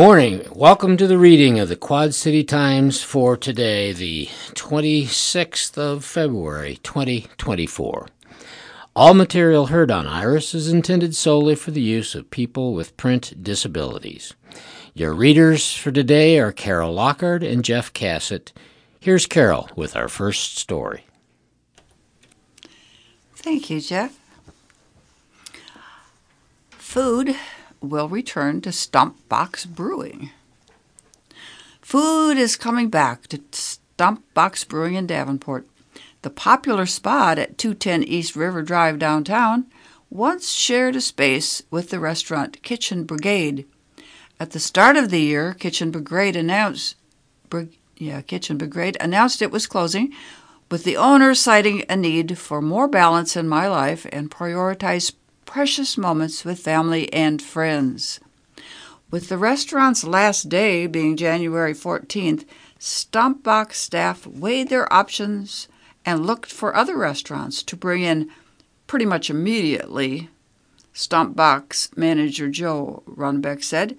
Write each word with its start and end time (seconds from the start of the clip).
Morning. 0.00 0.46
Welcome 0.52 0.96
to 0.96 1.06
the 1.06 1.18
reading 1.18 1.58
of 1.58 1.68
the 1.68 1.76
Quad 1.76 2.14
City 2.14 2.42
Times 2.42 3.02
for 3.02 3.36
today, 3.36 3.92
the 3.92 4.28
26th 4.54 5.76
of 5.76 6.06
February, 6.06 6.78
2024. 6.82 8.08
All 8.96 9.12
material 9.12 9.66
heard 9.66 9.90
on 9.90 10.06
Iris 10.06 10.54
is 10.54 10.72
intended 10.72 11.14
solely 11.14 11.54
for 11.54 11.70
the 11.70 11.82
use 11.82 12.14
of 12.14 12.30
people 12.30 12.72
with 12.72 12.96
print 12.96 13.44
disabilities. 13.44 14.32
Your 14.94 15.12
readers 15.12 15.74
for 15.74 15.92
today 15.92 16.38
are 16.38 16.50
Carol 16.50 16.94
Lockhart 16.94 17.42
and 17.42 17.62
Jeff 17.62 17.92
Cassett. 17.92 18.54
Here's 19.00 19.26
Carol 19.26 19.68
with 19.76 19.96
our 19.96 20.08
first 20.08 20.56
story. 20.56 21.04
Thank 23.34 23.68
you, 23.68 23.82
Jeff. 23.82 24.18
Food 26.70 27.36
will 27.80 28.08
return 28.08 28.60
to 28.62 28.72
Stump 28.72 29.16
Box 29.28 29.66
Brewing. 29.66 30.30
Food 31.80 32.38
is 32.38 32.56
coming 32.56 32.88
back 32.88 33.26
to 33.28 33.40
Stump 33.52 34.22
Box 34.34 34.64
Brewing 34.64 34.94
in 34.94 35.06
Davenport. 35.06 35.66
The 36.22 36.30
popular 36.30 36.86
spot 36.86 37.38
at 37.38 37.58
210 37.58 38.04
East 38.04 38.36
River 38.36 38.62
Drive 38.62 38.98
downtown 38.98 39.66
once 40.10 40.52
shared 40.52 40.96
a 40.96 41.00
space 41.00 41.62
with 41.70 41.90
the 41.90 42.00
restaurant 42.00 42.62
Kitchen 42.62 43.04
Brigade. 43.04 43.66
At 44.38 44.50
the 44.50 44.60
start 44.60 44.96
of 44.96 45.10
the 45.10 45.20
year, 45.20 45.54
Kitchen 45.54 45.90
Brigade 45.90 46.36
announced 46.36 46.96
yeah, 47.96 48.22
Kitchen 48.22 48.56
Brigade 48.56 48.96
announced 49.00 49.42
it 49.42 49.50
was 49.50 49.66
closing, 49.66 50.12
with 50.70 50.84
the 50.84 50.96
owner 50.96 51.34
citing 51.34 51.84
a 51.88 51.96
need 51.96 52.38
for 52.38 52.62
more 52.62 52.88
balance 52.88 53.36
in 53.36 53.48
my 53.48 53.68
life 53.68 54.06
and 54.10 54.30
prioritize 54.30 55.12
precious 55.50 55.98
moments 55.98 56.44
with 56.44 56.60
family 56.60 57.12
and 57.12 57.42
friends. 57.42 58.20
With 59.10 59.28
the 59.28 59.36
restaurant's 59.36 60.04
last 60.04 60.48
day 60.48 60.86
being 60.86 61.16
January 61.16 61.74
14th, 61.74 62.44
Stompbox 62.78 63.72
staff 63.72 64.28
weighed 64.28 64.68
their 64.68 64.90
options 64.92 65.66
and 66.06 66.24
looked 66.24 66.52
for 66.52 66.76
other 66.76 66.96
restaurants 66.96 67.64
to 67.64 67.76
bring 67.76 68.02
in 68.02 68.30
pretty 68.86 69.04
much 69.04 69.28
immediately. 69.28 70.30
Stompbox 70.94 71.96
manager 71.96 72.48
Joe 72.48 73.02
Runbeck 73.08 73.64
said, 73.64 73.98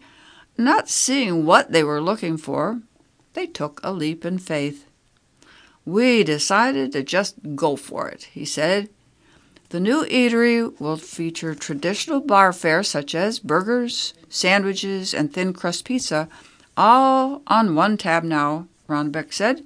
not 0.57 0.87
seeing 0.87 1.45
what 1.45 1.73
they 1.73 1.83
were 1.83 2.01
looking 2.01 2.37
for, 2.37 2.79
they 3.33 3.45
took 3.45 3.81
a 3.83 3.91
leap 3.91 4.23
in 4.23 4.37
faith. 4.37 4.85
We 5.83 6.23
decided 6.23 6.93
to 6.93 7.03
just 7.03 7.35
go 7.57 7.75
for 7.75 8.07
it, 8.07 8.29
he 8.31 8.45
said. 8.45 8.87
The 9.71 9.79
new 9.79 10.03
eatery 10.03 10.77
will 10.81 10.97
feature 10.97 11.55
traditional 11.55 12.19
bar 12.19 12.51
fare 12.51 12.83
such 12.83 13.15
as 13.15 13.39
burgers, 13.39 14.13
sandwiches, 14.27 15.13
and 15.13 15.31
thin 15.31 15.53
crust 15.53 15.85
pizza, 15.85 16.27
all 16.75 17.41
on 17.47 17.73
one 17.73 17.95
tab 17.95 18.25
now, 18.25 18.67
Ronbeck 18.89 19.31
said. 19.31 19.63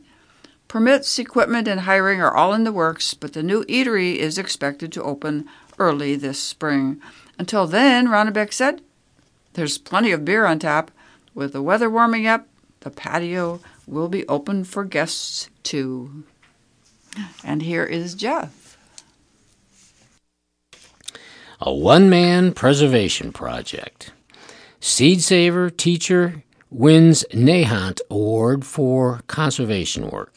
Permits, 0.67 1.17
equipment, 1.17 1.67
and 1.67 1.81
hiring 1.81 2.21
are 2.21 2.35
all 2.35 2.53
in 2.53 2.65
the 2.65 2.71
works, 2.71 3.15
but 3.15 3.33
the 3.33 3.41
new 3.41 3.63
eatery 3.63 4.17
is 4.17 4.37
expected 4.37 4.91
to 4.91 5.01
open 5.01 5.49
early 5.79 6.15
this 6.15 6.39
spring. 6.39 7.01
Until 7.39 7.65
then, 7.65 8.07
Ronnebeck 8.07 8.53
said, 8.53 8.81
there's 9.53 9.79
plenty 9.79 10.11
of 10.11 10.23
beer 10.23 10.45
on 10.45 10.59
tap. 10.59 10.91
With 11.33 11.53
the 11.53 11.63
weather 11.63 11.89
warming 11.89 12.27
up, 12.27 12.47
the 12.81 12.91
patio 12.91 13.59
will 13.87 14.09
be 14.09 14.27
open 14.27 14.65
for 14.65 14.83
guests 14.83 15.49
too. 15.63 16.25
And 17.43 17.63
here 17.63 17.85
is 17.85 18.13
Jeff 18.13 18.64
a 21.65 21.73
one 21.73 22.07
man 22.11 22.53
preservation 22.53 23.31
project. 23.31 24.13
Seed 24.79 25.23
Saver 25.23 25.71
Teacher 25.71 26.43
wins 26.69 27.25
Nahant 27.33 27.99
Award 28.11 28.63
for 28.63 29.21
conservation 29.25 30.11
work. 30.11 30.35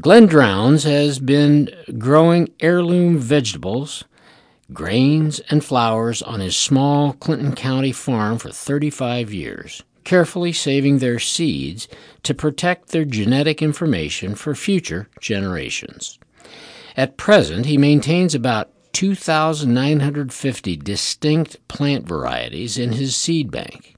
Glenn 0.00 0.26
Drowns 0.26 0.82
has 0.82 1.20
been 1.20 1.70
growing 1.98 2.48
heirloom 2.58 3.16
vegetables, 3.16 4.02
grains, 4.72 5.38
and 5.50 5.64
flowers 5.64 6.20
on 6.20 6.40
his 6.40 6.56
small 6.56 7.12
Clinton 7.12 7.54
County 7.54 7.92
farm 7.92 8.38
for 8.38 8.50
35 8.50 9.32
years, 9.32 9.84
carefully 10.02 10.52
saving 10.52 10.98
their 10.98 11.20
seeds 11.20 11.86
to 12.24 12.34
protect 12.34 12.88
their 12.88 13.04
genetic 13.04 13.62
information 13.62 14.34
for 14.34 14.56
future 14.56 15.08
generations. 15.20 16.18
At 16.96 17.16
present, 17.16 17.66
he 17.66 17.78
maintains 17.78 18.34
about 18.34 18.71
2,950 18.92 20.76
distinct 20.76 21.68
plant 21.68 22.06
varieties 22.06 22.78
in 22.78 22.92
his 22.92 23.16
seed 23.16 23.50
bank. 23.50 23.96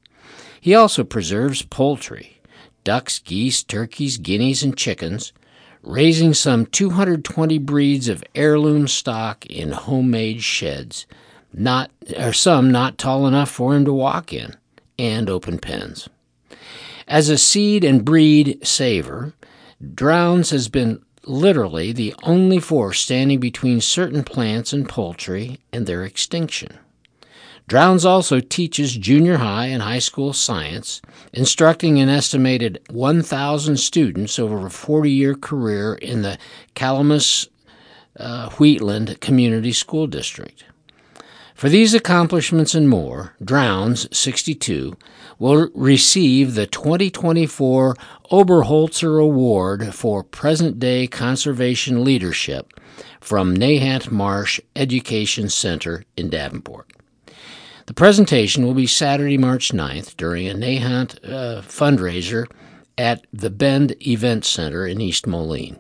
He 0.60 0.75
also 0.75 1.05
preserves 1.05 1.62
poultry 1.62 2.41
ducks, 2.84 3.19
geese, 3.19 3.62
turkeys, 3.62 4.19
guineas, 4.19 4.62
and 4.62 4.77
chickens, 4.77 5.32
raising 5.82 6.34
some 6.34 6.66
220 6.66 7.59
breeds 7.59 8.09
of 8.09 8.22
heirloom 8.34 8.87
stock 8.87 9.47
in 9.47 9.72
homemade 9.72 10.43
sheds, 10.43 11.06
not 11.53 11.91
or 12.19 12.32
some 12.32 12.71
not 12.71 12.99
tall 12.99 13.26
enough 13.26 13.50
for 13.50 13.75
him 13.75 13.84
to 13.84 13.93
walk 13.93 14.32
in, 14.32 14.55
and 14.99 15.31
open 15.31 15.59
pens. 15.59 16.09
As 17.09 17.28
a 17.28 17.38
seed 17.38 17.84
and 17.84 18.05
breed 18.05 18.59
saver, 18.66 19.34
Drowns 19.94 20.50
has 20.50 20.69
been 20.69 21.03
literally 21.27 21.93
the 21.93 22.15
only 22.23 22.59
force 22.59 23.01
standing 23.01 23.41
between 23.41 23.81
certain 23.81 24.25
plants 24.25 24.73
and 24.73 24.89
poultry 24.89 25.59
and 25.73 25.87
their 25.87 26.05
extinction. 26.05 26.79
Drowns 27.67 28.05
also 28.05 28.41
teaches 28.41 28.95
junior 28.97 29.39
high 29.39 29.67
and 29.67 29.83
high 29.83 29.99
school 29.99 30.35
science, 30.35 31.01
instructing 31.33 31.99
an 31.99 32.11
estimated 32.11 32.79
1,000 32.91 33.79
students 33.79 34.39
over 34.39 34.67
a 34.67 34.71
40 34.71 35.11
year 35.11 35.35
career 35.35 35.95
in 35.95 36.23
the 36.23 36.39
Calamus 36.75 37.49
uh, 38.19 38.51
Wheatland 38.51 39.19
Community 39.21 39.73
School 39.73 40.06
District. 40.06 40.65
For 41.55 41.69
these 41.69 41.95
accomplishments 41.95 42.75
and 42.75 42.89
more, 42.89 43.35
Drowns, 43.43 44.15
62, 44.17 44.97
will 45.39 45.71
receive 45.75 46.55
the 46.55 46.67
2024 46.67 47.95
Oberholtzer 48.31 49.22
Award 49.22 49.95
for 49.95 50.22
Present 50.22 50.79
Day 50.79 51.06
Conservation 51.06 52.05
Leadership 52.05 52.73
from 53.20 53.56
Nahant 53.56 54.11
Marsh 54.11 54.61
Education 54.76 55.49
Center 55.49 56.05
in 56.17 56.31
Davenport. 56.31 56.91
The 57.87 57.94
presentation 57.94 58.64
will 58.64 58.75
be 58.75 58.87
Saturday, 58.87 59.37
March 59.37 59.70
9th 59.70 60.17
during 60.17 60.49
a 60.49 60.55
Nahant 60.55 61.19
uh, 61.25 61.61
fundraiser 61.62 62.47
at 62.97 63.26
the 63.32 63.50
Bend 63.50 63.94
Event 64.06 64.44
Center 64.44 64.87
in 64.87 65.00
East 65.00 65.26
Moline. 65.26 65.79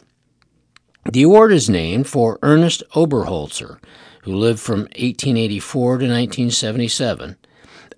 The 1.10 1.22
award 1.22 1.52
is 1.52 1.70
named 1.70 2.06
for 2.06 2.38
Ernest 2.42 2.82
Oberholtzer, 2.94 3.78
who 4.22 4.34
lived 4.34 4.60
from 4.60 4.80
1884 4.80 5.82
to 5.98 6.04
1977, 6.06 7.36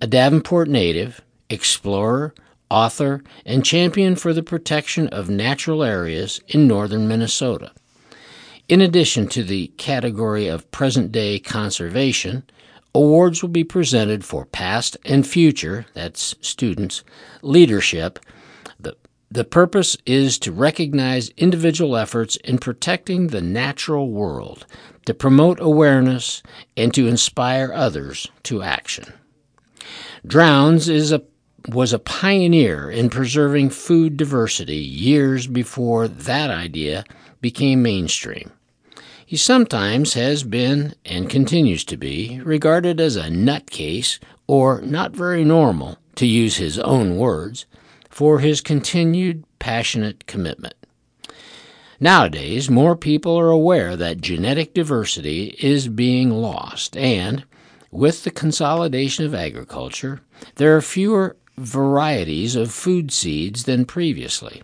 a 0.00 0.06
Davenport 0.06 0.68
native, 0.68 1.20
explorer, 1.50 2.34
author, 2.70 3.22
and 3.44 3.64
champion 3.64 4.16
for 4.16 4.32
the 4.32 4.42
protection 4.42 5.08
of 5.08 5.30
natural 5.30 5.82
areas 5.82 6.40
in 6.48 6.66
northern 6.66 7.06
Minnesota. 7.06 7.72
In 8.68 8.80
addition 8.80 9.28
to 9.28 9.44
the 9.44 9.68
category 9.76 10.48
of 10.48 10.70
present 10.70 11.12
day 11.12 11.38
conservation, 11.38 12.42
awards 12.94 13.42
will 13.42 13.50
be 13.50 13.64
presented 13.64 14.24
for 14.24 14.44
past 14.44 14.96
and 15.04 15.26
future, 15.26 15.86
that's 15.94 16.34
students, 16.40 17.04
leadership. 17.42 18.18
The, 18.80 18.96
the 19.30 19.44
purpose 19.44 19.96
is 20.04 20.38
to 20.40 20.50
recognize 20.50 21.28
individual 21.36 21.96
efforts 21.96 22.36
in 22.36 22.58
protecting 22.58 23.28
the 23.28 23.40
natural 23.40 24.10
world 24.10 24.66
to 25.06 25.14
promote 25.14 25.58
awareness, 25.60 26.42
and 26.76 26.92
to 26.92 27.06
inspire 27.06 27.72
others 27.72 28.28
to 28.42 28.62
action. 28.62 29.12
Drowns 30.26 30.88
is 30.88 31.12
a, 31.12 31.22
was 31.68 31.92
a 31.92 31.98
pioneer 31.98 32.90
in 32.90 33.10
preserving 33.10 33.70
food 33.70 34.16
diversity 34.16 34.76
years 34.76 35.46
before 35.46 36.06
that 36.08 36.50
idea 36.50 37.04
became 37.40 37.82
mainstream. 37.82 38.52
He 39.24 39.36
sometimes 39.36 40.14
has 40.14 40.44
been, 40.44 40.94
and 41.04 41.28
continues 41.28 41.84
to 41.86 41.96
be, 41.96 42.40
regarded 42.44 43.00
as 43.00 43.16
a 43.16 43.24
nutcase 43.24 44.20
or 44.46 44.80
not 44.82 45.16
very 45.16 45.44
normal, 45.44 45.98
to 46.14 46.26
use 46.26 46.56
his 46.56 46.78
own 46.78 47.16
words, 47.16 47.66
for 48.08 48.38
his 48.38 48.60
continued 48.60 49.44
passionate 49.58 50.26
commitment. 50.26 50.74
Nowadays, 51.98 52.70
more 52.70 52.94
people 52.94 53.36
are 53.36 53.50
aware 53.50 53.96
that 53.96 54.20
genetic 54.20 54.74
diversity 54.74 55.56
is 55.58 55.88
being 55.88 56.30
lost, 56.30 56.96
and 56.96 57.44
with 57.90 58.22
the 58.22 58.30
consolidation 58.30 59.24
of 59.24 59.34
agriculture, 59.34 60.20
there 60.56 60.76
are 60.76 60.82
fewer 60.82 61.36
varieties 61.56 62.56
of 62.56 62.72
food 62.72 63.10
seeds 63.10 63.64
than 63.64 63.84
previously. 63.84 64.62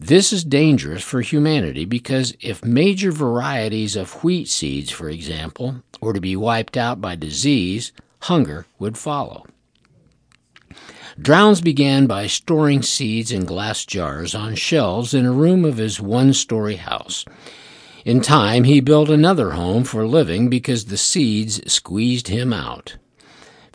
This 0.00 0.32
is 0.32 0.42
dangerous 0.42 1.02
for 1.02 1.20
humanity 1.20 1.84
because 1.84 2.34
if 2.40 2.64
major 2.64 3.12
varieties 3.12 3.94
of 3.94 4.24
wheat 4.24 4.48
seeds, 4.48 4.90
for 4.90 5.08
example, 5.08 5.82
were 6.00 6.12
to 6.12 6.20
be 6.20 6.34
wiped 6.34 6.76
out 6.76 7.00
by 7.00 7.14
disease, 7.14 7.92
hunger 8.22 8.66
would 8.78 8.98
follow. 8.98 9.44
Drowns 11.20 11.60
began 11.60 12.06
by 12.06 12.26
storing 12.26 12.82
seeds 12.82 13.30
in 13.30 13.44
glass 13.44 13.84
jars 13.84 14.34
on 14.34 14.54
shelves 14.54 15.12
in 15.12 15.26
a 15.26 15.32
room 15.32 15.64
of 15.64 15.76
his 15.76 16.00
one 16.00 16.32
story 16.32 16.76
house. 16.76 17.24
In 18.04 18.20
time, 18.22 18.64
he 18.64 18.80
built 18.80 19.10
another 19.10 19.50
home 19.50 19.84
for 19.84 20.06
living 20.06 20.48
because 20.48 20.86
the 20.86 20.96
seeds 20.96 21.60
squeezed 21.72 22.28
him 22.28 22.52
out, 22.52 22.96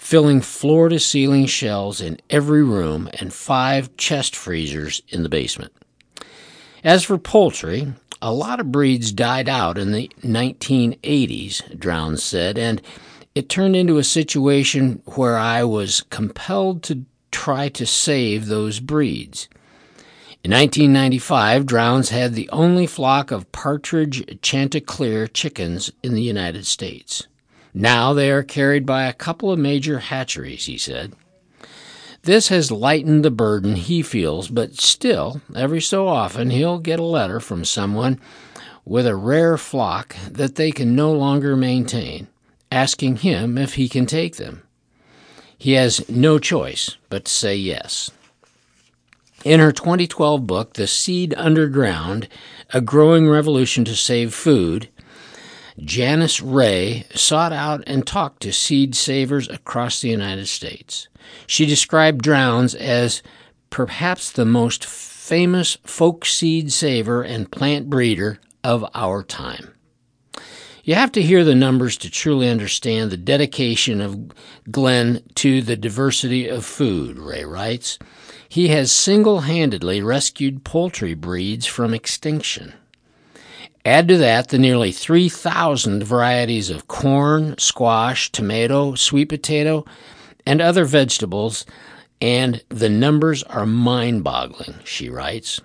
filling 0.08 0.40
floor 0.40 0.88
to 0.88 0.98
ceiling 0.98 1.46
shelves 1.46 2.00
in 2.00 2.18
every 2.30 2.64
room 2.64 3.10
and 3.20 3.34
five 3.34 3.94
chest 3.98 4.38
freezers 4.38 5.02
in 5.10 5.22
the 5.22 5.28
basement. 5.28 5.74
As 6.82 7.04
for 7.04 7.18
poultry, 7.18 7.92
a 8.22 8.32
lot 8.32 8.62
of 8.62 8.72
breeds 8.72 9.12
died 9.12 9.50
out 9.50 9.78
in 9.78 9.92
the 9.92 10.10
1980s, 10.22 11.78
Drowns 11.78 12.24
said, 12.24 12.58
and 12.58 12.82
it 13.36 13.50
turned 13.50 13.76
into 13.76 13.98
a 13.98 14.04
situation 14.06 15.02
where 15.16 15.38
I 15.38 15.66
was 15.66 16.06
compelled 16.10 16.84
to 16.84 17.04
try 17.30 17.68
to 17.68 17.86
save 17.86 18.46
those 18.46 18.80
breeds. 18.80 19.50
In 20.42 20.52
1995, 20.52 21.66
Drowns 21.66 22.12
had 22.12 22.34
the 22.34 22.50
only 22.52 22.88
flock 22.88 23.30
of 23.30 23.52
partridge 23.52 24.26
Chantecler 24.42 25.28
chickens 25.34 25.92
in 26.02 26.14
the 26.14 26.22
United 26.22 26.66
States. 26.66 27.28
Now 27.74 28.14
they 28.14 28.32
are 28.32 28.44
carried 28.44 28.86
by 28.86 29.04
a 29.04 29.14
couple 29.14 29.52
of 29.52 29.60
major 29.60 30.00
hatcheries, 30.00 30.66
he 30.66 30.78
said. 30.78 31.14
This 32.24 32.50
has 32.50 32.72
lightened 32.72 33.24
the 33.24 33.32
burden 33.32 33.76
he 33.76 34.02
feels, 34.02 34.50
but 34.50 34.80
still, 34.80 35.42
every 35.56 35.82
so 35.82 36.08
often, 36.08 36.50
he'll 36.50 36.80
get 36.80 37.00
a 37.00 37.04
letter 37.04 37.40
from 37.40 37.64
someone 37.64 38.20
with 38.84 39.06
a 39.06 39.16
rare 39.16 39.58
flock 39.58 40.16
that 40.30 40.56
they 40.56 40.72
can 40.72 40.96
no 40.96 41.12
longer 41.12 41.56
maintain, 41.56 42.28
asking 42.72 43.18
him 43.18 43.58
if 43.58 43.76
he 43.76 43.88
can 43.88 44.06
take 44.06 44.38
them. 44.38 44.64
He 45.58 45.74
has 45.74 46.08
no 46.10 46.40
choice 46.40 46.98
but 47.10 47.26
to 47.26 47.32
say 47.32 47.56
yes. 47.56 48.12
In 49.44 49.60
her 49.60 49.72
2012 49.72 50.46
book, 50.46 50.74
The 50.74 50.88
Seed 50.88 51.34
Underground 51.38 52.28
A 52.74 52.82
Growing 52.82 53.30
Revolution 53.30 53.86
to 53.86 53.96
Save 53.96 54.34
Food, 54.34 54.90
Janisse 55.80 56.42
Ray 56.44 57.06
sought 57.14 57.54
out 57.54 57.84
and 57.86 58.06
talked 58.06 58.42
to 58.42 58.52
seed 58.52 58.96
savers 58.96 59.48
across 59.48 60.02
the 60.02 60.10
United 60.10 60.48
States. 60.48 61.08
She 61.46 61.66
described 61.66 62.24
Drowns 62.24 62.74
as 62.74 63.22
perhaps 63.70 64.32
the 64.32 64.46
most 64.46 64.86
famous 64.86 65.78
folk 65.84 66.26
seed 66.26 66.72
saver 66.72 67.22
and 67.22 67.52
plant 67.52 67.90
breeder 67.90 68.40
of 68.64 68.86
our 68.96 69.24
time. 69.24 69.74
You 70.84 70.96
have 70.96 71.12
to 71.12 71.22
hear 71.22 71.44
the 71.44 71.54
numbers 71.54 71.98
to 71.98 72.10
truly 72.10 72.50
understand 72.50 73.12
the 73.12 73.18
dedication 73.18 74.00
of 74.00 74.32
Glenn 74.72 75.22
to 75.36 75.62
the 75.62 75.76
diversity 75.76 76.48
of 76.48 76.66
food, 76.66 77.20
Ray 77.20 77.44
writes. 77.44 78.00
He 78.48 78.70
has 78.70 78.92
single 78.92 79.42
handedly 79.42 80.02
rescued 80.02 80.64
poultry 80.64 81.14
breeds 81.14 81.66
from 81.66 81.94
extinction. 81.94 82.74
Add 83.88 84.10
to 84.10 84.18
that 84.18 84.50
the 84.50 84.58
nearly 84.58 84.92
3,000 84.92 86.04
varieties 86.04 86.70
of 86.70 86.90
corn, 86.90 87.58
squash, 87.58 88.30
tomato, 88.30 88.96
sweet 88.96 89.30
potato, 89.30 89.86
and 90.46 90.60
other 90.60 90.84
vegetables, 90.84 91.66
and 92.20 92.62
the 92.68 92.90
numbers 92.90 93.44
are 93.44 93.66
mind 93.66 94.26
boggling, 94.26 94.76
she 94.84 95.10
writes. 95.10 95.62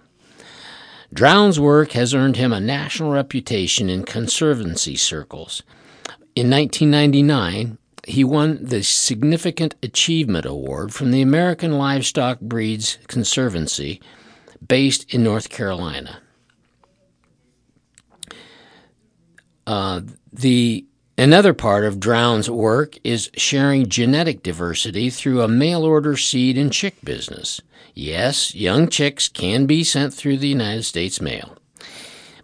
Drown's 1.12 1.58
work 1.58 1.92
has 1.92 2.14
earned 2.14 2.36
him 2.36 2.52
a 2.52 2.60
national 2.60 3.10
reputation 3.10 3.90
in 3.90 4.04
conservancy 4.04 4.94
circles. 4.94 5.64
In 6.36 6.48
1999, 6.48 7.76
he 8.06 8.22
won 8.22 8.60
the 8.62 8.84
Significant 8.84 9.74
Achievement 9.82 10.46
Award 10.46 10.94
from 10.94 11.10
the 11.10 11.22
American 11.22 11.72
Livestock 11.72 12.38
Breeds 12.38 12.98
Conservancy, 13.08 14.00
based 14.64 15.12
in 15.12 15.24
North 15.24 15.48
Carolina. 15.48 16.21
Uh, 19.66 20.00
the 20.32 20.84
Another 21.18 21.52
part 21.52 21.84
of 21.84 22.00
Drown's 22.00 22.50
work 22.50 22.96
is 23.04 23.30
sharing 23.36 23.88
genetic 23.88 24.42
diversity 24.42 25.10
through 25.10 25.42
a 25.42 25.48
mail 25.48 25.84
order 25.84 26.16
seed 26.16 26.56
and 26.56 26.72
chick 26.72 26.96
business. 27.04 27.60
Yes, 27.94 28.54
young 28.54 28.88
chicks 28.88 29.28
can 29.28 29.66
be 29.66 29.84
sent 29.84 30.14
through 30.14 30.38
the 30.38 30.48
United 30.48 30.84
States 30.84 31.20
mail. 31.20 31.56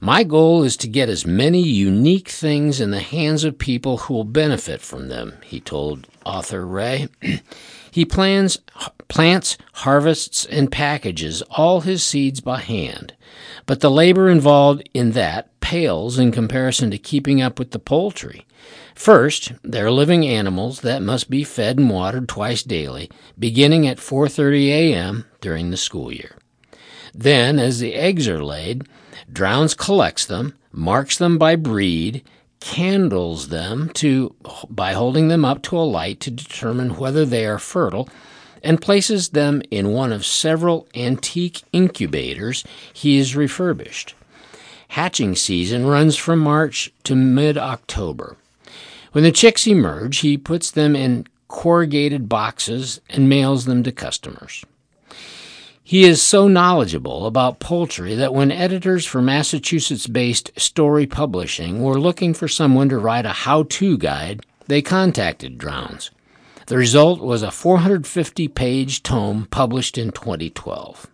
My 0.00 0.22
goal 0.22 0.62
is 0.62 0.76
to 0.76 0.86
get 0.86 1.08
as 1.08 1.26
many 1.26 1.62
unique 1.62 2.28
things 2.28 2.78
in 2.78 2.90
the 2.90 3.00
hands 3.00 3.42
of 3.42 3.58
people 3.58 3.96
who 3.96 4.14
will 4.14 4.24
benefit 4.24 4.82
from 4.82 5.08
them, 5.08 5.38
he 5.44 5.60
told 5.60 6.06
author 6.24 6.66
Ray. 6.66 7.08
he 7.90 8.04
plans 8.04 8.58
plants, 9.08 9.56
harvests, 9.74 10.44
and 10.46 10.70
packages 10.70 11.42
all 11.50 11.80
his 11.80 12.02
seeds 12.02 12.40
by 12.40 12.60
hand, 12.60 13.14
but 13.66 13.80
the 13.80 13.90
labor 13.90 14.28
involved 14.28 14.88
in 14.94 15.12
that 15.12 15.58
pales 15.60 16.18
in 16.18 16.30
comparison 16.30 16.90
to 16.90 16.98
keeping 16.98 17.40
up 17.40 17.58
with 17.58 17.70
the 17.72 17.78
poultry. 17.78 18.46
First, 18.94 19.52
they're 19.62 19.90
living 19.90 20.26
animals 20.26 20.80
that 20.80 21.02
must 21.02 21.30
be 21.30 21.44
fed 21.44 21.78
and 21.78 21.88
watered 21.88 22.28
twice 22.28 22.62
daily, 22.62 23.10
beginning 23.38 23.86
at 23.86 23.98
4:30 23.98 24.68
a.m. 24.68 25.24
during 25.40 25.70
the 25.70 25.76
school 25.76 26.12
year. 26.12 26.36
Then, 27.14 27.58
as 27.58 27.78
the 27.78 27.94
eggs 27.94 28.28
are 28.28 28.44
laid, 28.44 28.86
Drowns 29.32 29.74
collects 29.74 30.24
them, 30.24 30.54
marks 30.72 31.18
them 31.18 31.38
by 31.38 31.56
breed, 31.56 32.22
candles 32.60 33.48
them 33.48 33.90
to 33.94 34.34
by 34.68 34.92
holding 34.92 35.28
them 35.28 35.44
up 35.44 35.62
to 35.62 35.78
a 35.78 35.80
light 35.80 36.20
to 36.20 36.30
determine 36.30 36.96
whether 36.96 37.24
they 37.24 37.46
are 37.46 37.58
fertile, 37.58 38.08
and 38.62 38.80
places 38.80 39.30
them 39.30 39.62
in 39.70 39.92
one 39.92 40.12
of 40.12 40.26
several 40.26 40.88
antique 40.94 41.62
incubators 41.72 42.64
he 42.92 43.18
has 43.18 43.36
refurbished. 43.36 44.14
Hatching 44.88 45.36
season 45.36 45.86
runs 45.86 46.16
from 46.16 46.38
March 46.38 46.92
to 47.04 47.14
mid 47.14 47.58
October. 47.58 48.36
When 49.12 49.24
the 49.24 49.32
chicks 49.32 49.66
emerge, 49.66 50.18
he 50.18 50.36
puts 50.36 50.70
them 50.70 50.96
in 50.96 51.26
corrugated 51.48 52.28
boxes 52.28 53.00
and 53.08 53.28
mails 53.28 53.64
them 53.64 53.82
to 53.82 53.92
customers. 53.92 54.64
He 55.88 56.04
is 56.04 56.20
so 56.20 56.48
knowledgeable 56.48 57.24
about 57.24 57.60
poultry 57.60 58.14
that 58.14 58.34
when 58.34 58.52
editors 58.52 59.06
for 59.06 59.22
Massachusetts 59.22 60.06
based 60.06 60.50
Storey 60.54 61.06
Publishing 61.06 61.82
were 61.82 61.98
looking 61.98 62.34
for 62.34 62.46
someone 62.46 62.90
to 62.90 62.98
write 62.98 63.24
a 63.24 63.30
how 63.30 63.62
to 63.62 63.96
guide, 63.96 64.44
they 64.66 64.82
contacted 64.82 65.56
Drowns. 65.56 66.10
The 66.66 66.76
result 66.76 67.22
was 67.22 67.42
a 67.42 67.50
450 67.50 68.48
page 68.48 69.02
tome 69.02 69.46
published 69.50 69.96
in 69.96 70.12
2012. 70.12 71.06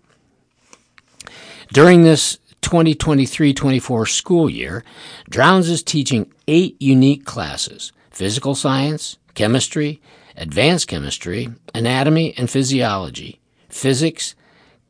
During 1.72 2.02
this 2.02 2.38
2023 2.62 3.54
24 3.54 4.06
school 4.06 4.50
year, 4.50 4.82
Drowns 5.30 5.68
is 5.68 5.84
teaching 5.84 6.32
eight 6.48 6.74
unique 6.82 7.24
classes 7.24 7.92
physical 8.10 8.56
science, 8.56 9.18
chemistry, 9.34 10.02
advanced 10.36 10.88
chemistry, 10.88 11.50
anatomy 11.72 12.34
and 12.36 12.50
physiology, 12.50 13.38
physics, 13.68 14.34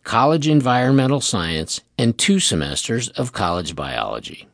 college 0.04 0.46
environmental 0.46 1.20
science, 1.20 1.80
and 1.99 2.16
two 2.16 2.38
semesters 2.38 3.08
of 3.11 3.32
college 3.32 3.75
biology. 3.75 4.46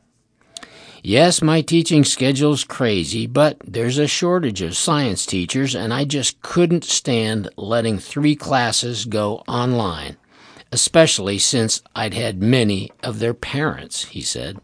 Yes, 1.03 1.41
my 1.41 1.61
teaching 1.61 2.03
schedule's 2.03 2.63
crazy, 2.63 3.27
but 3.27 3.57
there's 3.65 3.97
a 3.97 4.07
shortage 4.07 4.61
of 4.61 4.77
science 4.77 5.25
teachers, 5.25 5.75
and 5.75 5.93
I 5.93 6.05
just 6.05 6.41
couldn't 6.41 6.83
stand 6.83 7.49
letting 7.57 7.99
three 7.99 8.35
classes 8.35 9.05
go 9.05 9.43
online 9.47 10.17
especially 10.71 11.37
since 11.37 11.81
I'd 11.95 12.13
had 12.13 12.41
many 12.41 12.91
of 13.03 13.19
their 13.19 13.33
parents, 13.33 14.05
he 14.05 14.21
said. 14.21 14.59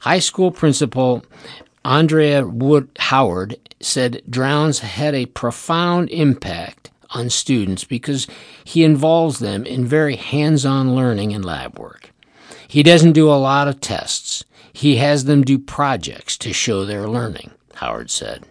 High 0.00 0.18
school 0.18 0.50
principal 0.50 1.24
Andrea 1.84 2.46
Wood 2.46 2.90
Howard 2.98 3.56
said 3.80 4.22
Drowns 4.28 4.80
had 4.80 5.14
a 5.14 5.26
profound 5.26 6.10
impact 6.10 6.79
on 7.12 7.30
students 7.30 7.84
because 7.84 8.26
he 8.64 8.84
involves 8.84 9.38
them 9.38 9.66
in 9.66 9.84
very 9.84 10.16
hands 10.16 10.64
on 10.64 10.94
learning 10.94 11.32
and 11.32 11.44
lab 11.44 11.78
work. 11.78 12.10
He 12.68 12.82
doesn't 12.82 13.12
do 13.12 13.28
a 13.28 13.34
lot 13.34 13.68
of 13.68 13.80
tests, 13.80 14.44
he 14.72 14.96
has 14.96 15.24
them 15.24 15.42
do 15.42 15.58
projects 15.58 16.36
to 16.38 16.52
show 16.52 16.84
their 16.84 17.08
learning, 17.08 17.50
Howard 17.74 18.10
said. 18.10 18.44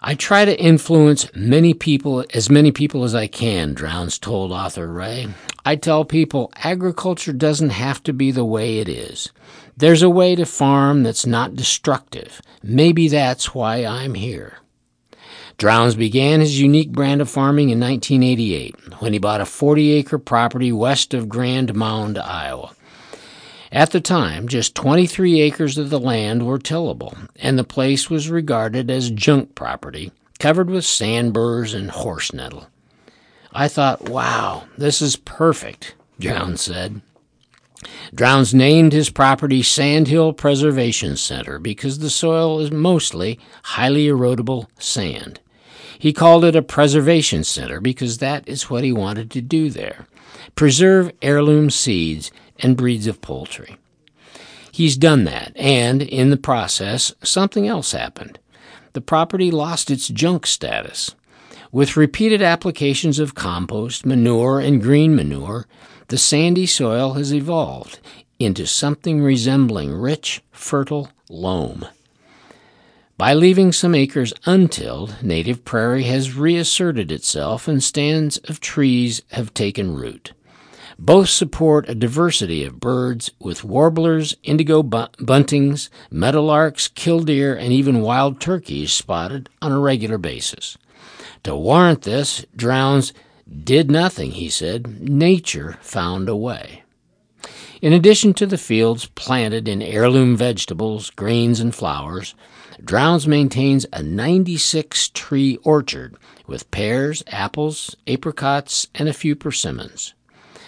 I 0.00 0.14
try 0.14 0.44
to 0.44 0.60
influence 0.60 1.28
many 1.34 1.74
people, 1.74 2.24
as 2.32 2.48
many 2.48 2.70
people 2.70 3.02
as 3.02 3.14
I 3.14 3.26
can, 3.26 3.74
Drowns 3.74 4.18
told 4.18 4.52
author 4.52 4.86
Ray. 4.86 5.28
I 5.64 5.74
tell 5.74 6.04
people 6.04 6.52
agriculture 6.54 7.32
doesn't 7.32 7.70
have 7.70 8.00
to 8.04 8.12
be 8.12 8.30
the 8.30 8.44
way 8.44 8.78
it 8.78 8.88
is. 8.88 9.32
There's 9.76 10.02
a 10.02 10.10
way 10.10 10.36
to 10.36 10.46
farm 10.46 11.02
that's 11.02 11.26
not 11.26 11.56
destructive. 11.56 12.40
Maybe 12.62 13.08
that's 13.08 13.52
why 13.52 13.84
I'm 13.84 14.14
here. 14.14 14.58
Drowns 15.58 15.94
began 15.94 16.40
his 16.40 16.60
unique 16.60 16.92
brand 16.92 17.22
of 17.22 17.30
farming 17.30 17.70
in 17.70 17.80
1988 17.80 19.00
when 19.00 19.14
he 19.14 19.18
bought 19.18 19.40
a 19.40 19.46
40 19.46 19.90
acre 19.92 20.18
property 20.18 20.70
west 20.70 21.14
of 21.14 21.30
Grand 21.30 21.74
Mound, 21.74 22.18
Iowa. 22.18 22.74
At 23.72 23.90
the 23.90 24.00
time, 24.00 24.48
just 24.48 24.74
23 24.74 25.40
acres 25.40 25.78
of 25.78 25.88
the 25.88 25.98
land 25.98 26.46
were 26.46 26.58
tillable, 26.58 27.16
and 27.36 27.58
the 27.58 27.64
place 27.64 28.10
was 28.10 28.28
regarded 28.28 28.90
as 28.90 29.10
junk 29.10 29.54
property, 29.54 30.12
covered 30.38 30.68
with 30.68 30.84
sandburrs 30.84 31.72
and 31.72 31.90
horse 31.90 32.34
nettle. 32.34 32.66
I 33.50 33.68
thought, 33.68 34.10
wow, 34.10 34.64
this 34.76 35.00
is 35.00 35.16
perfect, 35.16 35.94
Drowns 36.20 36.60
said. 36.60 37.00
Drowns 38.14 38.52
named 38.52 38.92
his 38.92 39.08
property 39.08 39.62
Sandhill 39.62 40.34
Preservation 40.34 41.16
Center 41.16 41.58
because 41.58 41.98
the 41.98 42.10
soil 42.10 42.60
is 42.60 42.70
mostly 42.70 43.38
highly 43.62 44.06
erodible 44.06 44.66
sand. 44.78 45.40
He 45.98 46.12
called 46.12 46.44
it 46.44 46.56
a 46.56 46.62
preservation 46.62 47.44
center 47.44 47.80
because 47.80 48.18
that 48.18 48.48
is 48.48 48.70
what 48.70 48.84
he 48.84 48.92
wanted 48.92 49.30
to 49.32 49.40
do 49.40 49.70
there 49.70 50.06
preserve 50.54 51.12
heirloom 51.20 51.70
seeds 51.70 52.30
and 52.58 52.76
breeds 52.76 53.06
of 53.06 53.20
poultry. 53.20 53.76
He's 54.72 54.96
done 54.96 55.24
that, 55.24 55.52
and 55.56 56.02
in 56.02 56.30
the 56.30 56.36
process, 56.36 57.14
something 57.22 57.66
else 57.66 57.92
happened. 57.92 58.38
The 58.92 59.00
property 59.00 59.50
lost 59.50 59.90
its 59.90 60.08
junk 60.08 60.46
status. 60.46 61.14
With 61.72 61.96
repeated 61.96 62.42
applications 62.42 63.18
of 63.18 63.34
compost, 63.34 64.06
manure, 64.06 64.60
and 64.60 64.80
green 64.80 65.14
manure, 65.14 65.66
the 66.08 66.18
sandy 66.18 66.66
soil 66.66 67.14
has 67.14 67.34
evolved 67.34 67.98
into 68.38 68.66
something 68.66 69.22
resembling 69.22 69.92
rich, 69.92 70.42
fertile 70.52 71.10
loam. 71.28 71.86
By 73.18 73.32
leaving 73.32 73.72
some 73.72 73.94
acres 73.94 74.34
untilled, 74.44 75.16
native 75.22 75.64
prairie 75.64 76.02
has 76.02 76.36
reasserted 76.36 77.10
itself 77.10 77.66
and 77.66 77.82
stands 77.82 78.36
of 78.44 78.60
trees 78.60 79.22
have 79.30 79.54
taken 79.54 79.96
root. 79.96 80.34
Both 80.98 81.30
support 81.30 81.88
a 81.88 81.94
diversity 81.94 82.62
of 82.62 82.78
birds, 82.78 83.30
with 83.40 83.64
warblers, 83.64 84.36
indigo 84.42 84.82
buntings, 84.82 85.88
meadowlarks, 86.12 86.92
killdeer, 86.94 87.54
and 87.54 87.72
even 87.72 88.02
wild 88.02 88.38
turkeys 88.38 88.92
spotted 88.92 89.48
on 89.62 89.72
a 89.72 89.80
regular 89.80 90.18
basis. 90.18 90.76
To 91.44 91.56
warrant 91.56 92.02
this, 92.02 92.44
Drowns 92.54 93.14
did 93.64 93.90
nothing, 93.90 94.32
he 94.32 94.50
said. 94.50 95.00
Nature 95.00 95.78
found 95.80 96.28
a 96.28 96.36
way. 96.36 96.82
In 97.80 97.94
addition 97.94 98.34
to 98.34 98.46
the 98.46 98.58
fields 98.58 99.06
planted 99.14 99.68
in 99.68 99.80
heirloom 99.80 100.36
vegetables, 100.36 101.10
grains, 101.10 101.60
and 101.60 101.74
flowers, 101.74 102.34
Drowns 102.84 103.26
maintains 103.26 103.86
a 103.92 104.02
96 104.02 105.08
tree 105.08 105.56
orchard 105.64 106.14
with 106.46 106.70
pears, 106.70 107.22
apples, 107.28 107.96
apricots, 108.06 108.86
and 108.94 109.08
a 109.08 109.14
few 109.14 109.34
persimmons. 109.34 110.12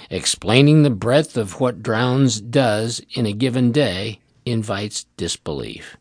Explaining 0.08 0.82
the 0.82 0.90
breadth 0.90 1.36
of 1.36 1.60
what 1.60 1.82
Drowns 1.82 2.40
does 2.40 3.02
in 3.12 3.26
a 3.26 3.32
given 3.34 3.72
day 3.72 4.20
invites 4.46 5.04
disbelief. 5.18 5.98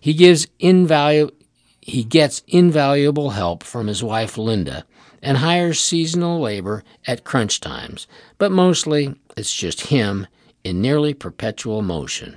He 0.00 0.14
gives 0.14 0.46
invalu- 0.60 1.32
he 1.80 2.04
gets 2.04 2.42
invaluable 2.46 3.30
help 3.30 3.64
from 3.64 3.88
his 3.88 4.04
wife 4.04 4.38
Linda 4.38 4.84
and 5.20 5.38
hires 5.38 5.80
seasonal 5.80 6.40
labor 6.40 6.84
at 7.06 7.24
crunch 7.24 7.60
times, 7.60 8.06
but 8.38 8.52
mostly 8.52 9.14
it's 9.36 9.54
just 9.54 9.88
him 9.88 10.28
in 10.62 10.80
nearly 10.80 11.12
perpetual 11.12 11.82
motion. 11.82 12.36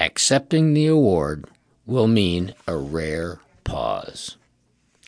Accepting 0.00 0.72
the 0.72 0.86
award 0.86 1.44
will 1.86 2.06
mean 2.06 2.54
a 2.66 2.76
rare 2.76 3.40
pause. 3.64 4.36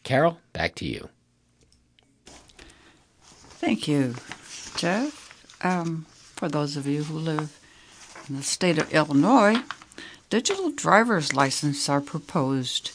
Carol, 0.03 0.39
back 0.53 0.75
to 0.77 0.85
you. 0.85 1.09
Thank 3.59 3.89
you. 3.89 4.15
Jeff. 4.77 5.21
Um, 5.65 6.07
for 6.09 6.49
those 6.49 6.77
of 6.77 6.87
you 6.87 7.05
who 7.05 7.19
live 7.19 7.59
in 8.29 8.37
the 8.37 8.43
state 8.43 8.79
of 8.79 8.93
Illinois, 8.93 9.57
digital 10.29 10.71
driver's 10.71 11.33
licenses 11.33 11.89
are 11.89 12.01
proposed. 12.01 12.91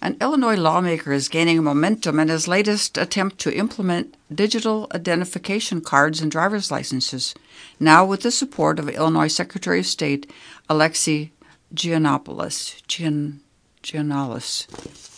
An 0.00 0.16
Illinois 0.20 0.56
lawmaker 0.56 1.12
is 1.12 1.28
gaining 1.28 1.62
momentum 1.62 2.20
in 2.20 2.28
his 2.28 2.46
latest 2.46 2.98
attempt 2.98 3.38
to 3.40 3.56
implement 3.56 4.16
digital 4.32 4.86
identification 4.94 5.80
cards 5.80 6.20
and 6.20 6.30
driver's 6.30 6.70
licenses, 6.70 7.34
now 7.80 8.04
with 8.04 8.20
the 8.20 8.30
support 8.30 8.78
of 8.78 8.88
Illinois 8.88 9.28
Secretary 9.28 9.80
of 9.80 9.86
State 9.86 10.30
Alexei 10.68 11.32
Giannopoulos. 11.74 12.86
Gian, 12.86 13.40
Giannalis. 13.82 14.66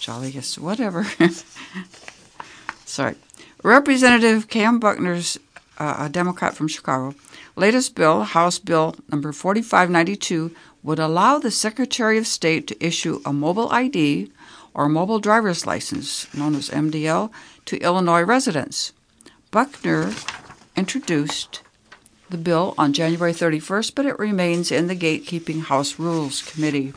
Jolliest, 0.01 0.59
whatever. 0.59 1.07
Sorry. 2.85 3.15
Representative 3.63 4.49
Cam 4.49 4.79
Buckner's 4.79 5.39
uh, 5.79 5.97
a 5.99 6.09
Democrat 6.09 6.55
from 6.55 6.69
Chicago, 6.69 7.15
latest 7.55 7.95
bill, 7.95 8.23
House 8.23 8.59
Bill 8.59 8.95
number 9.11 9.33
4592, 9.33 10.55
would 10.83 10.99
allow 10.99 11.39
the 11.39 11.51
Secretary 11.51 12.19
of 12.19 12.27
State 12.27 12.67
to 12.69 12.85
issue 12.85 13.21
a 13.25 13.33
mobile 13.33 13.71
ID 13.71 14.31
or 14.75 14.89
mobile 14.89 15.19
driver's 15.19 15.67
license, 15.67 16.33
known 16.35 16.55
as 16.55 16.71
MDL, 16.71 17.31
to 17.65 17.79
Illinois 17.79 18.23
residents. 18.23 18.93
Buckner 19.51 20.13
introduced 20.77 21.63
the 22.29 22.39
bill 22.39 22.75
on 22.77 22.93
January 22.93 23.33
31st, 23.33 23.95
but 23.95 24.07
it 24.07 24.19
remains 24.19 24.73
in 24.73 24.87
the 24.87 24.97
Gatekeeping 24.97 25.65
House 25.65 25.99
Rules 25.99 26.43
Committee. 26.43 26.93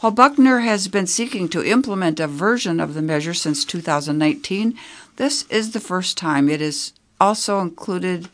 While 0.00 0.12
Buckner 0.12 0.60
has 0.60 0.88
been 0.88 1.06
seeking 1.06 1.48
to 1.50 1.64
implement 1.64 2.18
a 2.18 2.26
version 2.26 2.80
of 2.80 2.94
the 2.94 3.02
measure 3.02 3.34
since 3.34 3.64
2019, 3.64 4.76
this 5.16 5.44
is 5.48 5.72
the 5.72 5.80
first 5.80 6.18
time 6.18 6.48
it 6.48 6.60
is 6.60 6.92
also 7.20 7.60
included 7.60 8.28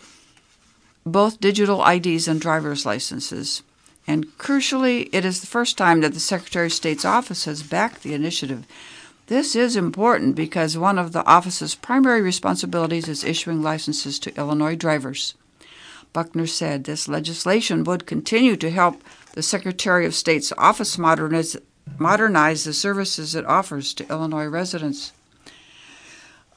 both 1.04 1.40
digital 1.40 1.85
IDs 1.85 2.28
and 2.28 2.40
driver's 2.40 2.87
licenses. 2.87 3.62
And 4.07 4.26
crucially, 4.38 5.11
it 5.12 5.25
is 5.25 5.40
the 5.40 5.47
first 5.47 5.76
time 5.76 6.00
that 6.00 6.14
the 6.14 6.21
Secretary 6.21 6.66
of 6.66 6.73
State's 6.73 7.04
office 7.04 7.45
has 7.45 7.62
backed 7.62 8.02
the 8.02 8.14
initiative. 8.14 8.64
This 9.26 9.54
is 9.54 9.76
important 9.76 10.35
because 10.35 10.78
one 10.78 10.99
of 10.99 11.12
the 11.12 11.25
office's 11.26 11.75
primary 11.75 12.23
responsibilities 12.23 13.09
is 13.09 13.25
issuing 13.25 13.62
licenses 13.62 14.18
to 14.21 14.35
Illinois 14.38 14.75
drivers. 14.75 15.35
Buckner 16.12 16.46
said 16.46 16.84
this 16.84 17.08
legislation 17.08 17.84
would 17.84 18.06
continue 18.06 18.56
to 18.56 18.70
help 18.70 19.02
the 19.34 19.42
Secretary 19.42 20.06
of 20.06 20.14
State's 20.14 20.52
office 20.58 20.98
modernize, 20.98 21.56
modernize 21.98 22.64
the 22.64 22.72
services 22.72 23.34
it 23.34 23.46
offers 23.46 23.94
to 23.94 24.08
Illinois 24.08 24.46
residents. 24.46 25.12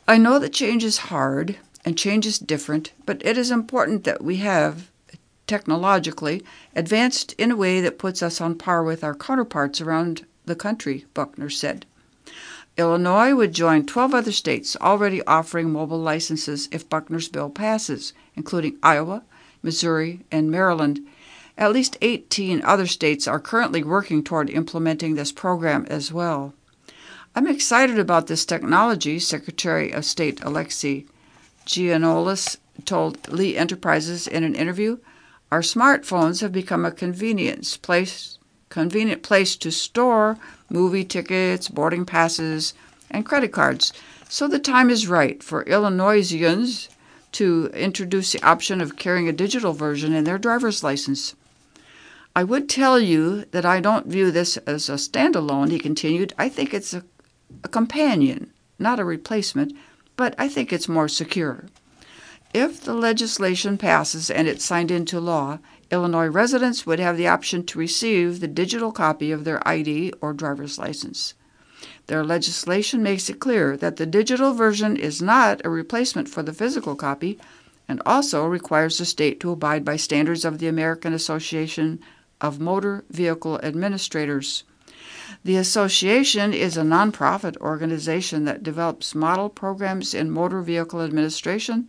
I 0.08 0.18
know 0.18 0.40
that 0.40 0.54
change 0.54 0.84
is 0.84 0.98
hard, 0.98 1.58
and 1.86 1.98
change 1.98 2.26
is 2.26 2.40
different, 2.40 2.92
but 3.06 3.26
it 3.26 3.38
is 3.38 3.52
important 3.52 4.04
that 4.04 4.24
we 4.24 4.38
have, 4.38 4.90
technologically, 5.48 6.44
advanced 6.76 7.34
in 7.34 7.52
a 7.52 7.56
way 7.56 7.82
that 7.82 8.00
puts 8.00 8.22
us 8.24 8.42
on 8.42 8.56
par 8.56 8.84
with 8.84 9.04
our 9.04 9.16
counterparts 9.16 9.82
around 9.82 10.26
the 10.46 10.56
country, 10.56 11.06
Buckner 11.14 11.50
said. 11.50 11.86
Illinois 12.78 13.36
would 13.36 13.54
join 13.54 13.86
12 13.86 14.14
other 14.14 14.32
states 14.32 14.78
already 14.80 15.22
offering 15.26 15.72
mobile 15.72 16.00
licenses 16.00 16.70
if 16.72 16.90
Buckner's 16.90 17.28
bill 17.28 17.50
passes, 17.50 18.14
including 18.36 18.78
Iowa, 18.82 19.24
Missouri, 19.64 20.22
and 20.32 20.50
Maryland. 20.50 21.00
At 21.58 21.72
least 21.72 21.98
18 22.02 22.62
other 22.64 22.88
states 22.88 23.28
are 23.28 23.40
currently 23.40 23.84
working 23.84 24.24
toward 24.24 24.50
implementing 24.50 25.16
this 25.16 25.32
program 25.32 25.86
as 25.90 26.12
well. 26.12 26.54
I'm 27.36 27.48
excited 27.48 28.00
about 28.00 28.28
this 28.28 28.46
technology, 28.46 29.20
Secretary 29.20 29.92
of 29.92 30.06
State 30.06 30.44
Alexei 30.44 31.06
Giannoulis 31.66 32.58
told 32.86 33.32
Lee 33.32 33.56
Enterprises 33.56 34.28
in 34.28 34.44
an 34.44 34.56
interview, 34.56 34.98
our 35.52 35.62
smartphones 35.62 36.42
have 36.42 36.52
become 36.52 36.86
a 36.86 36.92
convenience 36.92 37.78
place, 37.78 38.40
convenient 38.70 39.22
place 39.22 39.56
to 39.58 39.72
store 39.72 40.38
movie 40.70 41.04
tickets, 41.04 41.68
boarding 41.68 42.06
passes, 42.06 42.74
and 43.10 43.26
credit 43.26 43.52
cards. 43.52 43.94
So 44.30 44.48
the 44.48 44.60
time 44.60 44.90
is 44.90 45.08
right 45.08 45.44
for 45.44 45.64
Illinoisians 45.64 46.90
to 47.34 47.68
introduce 47.74 48.32
the 48.32 48.44
option 48.44 48.82
of 48.82 48.98
carrying 48.98 49.28
a 49.28 49.34
digital 49.34 49.74
version 49.74 50.14
in 50.14 50.24
their 50.24 50.38
driver's 50.38 50.84
license. 50.84 51.36
I 52.36 52.44
would 52.44 52.70
tell 52.70 53.00
you 53.00 53.46
that 53.52 53.66
I 53.66 53.80
don't 53.80 54.08
view 54.08 54.32
this 54.32 54.58
as 54.58 54.90
a 54.90 54.94
standalone, 54.94 55.72
he 55.72 55.80
continued. 55.80 56.34
I 56.38 56.50
think 56.50 56.74
it's 56.74 56.94
a, 56.94 57.04
a 57.64 57.68
companion, 57.68 58.52
not 58.80 59.00
a 59.00 59.06
replacement 59.06 59.74
but 60.22 60.36
I 60.38 60.50
think 60.50 60.72
it's 60.72 60.88
more 60.88 61.08
secure. 61.08 61.66
If 62.54 62.82
the 62.82 62.94
legislation 62.94 63.80
passes 63.80 64.30
and 64.30 64.48
it's 64.48 64.64
signed 64.64 64.92
into 64.92 65.20
law, 65.20 65.58
Illinois 65.90 66.28
residents 66.28 66.86
would 66.86 67.00
have 67.00 67.18
the 67.18 67.28
option 67.28 67.66
to 67.66 67.80
receive 67.80 68.40
the 68.40 68.48
digital 68.48 68.92
copy 68.92 69.32
of 69.32 69.46
their 69.46 69.68
ID 69.68 70.14
or 70.22 70.34
driver's 70.34 70.78
license. 70.78 71.34
Their 72.12 72.26
legislation 72.26 73.02
makes 73.02 73.30
it 73.30 73.40
clear 73.40 73.78
that 73.78 73.96
the 73.96 74.06
digital 74.06 74.54
version 74.54 74.98
is 74.98 75.22
not 75.22 75.62
a 75.64 75.70
replacement 75.70 76.28
for 76.28 76.44
the 76.44 76.52
physical 76.52 76.94
copy 76.94 77.40
and 77.88 78.02
also 78.06 78.46
requires 78.46 78.98
the 78.98 79.06
state 79.06 79.40
to 79.40 79.52
abide 79.52 79.86
by 79.86 79.96
standards 79.96 80.44
of 80.44 80.60
the 80.60 80.68
American 80.68 81.14
Association 81.14 82.02
of 82.42 82.60
Motor 82.60 83.06
Vehicle 83.10 83.62
Administrators. 83.64 84.66
The 85.46 85.56
association 85.56 86.54
is 86.54 86.76
a 86.76 86.82
nonprofit 86.82 87.56
organization 87.62 88.44
that 88.44 88.62
develops 88.62 89.16
model 89.16 89.48
programs 89.48 90.14
in 90.14 90.32
motor 90.32 90.62
vehicle 90.62 91.00
administration, 91.00 91.88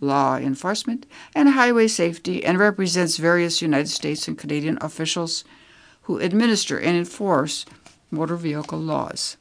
law 0.00 0.38
enforcement, 0.38 1.06
and 1.36 1.50
highway 1.50 1.86
safety 1.86 2.44
and 2.44 2.58
represents 2.58 3.16
various 3.16 3.62
United 3.62 3.90
States 3.90 4.26
and 4.26 4.36
Canadian 4.36 4.76
officials 4.80 5.44
who 6.02 6.18
administer 6.18 6.80
and 6.80 6.96
enforce 6.96 7.64
motor 8.10 8.34
vehicle 8.34 8.80
laws. 8.80 9.36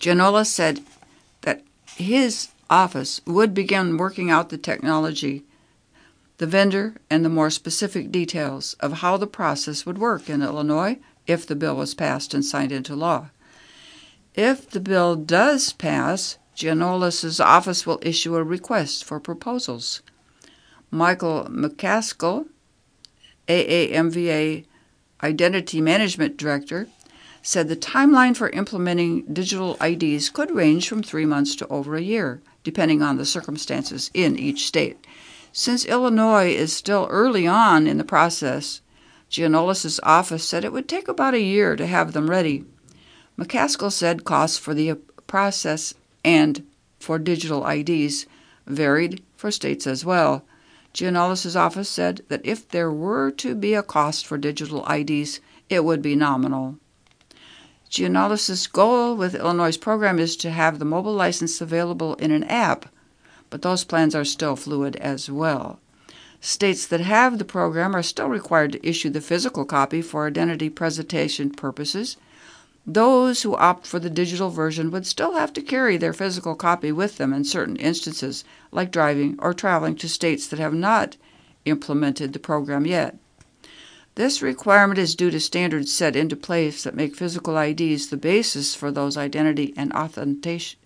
Giannoulis 0.00 0.46
said 0.46 0.80
that 1.42 1.62
his 1.96 2.48
office 2.68 3.20
would 3.26 3.54
begin 3.54 3.96
working 3.96 4.30
out 4.30 4.48
the 4.48 4.58
technology, 4.58 5.44
the 6.38 6.46
vendor, 6.46 6.96
and 7.08 7.24
the 7.24 7.28
more 7.28 7.50
specific 7.50 8.10
details 8.10 8.74
of 8.80 8.94
how 8.94 9.16
the 9.16 9.26
process 9.26 9.86
would 9.86 9.98
work 9.98 10.28
in 10.28 10.42
Illinois 10.42 10.98
if 11.26 11.46
the 11.46 11.56
bill 11.56 11.76
was 11.76 11.94
passed 11.94 12.34
and 12.34 12.44
signed 12.44 12.72
into 12.72 12.96
law. 12.96 13.30
If 14.34 14.68
the 14.68 14.80
bill 14.80 15.14
does 15.14 15.72
pass, 15.72 16.38
Giannoulis's 16.56 17.40
office 17.40 17.86
will 17.86 18.00
issue 18.02 18.36
a 18.36 18.42
request 18.42 19.04
for 19.04 19.20
proposals. 19.20 20.02
Michael 20.90 21.46
McCaskill, 21.50 22.46
AAMVA 23.48 24.64
Identity 25.22 25.80
Management 25.80 26.36
Director, 26.36 26.88
said 27.46 27.68
the 27.68 27.76
timeline 27.76 28.34
for 28.34 28.48
implementing 28.50 29.22
digital 29.30 29.76
IDs 29.82 30.30
could 30.30 30.50
range 30.50 30.88
from 30.88 31.02
three 31.02 31.26
months 31.26 31.54
to 31.54 31.68
over 31.68 31.94
a 31.94 32.00
year, 32.00 32.40
depending 32.62 33.02
on 33.02 33.18
the 33.18 33.26
circumstances 33.26 34.10
in 34.14 34.38
each 34.38 34.66
state. 34.66 34.96
Since 35.52 35.84
Illinois 35.84 36.54
is 36.54 36.72
still 36.72 37.06
early 37.10 37.46
on 37.46 37.86
in 37.86 37.98
the 37.98 38.02
process, 38.02 38.80
Giannoulis's 39.30 40.00
office 40.02 40.48
said 40.48 40.64
it 40.64 40.72
would 40.72 40.88
take 40.88 41.06
about 41.06 41.34
a 41.34 41.40
year 41.40 41.76
to 41.76 41.86
have 41.86 42.14
them 42.14 42.30
ready. 42.30 42.64
McCaskill 43.38 43.92
said 43.92 44.24
costs 44.24 44.56
for 44.56 44.72
the 44.72 44.94
process 45.26 45.92
and 46.24 46.66
for 46.98 47.18
digital 47.18 47.66
IDs 47.68 48.24
varied 48.66 49.22
for 49.36 49.50
states 49.50 49.86
as 49.86 50.02
well. 50.02 50.46
Giannoulis's 50.94 51.56
office 51.56 51.90
said 51.90 52.22
that 52.28 52.40
if 52.42 52.66
there 52.66 52.90
were 52.90 53.30
to 53.32 53.54
be 53.54 53.74
a 53.74 53.82
cost 53.82 54.26
for 54.26 54.38
digital 54.38 54.86
IDs, 54.90 55.40
it 55.68 55.84
would 55.84 56.00
be 56.00 56.16
nominal. 56.16 56.78
Giannoulis's 57.94 58.66
goal 58.66 59.14
with 59.14 59.36
Illinois' 59.36 59.76
program 59.76 60.18
is 60.18 60.34
to 60.38 60.50
have 60.50 60.80
the 60.80 60.84
mobile 60.84 61.14
license 61.14 61.60
available 61.60 62.16
in 62.16 62.32
an 62.32 62.42
app, 62.42 62.86
but 63.50 63.62
those 63.62 63.84
plans 63.84 64.16
are 64.16 64.24
still 64.24 64.56
fluid 64.56 64.96
as 64.96 65.30
well. 65.30 65.78
States 66.40 66.88
that 66.88 67.00
have 67.02 67.38
the 67.38 67.44
program 67.44 67.94
are 67.94 68.02
still 68.02 68.26
required 68.28 68.72
to 68.72 68.84
issue 68.84 69.10
the 69.10 69.20
physical 69.20 69.64
copy 69.64 70.02
for 70.02 70.26
identity 70.26 70.68
presentation 70.68 71.50
purposes. 71.50 72.16
Those 72.84 73.42
who 73.42 73.54
opt 73.54 73.86
for 73.86 74.00
the 74.00 74.10
digital 74.10 74.50
version 74.50 74.90
would 74.90 75.06
still 75.06 75.34
have 75.34 75.52
to 75.52 75.62
carry 75.62 75.96
their 75.96 76.12
physical 76.12 76.56
copy 76.56 76.90
with 76.90 77.16
them 77.16 77.32
in 77.32 77.44
certain 77.44 77.76
instances, 77.76 78.42
like 78.72 78.90
driving 78.90 79.36
or 79.38 79.54
traveling 79.54 79.94
to 79.98 80.08
states 80.08 80.48
that 80.48 80.58
have 80.58 80.74
not 80.74 81.16
implemented 81.64 82.32
the 82.32 82.40
program 82.40 82.86
yet. 82.86 83.16
This 84.16 84.42
requirement 84.42 84.98
is 84.98 85.16
due 85.16 85.32
to 85.32 85.40
standards 85.40 85.92
set 85.92 86.14
into 86.14 86.36
place 86.36 86.84
that 86.84 86.94
make 86.94 87.16
physical 87.16 87.58
IDs 87.58 88.08
the 88.08 88.16
basis 88.16 88.72
for 88.74 88.92
those 88.92 89.16
identity 89.16 89.74
and 89.76 89.92
authentication 89.92 90.78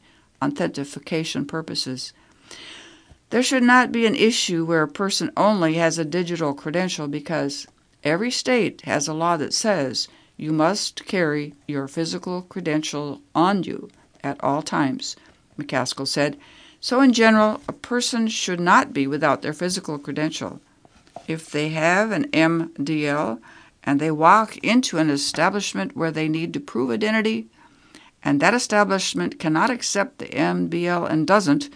purposes. 1.46 2.14
There 3.28 3.42
should 3.42 3.62
not 3.62 3.92
be 3.92 4.06
an 4.06 4.16
issue 4.16 4.64
where 4.64 4.82
a 4.82 4.88
person 4.88 5.30
only 5.36 5.74
has 5.74 5.98
a 5.98 6.04
digital 6.06 6.54
credential 6.54 7.06
because 7.06 7.66
every 8.02 8.30
state 8.30 8.80
has 8.82 9.06
a 9.06 9.12
law 9.12 9.36
that 9.36 9.52
says 9.52 10.08
you 10.38 10.50
must 10.50 11.04
carry 11.04 11.52
your 11.66 11.86
physical 11.86 12.40
credential 12.42 13.20
on 13.34 13.62
you 13.62 13.90
at 14.24 14.42
all 14.42 14.62
times, 14.62 15.16
McCaskill 15.58 16.08
said. 16.08 16.38
So, 16.80 17.02
in 17.02 17.12
general, 17.12 17.60
a 17.68 17.74
person 17.74 18.28
should 18.28 18.60
not 18.60 18.94
be 18.94 19.06
without 19.06 19.42
their 19.42 19.52
physical 19.52 19.98
credential. 19.98 20.62
If 21.28 21.50
they 21.50 21.68
have 21.68 22.10
an 22.10 22.24
MDL 22.28 23.38
and 23.84 24.00
they 24.00 24.10
walk 24.10 24.56
into 24.56 24.96
an 24.96 25.10
establishment 25.10 25.94
where 25.94 26.10
they 26.10 26.26
need 26.26 26.54
to 26.54 26.60
prove 26.60 26.90
identity, 26.90 27.48
and 28.24 28.40
that 28.40 28.54
establishment 28.54 29.38
cannot 29.38 29.70
accept 29.70 30.18
the 30.18 30.26
MDL 30.26 31.08
and 31.08 31.26
doesn't, 31.26 31.68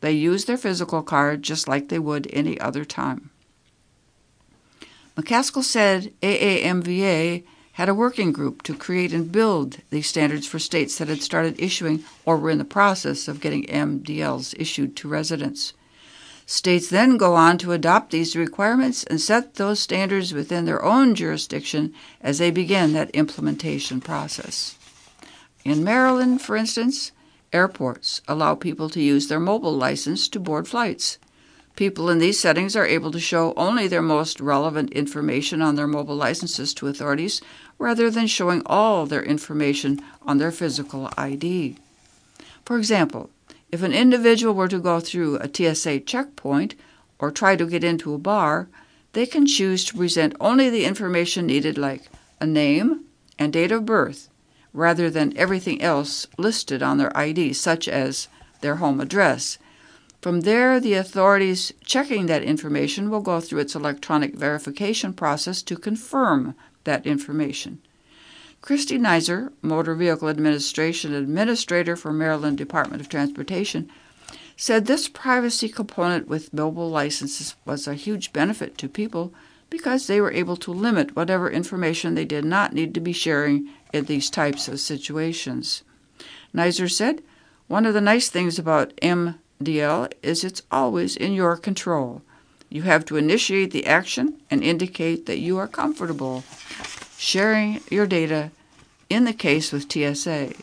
they 0.00 0.12
use 0.12 0.46
their 0.46 0.56
physical 0.56 1.02
card 1.02 1.42
just 1.42 1.68
like 1.68 1.90
they 1.90 1.98
would 1.98 2.26
any 2.32 2.58
other 2.58 2.86
time. 2.86 3.30
McCaskill 5.14 5.62
said 5.62 6.14
AAMVA 6.22 7.44
had 7.72 7.88
a 7.90 7.94
working 7.94 8.32
group 8.32 8.62
to 8.62 8.74
create 8.74 9.12
and 9.12 9.30
build 9.30 9.78
these 9.90 10.06
standards 10.06 10.46
for 10.46 10.58
states 10.58 10.96
that 10.96 11.08
had 11.08 11.22
started 11.22 11.60
issuing 11.60 12.02
or 12.24 12.38
were 12.38 12.50
in 12.50 12.58
the 12.58 12.64
process 12.64 13.28
of 13.28 13.40
getting 13.40 13.64
MDLs 13.66 14.54
issued 14.58 14.96
to 14.96 15.08
residents. 15.08 15.74
States 16.50 16.90
then 16.90 17.16
go 17.16 17.36
on 17.36 17.58
to 17.58 17.70
adopt 17.70 18.10
these 18.10 18.34
requirements 18.34 19.04
and 19.04 19.20
set 19.20 19.54
those 19.54 19.78
standards 19.78 20.34
within 20.34 20.64
their 20.64 20.84
own 20.84 21.14
jurisdiction 21.14 21.94
as 22.20 22.38
they 22.38 22.50
begin 22.50 22.92
that 22.92 23.08
implementation 23.10 24.00
process. 24.00 24.74
In 25.64 25.84
Maryland, 25.84 26.42
for 26.42 26.56
instance, 26.56 27.12
Airports 27.52 28.20
allow 28.26 28.56
people 28.56 28.90
to 28.90 29.00
use 29.00 29.28
their 29.28 29.38
mobile 29.38 29.76
license 29.76 30.26
to 30.26 30.40
board 30.40 30.66
flights. 30.66 31.18
People 31.76 32.10
in 32.10 32.18
these 32.18 32.40
settings 32.40 32.74
are 32.74 32.84
able 32.84 33.12
to 33.12 33.20
show 33.20 33.54
only 33.56 33.86
their 33.86 34.02
most 34.02 34.40
relevant 34.40 34.90
information 34.90 35.62
on 35.62 35.76
their 35.76 35.86
mobile 35.86 36.16
licenses 36.16 36.74
to 36.74 36.88
authorities 36.88 37.40
rather 37.78 38.10
than 38.10 38.26
showing 38.26 38.62
all 38.66 39.06
their 39.06 39.22
information 39.22 40.00
on 40.22 40.38
their 40.38 40.50
physical 40.50 41.10
ID. 41.16 41.76
For 42.64 42.76
example, 42.76 43.30
if 43.72 43.82
an 43.82 43.92
individual 43.92 44.54
were 44.54 44.68
to 44.68 44.78
go 44.78 45.00
through 45.00 45.36
a 45.36 45.48
TSA 45.52 46.00
checkpoint 46.00 46.74
or 47.18 47.30
try 47.30 47.56
to 47.56 47.66
get 47.66 47.84
into 47.84 48.14
a 48.14 48.18
bar, 48.18 48.68
they 49.12 49.26
can 49.26 49.46
choose 49.46 49.84
to 49.84 49.96
present 49.96 50.34
only 50.40 50.70
the 50.70 50.84
information 50.84 51.46
needed, 51.46 51.76
like 51.76 52.08
a 52.40 52.46
name 52.46 53.04
and 53.38 53.52
date 53.52 53.72
of 53.72 53.86
birth, 53.86 54.28
rather 54.72 55.10
than 55.10 55.36
everything 55.36 55.80
else 55.82 56.26
listed 56.38 56.82
on 56.82 56.98
their 56.98 57.16
ID, 57.16 57.52
such 57.52 57.88
as 57.88 58.28
their 58.60 58.76
home 58.76 59.00
address. 59.00 59.58
From 60.20 60.42
there, 60.42 60.78
the 60.78 60.94
authorities 60.94 61.72
checking 61.84 62.26
that 62.26 62.42
information 62.42 63.08
will 63.08 63.20
go 63.20 63.40
through 63.40 63.60
its 63.60 63.74
electronic 63.74 64.34
verification 64.34 65.12
process 65.12 65.62
to 65.62 65.76
confirm 65.76 66.54
that 66.84 67.06
information. 67.06 67.80
Christy 68.62 68.98
Nizer, 68.98 69.52
Motor 69.62 69.94
Vehicle 69.94 70.28
Administration 70.28 71.14
Administrator 71.14 71.96
for 71.96 72.12
Maryland 72.12 72.58
Department 72.58 73.00
of 73.00 73.08
Transportation, 73.08 73.90
said 74.54 74.84
this 74.84 75.08
privacy 75.08 75.66
component 75.68 76.28
with 76.28 76.52
mobile 76.52 76.90
licenses 76.90 77.54
was 77.64 77.88
a 77.88 77.94
huge 77.94 78.34
benefit 78.34 78.76
to 78.76 78.88
people 78.88 79.32
because 79.70 80.06
they 80.06 80.20
were 80.20 80.32
able 80.32 80.56
to 80.58 80.74
limit 80.74 81.16
whatever 81.16 81.50
information 81.50 82.14
they 82.14 82.26
did 82.26 82.44
not 82.44 82.74
need 82.74 82.92
to 82.92 83.00
be 83.00 83.14
sharing 83.14 83.70
in 83.94 84.04
these 84.04 84.28
types 84.28 84.68
of 84.68 84.78
situations. 84.78 85.82
Nizer 86.54 86.90
said, 86.90 87.22
One 87.66 87.86
of 87.86 87.94
the 87.94 88.00
nice 88.02 88.28
things 88.28 88.58
about 88.58 88.94
MDL 88.96 90.12
is 90.22 90.44
it's 90.44 90.62
always 90.70 91.16
in 91.16 91.32
your 91.32 91.56
control. 91.56 92.20
You 92.68 92.82
have 92.82 93.06
to 93.06 93.16
initiate 93.16 93.70
the 93.70 93.86
action 93.86 94.42
and 94.50 94.62
indicate 94.62 95.24
that 95.24 95.38
you 95.38 95.56
are 95.56 95.66
comfortable 95.66 96.44
sharing 97.20 97.80
your 97.90 98.06
data 98.06 98.50
in 99.10 99.24
the 99.24 99.32
case 99.32 99.72
with 99.72 99.92
TSA, 99.92 100.54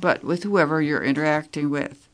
but 0.00 0.24
with 0.24 0.42
whoever 0.42 0.80
you're 0.80 1.04
interacting 1.04 1.68
with. 1.68 2.08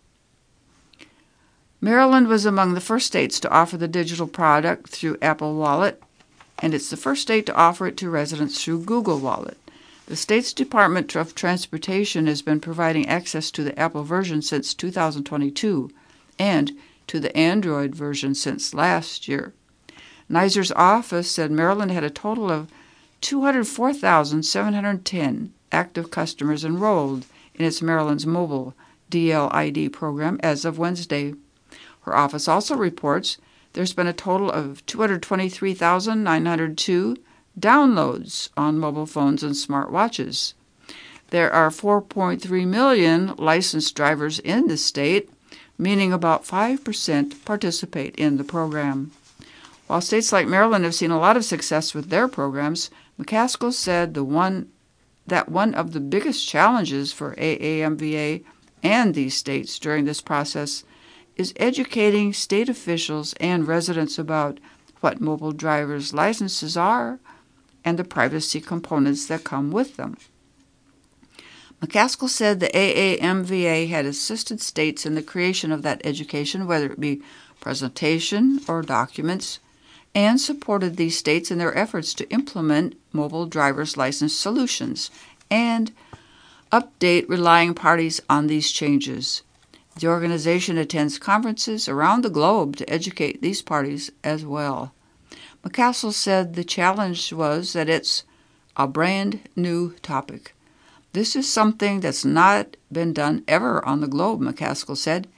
Maryland 1.81 2.27
was 2.27 2.45
among 2.45 2.75
the 2.75 2.81
first 2.81 3.07
states 3.07 3.39
to 3.39 3.51
offer 3.51 3.77
the 3.77 3.87
digital 3.87 4.27
product 4.27 4.91
through 4.91 5.17
Apple 5.23 5.55
Wallet 5.55 6.03
and 6.61 6.75
it's 6.75 6.91
the 6.91 6.97
first 6.97 7.23
state 7.23 7.47
to 7.47 7.55
offer 7.55 7.87
it 7.87 7.97
to 7.99 8.11
residents 8.11 8.63
through 8.63 8.83
Google 8.83 9.21
Wallet. 9.21 9.59
The 10.07 10.17
state's 10.17 10.53
Department 10.53 11.15
of 11.15 11.35
Transportation 11.35 12.27
has 12.27 12.43
been 12.43 12.59
providing 12.61 13.07
access 13.07 13.53
to 13.53 13.63
the 13.63 13.79
Apple 13.79 14.03
version 14.03 14.43
since 14.43 14.75
2022 14.75 15.91
and 16.37 16.73
to 17.07 17.21
the 17.21 17.37
Android 17.37 17.95
version 17.95 18.35
since 18.35 18.75
last 18.75 19.29
year. 19.29 19.53
Nizer's 20.29 20.73
office 20.73 21.31
said 21.31 21.53
Maryland 21.53 21.93
had 21.93 22.05
a 22.05 22.11
total 22.11 22.51
of 22.51 22.69
204,710 23.21 25.53
active 25.73 26.11
customers 26.11 26.65
enrolled 26.65 27.27
in 27.55 27.65
its 27.65 27.81
Maryland's 27.83 28.27
mobile 28.27 28.75
DLID 29.11 29.93
program 29.93 30.39
as 30.43 30.65
of 30.65 30.79
Wednesday. 30.79 31.35
Her 32.03 32.17
office 32.17 32.47
also 32.49 32.77
reports 32.77 33.39
there's 33.73 33.93
been 33.93 34.07
a 34.07 34.13
total 34.13 34.49
of 34.51 34.87
223,902 34.87 37.17
downloads 37.59 38.51
on 38.57 38.79
mobile 38.79 39.07
phones 39.07 39.43
and 39.43 39.55
smartwatches. 39.55 40.55
There 41.31 41.53
are 41.53 41.71
4.3 41.71 42.67
million 42.67 43.35
licensed 43.37 43.95
drivers 43.95 44.39
in 44.39 44.69
the 44.69 44.79
state, 44.79 45.29
meaning 45.77 46.13
about 46.13 46.45
5% 46.45 47.45
participate 47.45 48.15
in 48.17 48.39
the 48.39 48.45
program. 48.45 49.11
While 49.87 50.01
states 50.01 50.33
like 50.33 50.47
Maryland 50.47 50.85
have 50.85 50.95
seen 50.95 51.11
a 51.11 51.19
lot 51.19 51.37
of 51.37 51.45
success 51.45 51.93
with 51.95 52.09
their 52.09 52.29
programs, 52.29 52.91
McCaskill 53.19 53.73
said 53.73 54.15
the 54.15 54.25
one 54.25 54.69
that 55.27 55.49
one 55.49 55.75
of 55.75 55.93
the 55.93 56.01
biggest 56.01 56.49
challenges 56.49 57.13
for 57.13 57.35
AAMVA 57.37 58.45
and 58.83 59.15
these 59.15 59.37
states 59.37 59.79
during 59.79 60.05
this 60.05 60.23
process 60.23 60.85
is 61.37 61.53
educating 61.57 62.33
state 62.33 62.69
officials 62.69 63.35
and 63.35 63.69
residents 63.69 64.19
about 64.19 64.59
what 65.01 65.21
mobile 65.21 65.53
driver's 65.53 66.15
licenses 66.15 66.77
are 66.77 67.21
and 67.85 67.99
the 67.99 68.05
privacy 68.05 68.61
components 68.61 69.27
that 69.27 69.45
come 69.45 69.71
with 69.71 69.97
them. 69.97 70.17
McCaskill 71.83 72.29
said 72.29 72.59
the 72.59 72.69
AAMVA 72.69 73.89
had 73.89 74.05
assisted 74.05 74.61
states 74.61 75.07
in 75.07 75.15
the 75.15 75.23
creation 75.23 75.71
of 75.71 75.83
that 75.83 76.01
education, 76.05 76.67
whether 76.67 76.87
it 76.87 76.99
be 76.99 77.23
presentation 77.61 78.61
or 78.67 78.83
documents, 78.83 79.61
and 80.19 80.41
supported 80.41 80.97
these 80.97 81.17
states 81.17 81.49
in 81.49 81.59
their 81.59 81.79
efforts 81.79 82.13
to 82.13 82.29
implement 82.31 82.99
mobile 83.13 83.47
driver's 83.47 83.97
license 83.97 84.35
solutions 84.35 85.13
and 85.49 85.93
update 86.73 87.29
relying 87.29 87.73
parties 87.73 88.21
on 88.29 88.49
these 88.49 88.73
changes. 88.73 89.43
The 90.01 90.09
organization 90.09 90.77
attends 90.77 91.21
conferences 91.21 91.89
around 91.89 92.23
the 92.23 92.31
globe 92.31 92.75
to 92.79 92.91
educate 92.91 93.41
these 93.41 93.63
parties 93.63 94.11
as 94.25 94.45
well. 94.45 94.93
McCaskill 95.65 96.13
said 96.13 96.55
the 96.55 96.65
challenge 96.65 97.33
was 97.33 97.73
that 97.75 97.89
it's 97.89 98.25
a 98.77 98.89
brand 98.89 99.49
new 99.55 99.95
topic. 100.03 100.53
This 101.13 101.37
is 101.37 101.49
something 101.49 102.01
that's 102.01 102.25
not 102.25 102.77
been 102.91 103.13
done 103.13 103.45
ever 103.47 103.85
on 103.85 104.01
the 104.01 104.09
globe, 104.09 104.41
McCaskill 104.41 104.97
said. 104.97 105.29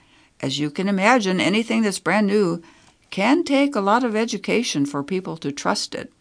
As 0.40 0.58
you 0.58 0.70
can 0.70 0.88
imagine, 0.88 1.38
anything 1.38 1.82
that's 1.82 1.98
brand 1.98 2.26
new 2.26 2.62
can 3.10 3.44
take 3.44 3.74
a 3.74 3.80
lot 3.80 4.04
of 4.04 4.14
education 4.14 4.86
for 4.86 5.02
people 5.02 5.36
to 5.36 5.52
trust 5.52 5.94
it. 5.94 6.12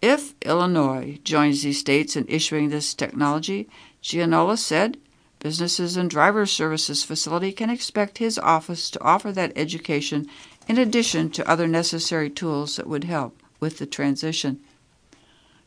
If 0.00 0.34
Illinois 0.42 1.20
joins 1.22 1.62
these 1.62 1.78
states 1.78 2.16
in 2.16 2.26
issuing 2.28 2.70
this 2.70 2.92
technology, 2.92 3.68
Gianola 4.00 4.56
said 4.56 4.98
businesses 5.38 5.96
and 5.96 6.08
driver 6.08 6.46
services 6.46 7.04
facility 7.04 7.52
can 7.52 7.70
expect 7.70 8.18
his 8.18 8.38
office 8.38 8.90
to 8.90 9.02
offer 9.02 9.32
that 9.32 9.52
education 9.54 10.28
in 10.68 10.78
addition 10.78 11.30
to 11.30 11.48
other 11.48 11.68
necessary 11.68 12.30
tools 12.30 12.76
that 12.76 12.86
would 12.86 13.04
help 13.04 13.40
with 13.60 13.78
the 13.78 13.86
transition, 13.86 14.60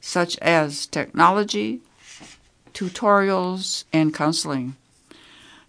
such 0.01 0.37
as 0.39 0.85
technology, 0.85 1.81
tutorials, 2.73 3.85
and 3.93 4.13
counseling. 4.13 4.75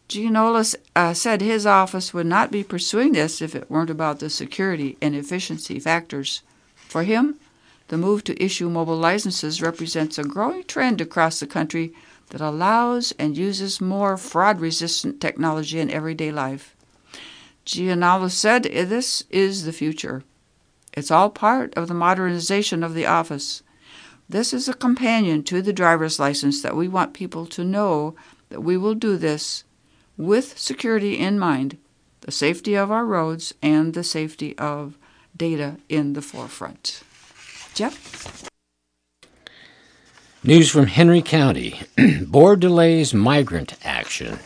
Gianola 0.09 0.65
uh, 0.95 1.15
said 1.15 1.41
his 1.41 1.67
office 1.67 2.15
would 2.15 2.27
not 2.27 2.53
be 2.53 2.63
pursuing 2.63 3.13
this 3.13 3.43
if 3.43 3.57
it 3.57 3.69
weren't 3.69 3.91
about 3.91 4.21
the 4.21 4.31
security 4.31 4.97
and 5.03 5.17
efficiency 5.17 5.81
factors. 5.81 6.43
For 6.77 7.03
him, 7.03 7.41
the 7.89 7.99
move 7.99 8.23
to 8.25 8.43
issue 8.43 8.71
mobile 8.71 8.97
licenses 8.97 9.61
represents 9.61 10.17
a 10.17 10.23
growing 10.25 10.63
trend 10.65 11.01
across 11.01 11.41
the 11.41 11.47
country 11.47 11.93
that 12.31 12.41
allows 12.41 13.13
and 13.19 13.37
uses 13.37 13.81
more 13.81 14.17
fraud 14.17 14.61
resistant 14.61 15.21
technology 15.21 15.81
in 15.81 15.91
everyday 15.91 16.31
life. 16.31 16.77
Gianola 17.65 18.31
said 18.31 18.63
this 18.63 19.25
is 19.31 19.65
the 19.65 19.73
future. 19.73 20.23
It's 20.93 21.11
all 21.11 21.31
part 21.31 21.75
of 21.75 21.89
the 21.89 21.95
modernization 21.95 22.85
of 22.85 22.95
the 22.95 23.07
office. 23.07 23.63
This 24.29 24.53
is 24.53 24.69
a 24.69 24.75
companion 24.75 25.43
to 25.45 25.61
the 25.63 25.73
driver's 25.73 26.19
license 26.21 26.63
that 26.63 26.77
we 26.77 26.87
want 26.87 27.13
people 27.13 27.47
to 27.47 27.65
know 27.65 28.15
that 28.51 28.63
we 28.63 28.77
will 28.77 28.95
do 28.95 29.17
this 29.17 29.65
with 30.17 30.59
security 30.59 31.19
in 31.19 31.39
mind, 31.39 31.79
the 32.21 32.33
safety 32.33 32.75
of 32.75 32.91
our 32.91 33.05
roads, 33.05 33.55
and 33.63 33.95
the 33.95 34.05
safety 34.05 34.57
of 34.59 34.99
data 35.37 35.77
in 35.89 36.15
the 36.15 36.23
forefront. 36.23 37.03
Jeff? 37.75 38.49
News 40.43 40.71
from 40.71 40.87
Henry 40.87 41.23
County 41.23 41.81
Board 42.27 42.61
delays 42.61 43.13
migrant 43.13 43.75
action. 43.85 44.39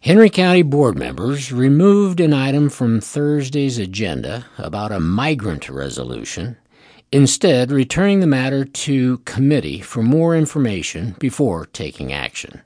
Henry 0.00 0.30
County 0.30 0.62
board 0.62 0.98
members 0.98 1.52
removed 1.52 2.20
an 2.20 2.32
item 2.32 2.70
from 2.70 3.02
Thursday's 3.02 3.76
agenda 3.76 4.46
about 4.56 4.92
a 4.92 4.98
migrant 4.98 5.68
resolution 5.68 6.56
instead 7.12 7.70
returning 7.70 8.20
the 8.20 8.26
matter 8.26 8.64
to 8.64 9.18
committee 9.18 9.80
for 9.80 10.02
more 10.02 10.34
information 10.34 11.14
before 11.18 11.66
taking 11.66 12.14
action. 12.14 12.62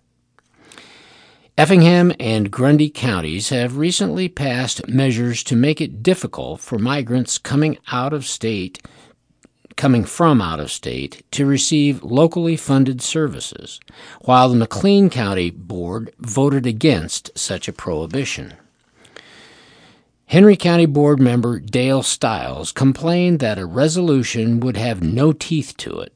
Effingham 1.57 2.13
and 2.19 2.51
Grundy 2.51 2.91
counties 2.91 3.51
have 3.51 3.77
recently 3.77 4.29
passed 4.29 4.89
measures 4.89 5.45
to 5.45 5.55
make 5.55 5.81
it 5.81 6.03
difficult 6.03 6.61
for 6.61 6.81
migrants 6.81 7.39
coming 7.39 7.79
out 7.93 8.13
of 8.13 8.27
state 8.27 8.83
coming 9.77 10.05
from 10.05 10.41
out 10.41 10.61
of 10.61 10.71
state 10.71 11.23
to 11.33 11.47
receive 11.47 12.03
locally 12.03 12.57
funded 12.57 13.03
services, 13.03 13.81
while 14.23 14.49
the 14.49 14.57
McLean 14.57 15.11
County 15.11 15.51
Board 15.51 16.13
voted 16.19 16.67
against 16.67 17.37
such 17.37 17.67
a 17.67 17.73
prohibition. 17.73 18.55
Henry 20.27 20.57
County 20.57 20.87
Board 20.87 21.21
member 21.21 21.61
Dale 21.61 22.03
Stiles 22.03 22.73
complained 22.73 23.41
that 23.41 23.59
a 23.59 23.67
resolution 23.67 24.61
would 24.61 24.77
have 24.77 25.03
no 25.03 25.33
teeth 25.33 25.77
to 25.79 26.01
it. 26.01 26.13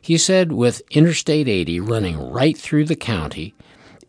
He 0.00 0.16
said 0.16 0.52
with 0.52 0.82
Interstate 0.90 1.48
80 1.48 1.80
running 1.80 2.30
right 2.30 2.56
through 2.56 2.84
the 2.84 2.96
county, 2.96 3.54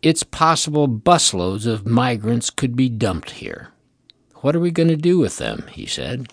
it's 0.02 0.22
possible 0.22 0.88
busloads 0.88 1.66
of 1.66 1.86
migrants 1.86 2.50
could 2.50 2.74
be 2.74 2.88
dumped 2.88 3.30
here. 3.30 3.68
What 4.36 4.56
are 4.56 4.60
we 4.60 4.70
going 4.70 4.88
to 4.88 4.96
do 4.96 5.18
with 5.18 5.38
them? 5.38 5.66
he 5.70 5.86
said. 5.86 6.32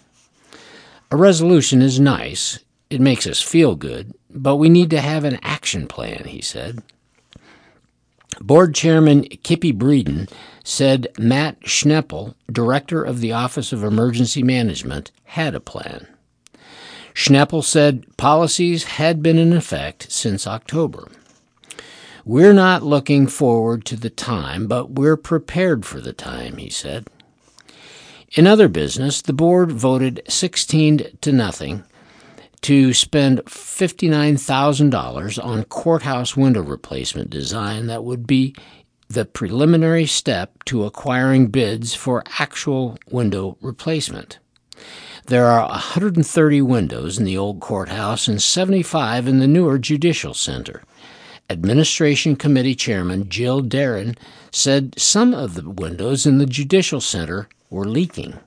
A 1.12 1.16
resolution 1.16 1.82
is 1.82 2.00
nice, 2.00 2.60
it 2.90 3.02
makes 3.02 3.28
us 3.28 3.42
feel 3.42 3.76
good, 3.76 4.14
but 4.30 4.56
we 4.56 4.70
need 4.70 4.90
to 4.90 5.02
have 5.02 5.24
an 5.24 5.40
action 5.44 5.88
plan, 5.88 6.26
he 6.26 6.42
said. 6.42 6.82
Board 8.42 8.74
Chairman 8.74 9.24
Kippy 9.44 9.74
Breeden 9.74 10.32
said 10.64 11.08
Matt 11.18 11.60
Schneppel, 11.62 12.36
director 12.52 13.04
of 13.04 13.22
the 13.22 13.32
Office 13.32 13.74
of 13.74 13.84
Emergency 13.84 14.44
Management, 14.44 15.12
had 15.26 15.56
a 15.56 15.60
plan. 15.60 16.08
Schneppel 17.14 17.64
said 17.64 18.06
policies 18.18 18.84
had 18.84 19.22
been 19.22 19.38
in 19.38 19.52
effect 19.52 20.12
since 20.12 20.48
October. 20.48 21.10
We're 22.30 22.54
not 22.54 22.84
looking 22.84 23.26
forward 23.26 23.86
to 23.86 23.96
the 23.96 24.12
time, 24.12 24.68
but 24.68 24.92
we're 24.92 25.18
prepared 25.18 25.84
for 25.84 26.00
the 26.00 26.14
time, 26.14 26.58
he 26.58 26.70
said. 26.70 27.08
In 28.34 28.46
other 28.46 28.68
business, 28.68 29.24
the 29.24 29.34
board 29.34 29.72
voted 29.72 30.22
16 30.28 31.18
to 31.22 31.32
nothing 31.32 31.84
to 32.62 32.94
spend 32.94 33.40
$59,000 33.46 35.44
on 35.44 35.64
courthouse 35.64 36.38
window 36.38 36.62
replacement 36.62 37.32
design 37.32 37.88
that 37.88 38.04
would 38.04 38.28
be 38.28 38.54
the 39.08 39.26
preliminary 39.26 40.06
step 40.06 40.64
to 40.66 40.86
acquiring 40.86 41.48
bids 41.48 41.96
for 41.96 42.24
actual 42.38 43.00
window 43.10 43.58
replacement. 43.60 44.38
There 45.26 45.48
are 45.48 45.68
130 45.68 46.62
windows 46.62 47.18
in 47.18 47.26
the 47.26 47.40
old 47.40 47.60
courthouse 47.60 48.28
and 48.28 48.40
75 48.40 49.28
in 49.28 49.40
the 49.40 49.48
newer 49.48 49.80
Judicial 49.80 50.36
Center. 50.36 50.84
Administration 51.50 52.36
Committee 52.36 52.76
Chairman 52.76 53.28
Jill 53.28 53.64
Darren 53.64 54.16
said 54.52 54.94
some 54.98 55.34
of 55.34 55.56
the 55.56 55.70
windows 55.70 56.26
in 56.26 56.38
the 56.38 56.46
Judicial 56.46 57.02
Center 57.02 57.50
were 57.70 57.86
leaking. 57.86 58.40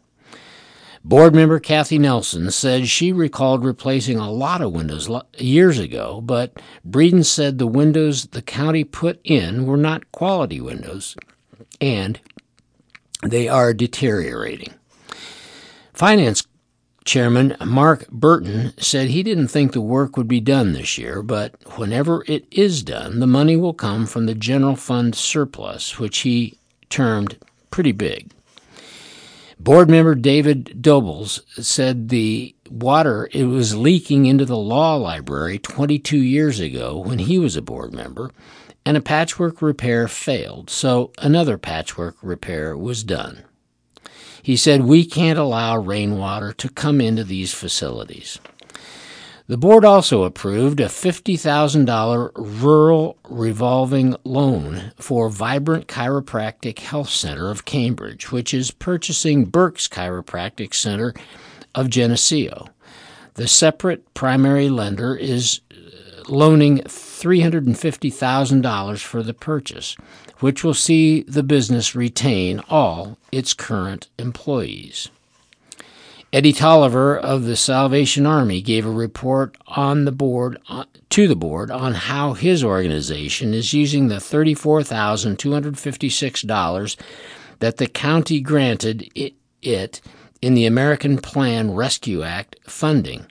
Board 1.04 1.34
member 1.34 1.58
Kathy 1.58 1.98
Nelson 1.98 2.52
said 2.52 2.86
she 2.86 3.12
recalled 3.12 3.64
replacing 3.64 4.18
a 4.18 4.30
lot 4.30 4.62
of 4.62 4.72
windows 4.72 5.10
years 5.36 5.80
ago, 5.80 6.20
but 6.20 6.62
Breeden 6.88 7.24
said 7.24 7.58
the 7.58 7.66
windows 7.66 8.26
the 8.26 8.42
county 8.42 8.84
put 8.84 9.20
in 9.24 9.66
were 9.66 9.76
not 9.76 10.12
quality 10.12 10.60
windows 10.60 11.16
and 11.80 12.20
they 13.24 13.48
are 13.48 13.74
deteriorating. 13.74 14.74
Finance 15.92 16.46
Chairman 17.04 17.56
Mark 17.64 18.08
Burton 18.10 18.72
said 18.78 19.08
he 19.08 19.22
didn't 19.22 19.48
think 19.48 19.72
the 19.72 19.80
work 19.80 20.16
would 20.16 20.28
be 20.28 20.40
done 20.40 20.72
this 20.72 20.98
year, 20.98 21.22
but 21.22 21.54
whenever 21.76 22.24
it 22.28 22.46
is 22.50 22.82
done, 22.82 23.18
the 23.18 23.26
money 23.26 23.56
will 23.56 23.74
come 23.74 24.06
from 24.06 24.26
the 24.26 24.34
general 24.34 24.76
fund 24.76 25.14
surplus, 25.14 25.98
which 25.98 26.18
he 26.20 26.58
termed 26.90 27.38
pretty 27.70 27.92
big. 27.92 28.30
Board 29.58 29.88
member 29.88 30.14
David 30.14 30.82
Dobles 30.82 31.42
said 31.64 32.08
the 32.08 32.54
water 32.70 33.28
it 33.32 33.44
was 33.44 33.76
leaking 33.76 34.26
into 34.26 34.44
the 34.44 34.56
law 34.56 34.96
library 34.96 35.58
22 35.58 36.16
years 36.16 36.58
ago 36.58 36.98
when 36.98 37.20
he 37.20 37.38
was 37.38 37.56
a 37.56 37.62
board 37.62 37.92
member, 37.92 38.30
and 38.84 38.96
a 38.96 39.00
patchwork 39.00 39.62
repair 39.62 40.08
failed, 40.08 40.68
so 40.68 41.12
another 41.18 41.58
patchwork 41.58 42.16
repair 42.22 42.76
was 42.76 43.04
done. 43.04 43.44
He 44.42 44.56
said 44.56 44.82
we 44.82 45.04
can't 45.04 45.38
allow 45.38 45.76
rainwater 45.78 46.52
to 46.54 46.68
come 46.68 47.00
into 47.00 47.24
these 47.24 47.54
facilities. 47.54 48.40
The 49.46 49.58
board 49.58 49.84
also 49.84 50.22
approved 50.22 50.80
a 50.80 50.86
$50,000 50.86 52.30
rural 52.36 53.18
revolving 53.28 54.16
loan 54.24 54.92
for 54.96 55.28
Vibrant 55.28 55.88
Chiropractic 55.88 56.78
Health 56.78 57.10
Center 57.10 57.50
of 57.50 57.64
Cambridge, 57.64 58.32
which 58.32 58.54
is 58.54 58.70
purchasing 58.70 59.44
Burke's 59.44 59.88
Chiropractic 59.88 60.74
Center 60.74 61.12
of 61.74 61.90
Geneseo. 61.90 62.68
The 63.34 63.48
separate 63.48 64.14
primary 64.14 64.68
lender 64.68 65.16
is 65.16 65.60
loaning 66.28 66.78
$350,000 66.78 69.02
for 69.02 69.22
the 69.22 69.34
purchase, 69.34 69.96
which 70.40 70.64
will 70.64 70.74
see 70.74 71.22
the 71.22 71.42
business 71.42 71.94
retain 71.94 72.60
all 72.68 73.16
its 73.30 73.54
current 73.54 74.08
employees. 74.18 75.08
Eddie 76.32 76.52
Tolliver 76.54 77.18
of 77.18 77.44
the 77.44 77.56
Salvation 77.56 78.24
Army 78.24 78.62
gave 78.62 78.86
a 78.86 78.90
report 78.90 79.54
on 79.66 80.06
the 80.06 80.12
board 80.12 80.56
uh, 80.68 80.84
to 81.10 81.28
the 81.28 81.36
board 81.36 81.70
on 81.70 81.92
how 81.92 82.32
his 82.32 82.64
organization 82.64 83.52
is 83.52 83.74
using 83.74 84.08
the 84.08 84.14
$34,256 84.14 86.96
that 87.58 87.76
the 87.76 87.86
county 87.86 88.40
granted 88.40 89.10
it, 89.14 89.34
it 89.60 90.00
in 90.40 90.54
the 90.54 90.64
American 90.64 91.18
Plan 91.18 91.74
Rescue 91.74 92.22
Act 92.22 92.56
funding. 92.64 93.26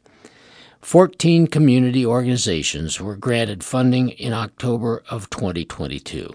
14 0.81 1.47
community 1.47 2.05
organizations 2.05 2.99
were 2.99 3.15
granted 3.15 3.63
funding 3.63 4.09
in 4.09 4.33
October 4.33 5.01
of 5.09 5.29
2022. 5.29 6.33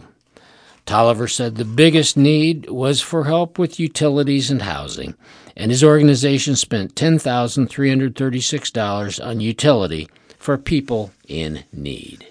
Tolliver 0.86 1.26
said 1.26 1.56
the 1.56 1.64
biggest 1.64 2.16
need 2.16 2.70
was 2.70 3.02
for 3.02 3.24
help 3.24 3.58
with 3.58 3.80
utilities 3.80 4.52
and 4.52 4.62
housing, 4.62 5.16
and 5.56 5.72
his 5.72 5.82
organization 5.82 6.54
spent 6.54 6.94
$10,336 6.94 9.26
on 9.26 9.40
utility 9.40 10.08
for 10.38 10.56
people 10.56 11.10
in 11.26 11.64
need. 11.72 12.28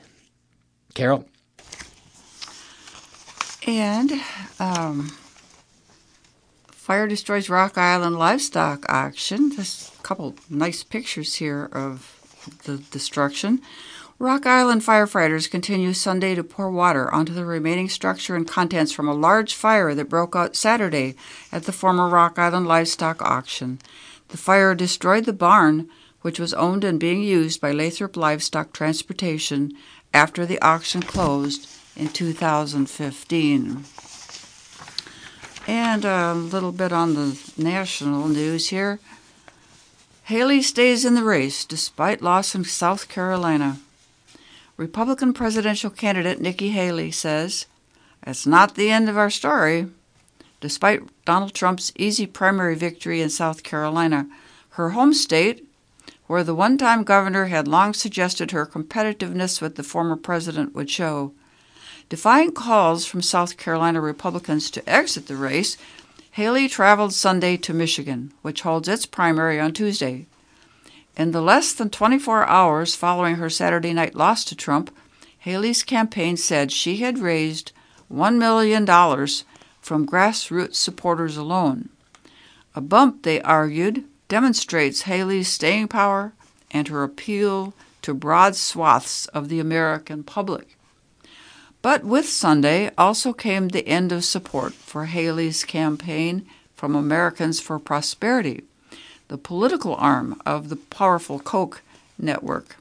Carol? 0.94 1.26
And 3.68 4.14
um, 4.60 5.12
fire 6.68 7.08
destroys 7.08 7.50
Rock 7.50 7.78
Island 7.78 8.18
livestock 8.18 8.86
auction. 8.88 9.52
A 9.60 9.66
couple 10.06 10.36
nice 10.52 10.84
pictures 10.84 11.36
here 11.36 11.68
of 11.72 12.22
the 12.66 12.78
destruction. 12.92 13.60
Rock 14.20 14.46
Island 14.46 14.84
firefighters 14.84 15.50
continue 15.50 15.94
Sunday 15.94 16.36
to 16.36 16.44
pour 16.44 16.70
water 16.70 17.12
onto 17.12 17.34
the 17.34 17.44
remaining 17.44 17.90
structure 17.90 18.36
and 18.36 18.48
contents 18.48 18.92
from 18.92 19.08
a 19.08 19.16
large 19.16 19.56
fire 19.56 19.96
that 19.96 20.08
broke 20.08 20.36
out 20.36 20.56
Saturday 20.56 21.16
at 21.52 21.64
the 21.64 21.72
former 21.72 22.08
Rock 22.08 22.38
Island 22.38 22.68
livestock 22.68 23.20
auction. 23.24 23.80
The 24.28 24.38
fire 24.38 24.76
destroyed 24.76 25.26
the 25.26 25.34
barn, 25.34 25.90
which 26.22 26.40
was 26.40 26.54
owned 26.54 26.84
and 26.84 27.00
being 27.00 27.24
used 27.24 27.60
by 27.60 27.72
Lathrop 27.72 28.16
Livestock 28.16 28.74
Transportation 28.74 29.74
after 30.14 30.46
the 30.46 30.62
auction 30.62 31.02
closed 31.02 31.68
in 31.96 32.10
2015. 32.10 33.84
And 35.68 36.06
a 36.06 36.34
little 36.36 36.72
bit 36.72 36.92
on 36.92 37.16
the 37.16 37.40
national 37.58 38.28
news 38.28 38.70
here. 38.70 39.00
Haley 40.26 40.64
stays 40.64 41.06
in 41.06 41.14
the 41.14 41.24
race 41.24 41.64
despite 41.66 42.20
loss 42.20 42.56
in 42.56 42.64
South 42.64 43.10
Carolina. 43.10 43.78
Republican 44.76 45.34
presidential 45.34 45.92
candidate 45.92 46.42
Nikki 46.42 46.70
Haley 46.70 47.12
says, 47.12 47.68
It's 48.26 48.48
not 48.48 48.74
the 48.74 48.90
end 48.90 49.08
of 49.08 49.20
our 49.20 49.30
story. 49.30 49.86
Despite 50.62 51.04
Donald 51.26 51.54
Trump's 51.54 51.94
easy 51.96 52.26
primary 52.26 52.74
victory 52.74 53.22
in 53.22 53.30
South 53.30 53.62
Carolina, 53.62 54.28
her 54.70 54.90
home 54.90 55.14
state, 55.14 55.64
where 56.26 56.44
the 56.44 56.56
one 56.56 56.80
time 56.80 57.04
governor 57.04 57.46
had 57.46 57.68
long 57.68 57.94
suggested 57.94 58.50
her 58.50 58.66
competitiveness 58.66 59.62
with 59.62 59.76
the 59.76 59.84
former 59.84 60.16
president 60.16 60.74
would 60.74 60.90
show, 60.90 61.34
defying 62.10 62.52
calls 62.52 63.06
from 63.06 63.22
South 63.22 63.58
Carolina 63.58 64.02
Republicans 64.02 64.72
to 64.72 64.90
exit 64.90 65.28
the 65.28 65.36
race, 65.36 65.78
Haley 66.36 66.68
traveled 66.68 67.14
Sunday 67.14 67.56
to 67.56 67.74
Michigan, 67.74 68.34
which 68.42 68.64
holds 68.64 68.90
its 68.90 69.06
primary 69.06 69.58
on 69.58 69.72
Tuesday. 69.72 70.26
In 71.16 71.32
the 71.32 71.40
less 71.40 71.72
than 71.72 71.90
24 71.90 72.46
hours 72.48 72.94
following 72.94 73.38
her 73.38 73.50
Saturday 73.50 73.94
night 73.94 74.16
loss 74.16 74.44
to 74.44 74.54
Trump, 74.54 74.94
Haley's 75.38 75.82
campaign 75.82 76.36
said 76.36 76.74
she 76.74 76.98
had 76.98 77.20
raised 77.20 77.72
$1 78.12 78.36
million 78.36 78.86
from 79.80 80.06
grassroots 80.06 80.76
supporters 80.76 81.38
alone. 81.38 81.88
A 82.76 82.82
bump, 82.82 83.24
they 83.24 83.40
argued, 83.40 84.04
demonstrates 84.28 85.04
Haley's 85.04 85.48
staying 85.48 85.88
power 85.88 86.34
and 86.70 86.90
her 86.90 87.04
appeal 87.04 87.74
to 88.02 88.14
broad 88.14 88.58
swaths 88.58 89.26
of 89.28 89.48
the 89.48 89.62
American 89.62 90.22
public. 90.22 90.75
But 91.86 92.04
with 92.04 92.28
Sunday 92.28 92.90
also 92.98 93.32
came 93.32 93.68
the 93.68 93.88
end 93.88 94.12
of 94.12 94.26
support 94.26 94.74
for 94.74 95.06
Haley's 95.06 95.64
campaign 95.64 96.48
from 96.74 96.96
Americans 96.96 97.60
for 97.60 97.78
Prosperity 97.78 98.64
the 99.28 99.38
political 99.38 99.94
arm 99.94 100.42
of 100.48 100.70
the 100.70 100.78
powerful 100.78 101.38
Koch 101.38 101.84
network. 102.18 102.78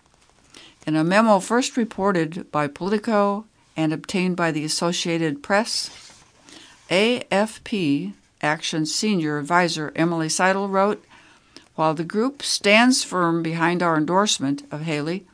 In 0.87 0.97
a 0.97 1.05
memo 1.05 1.39
first 1.39 1.77
reported 1.77 2.51
by 2.51 2.67
Politico 2.67 3.45
and 3.77 3.93
obtained 3.93 4.39
by 4.39 4.51
the 4.51 4.65
Associated 4.65 5.43
Press, 5.43 5.91
AFP 6.89 8.15
Action 8.41 8.87
Senior 8.87 9.37
Advisor 9.37 9.93
Emily 9.95 10.31
Seidel 10.31 10.67
wrote 10.67 11.05
While 11.75 11.93
the 11.93 12.05
group 12.05 12.43
stands 12.43 13.05
firm 13.05 13.43
behind 13.43 13.83
our 13.83 13.99
endorsement 13.99 14.63
of 14.71 14.81
Haley, 14.81 15.27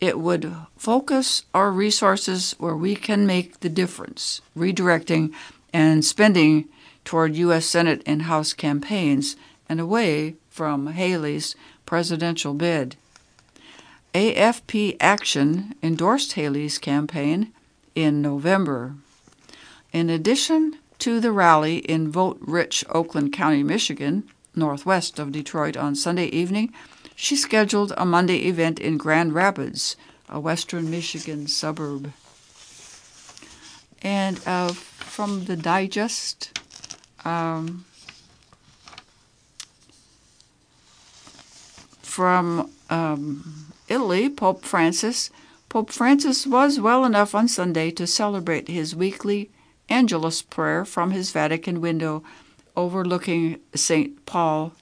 it 0.00 0.18
would 0.18 0.54
focus 0.76 1.42
our 1.52 1.70
resources 1.70 2.54
where 2.58 2.76
we 2.76 2.96
can 2.96 3.26
make 3.26 3.60
the 3.60 3.68
difference, 3.68 4.40
redirecting 4.56 5.32
and 5.72 6.04
spending 6.04 6.68
toward 7.04 7.36
U.S. 7.36 7.66
Senate 7.66 8.02
and 8.06 8.22
House 8.22 8.52
campaigns 8.52 9.36
and 9.68 9.80
away 9.80 10.36
from 10.48 10.88
Haley's 10.88 11.54
presidential 11.86 12.54
bid. 12.54 12.96
AFP 14.14 14.96
Action 15.00 15.74
endorsed 15.82 16.32
Haley's 16.32 16.78
campaign 16.78 17.52
in 17.94 18.20
November. 18.20 18.94
In 19.92 20.10
addition 20.10 20.78
to 20.98 21.20
the 21.20 21.32
rally 21.32 21.78
in 21.78 22.10
vote 22.10 22.38
rich 22.40 22.84
Oakland 22.90 23.32
County, 23.32 23.62
Michigan, 23.62 24.24
northwest 24.54 25.18
of 25.18 25.32
Detroit, 25.32 25.76
on 25.76 25.94
Sunday 25.94 26.26
evening, 26.26 26.72
she 27.20 27.36
scheduled 27.36 27.92
a 27.98 28.06
Monday 28.06 28.48
event 28.48 28.78
in 28.78 28.96
Grand 28.96 29.34
Rapids, 29.34 29.94
a 30.26 30.40
western 30.40 30.90
Michigan 30.90 31.46
suburb. 31.46 32.14
And 34.00 34.40
uh, 34.46 34.68
from 34.72 35.44
the 35.44 35.54
digest, 35.54 36.58
um, 37.22 37.84
from 42.00 42.70
um, 42.88 43.74
Italy, 43.86 44.30
Pope 44.30 44.64
Francis. 44.64 45.28
Pope 45.68 45.90
Francis 45.90 46.46
was 46.46 46.80
well 46.80 47.04
enough 47.04 47.34
on 47.34 47.48
Sunday 47.48 47.90
to 47.90 48.06
celebrate 48.06 48.68
his 48.68 48.96
weekly 48.96 49.50
Angelus 49.90 50.40
prayer 50.40 50.86
from 50.86 51.10
his 51.10 51.32
Vatican 51.32 51.82
window 51.82 52.22
overlooking 52.74 53.60
St. 53.74 54.24
Paul 54.24 54.72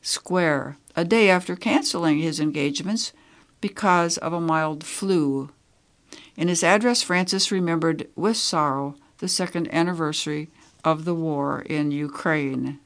Square, 0.00 0.78
a 0.96 1.04
day 1.04 1.28
after 1.28 1.56
canceling 1.56 2.18
his 2.18 2.40
engagements 2.40 3.12
because 3.60 4.18
of 4.18 4.32
a 4.32 4.40
mild 4.40 4.84
flu. 4.84 5.50
In 6.36 6.48
his 6.48 6.62
address, 6.62 7.02
Francis 7.02 7.50
remembered 7.50 8.08
with 8.16 8.36
sorrow 8.36 8.96
the 9.18 9.28
second 9.28 9.72
anniversary 9.72 10.48
of 10.84 11.04
the 11.04 11.14
war 11.14 11.60
in 11.60 11.90
Ukraine. 11.90 12.78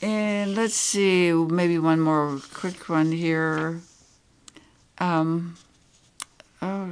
And 0.00 0.56
let's 0.56 0.74
see, 0.74 1.32
maybe 1.32 1.78
one 1.78 2.00
more 2.00 2.40
quick 2.52 2.88
one 2.88 3.12
here. 3.12 3.80
Um, 4.98 5.56
uh, 6.60 6.88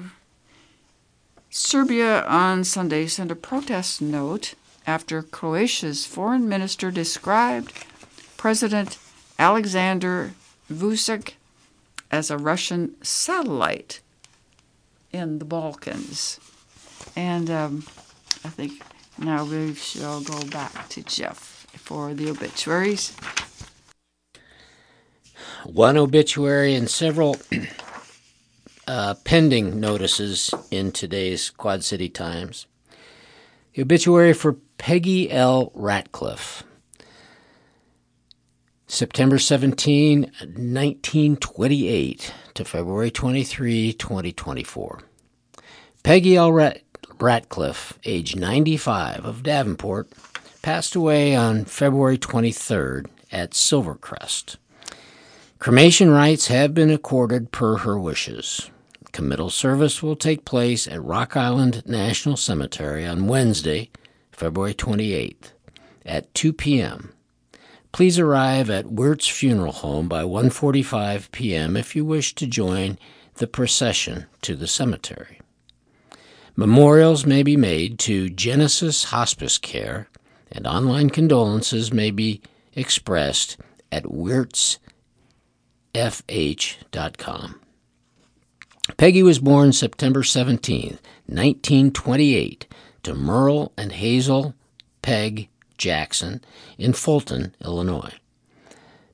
Serbia 1.51 2.25
on 2.27 2.63
Sunday 2.63 3.09
sent 3.09 3.33
a 3.33 3.37
protest 3.37 4.01
note 4.01 4.55
after 4.91 5.23
Croatia's 5.23 6.05
foreign 6.05 6.49
minister 6.49 6.91
described 6.91 7.73
President 8.37 8.99
Alexander 9.39 10.33
Vucic 10.69 11.35
as 12.11 12.29
a 12.29 12.37
Russian 12.37 12.97
satellite 13.01 14.01
in 15.13 15.39
the 15.39 15.45
Balkans. 15.45 16.41
And 17.15 17.49
um, 17.49 17.85
I 18.45 18.49
think 18.49 18.83
now 19.17 19.45
we 19.45 19.75
shall 19.75 20.23
go 20.23 20.43
back 20.47 20.89
to 20.89 21.05
Jeff 21.05 21.39
for 21.77 22.13
the 22.13 22.29
obituaries. 22.29 23.17
One 25.65 25.97
obituary 25.97 26.75
and 26.75 26.91
several 26.91 27.37
uh, 28.89 29.15
pending 29.23 29.79
notices 29.79 30.53
in 30.73 30.91
today's 30.91 31.49
Quad 31.51 31.85
City 31.85 32.09
Times. 32.09 32.67
The 33.75 33.83
obituary 33.83 34.33
for 34.33 34.57
Peggy 34.81 35.31
L. 35.31 35.71
Ratcliffe. 35.75 36.63
September 38.87 39.39
17, 39.39 40.23
1928 40.23 42.35
to 42.55 42.65
February 42.65 43.11
23, 43.11 43.93
2024. 43.93 45.01
Peggy 46.03 46.35
L. 46.35 46.51
Rat- 46.51 46.81
Ratcliffe, 47.21 47.99
age 48.07 48.35
95, 48.35 49.27
of 49.27 49.43
Davenport, 49.43 50.09
passed 50.63 50.95
away 50.95 51.37
on 51.37 51.67
February 51.67 52.17
23rd 52.17 53.05
at 53.31 53.51
Silvercrest. 53.51 54.57
Cremation 55.59 56.09
rites 56.09 56.47
have 56.47 56.73
been 56.73 56.91
accorded 56.91 57.53
per 57.53 57.77
her 57.77 58.01
wishes. 58.01 58.71
Committal 59.13 59.51
service 59.51 60.03
will 60.03 60.17
take 60.17 60.47
place 60.47 60.89
at 60.89 61.05
Rock 61.05 61.37
Island 61.37 61.83
National 61.87 62.39
Cemetery 62.39 63.05
on 63.05 63.27
Wednesday, 63.27 63.91
February 64.41 64.73
28th. 64.73 65.53
at 66.07 66.33
2 66.33 66.55
p.m. 66.55 67.13
Please 67.93 68.19
arrive 68.19 68.71
at 68.71 68.91
Weerts 68.91 69.29
Funeral 69.29 69.73
Home 69.73 70.09
by 70.09 70.23
1:45 70.23 71.31
p.m. 71.31 71.77
if 71.77 71.95
you 71.95 72.07
wish 72.07 72.35
to 72.37 72.47
join 72.47 72.99
the 73.35 73.47
procession 73.47 74.25
to 74.41 74.57
the 74.57 74.67
cemetery. 74.67 75.43
Memorials 76.57 77.27
may 77.27 77.43
be 77.43 77.59
made 77.59 77.99
to 77.99 78.31
Genesis 78.31 79.05
Hospice 79.05 79.59
Care, 79.59 80.09
and 80.51 80.67
online 80.67 81.11
condolences 81.11 81.93
may 81.93 82.11
be 82.11 82.41
expressed 82.75 83.59
at 83.93 84.05
weertsfh.com. 84.05 84.81
Peggy 88.97 89.23
was 89.23 89.39
born 89.39 89.75
September 89.75 90.23
17, 90.23 90.99
1928, 91.27 92.67
to 93.03 93.15
Merle 93.15 93.73
and 93.77 93.93
Hazel 93.93 94.55
Peg 95.03 95.49
Jackson 95.79 96.43
in 96.79 96.93
Fulton, 96.93 97.55
Illinois. 97.65 98.13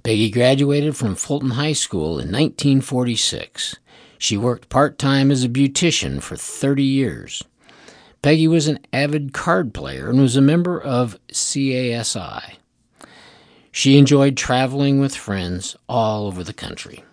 Peggy 0.03 0.31
graduated 0.31 0.97
from 0.97 1.15
Fulton 1.15 1.51
High 1.51 1.73
School 1.73 2.19
in 2.19 2.31
1946. 2.31 3.77
She 4.19 4.37
worked 4.37 4.69
part 4.69 4.99
time 4.99 5.31
as 5.31 5.45
a 5.45 5.49
beautician 5.49 6.23
for 6.23 6.37
30 6.37 6.83
years. 6.83 7.43
Peggy 8.23 8.49
was 8.49 8.67
an 8.67 8.79
avid 8.93 9.33
card 9.33 9.75
player 9.75 10.09
and 10.09 10.21
was 10.21 10.37
a 10.37 10.41
member 10.41 10.81
of 10.81 11.19
CASI. 11.29 12.59
She 13.71 13.99
enjoyed 13.99 14.37
traveling 14.37 15.01
with 15.01 15.15
friends 15.15 15.77
all 15.89 16.27
over 16.27 16.43
the 16.43 16.53
country. 16.53 17.05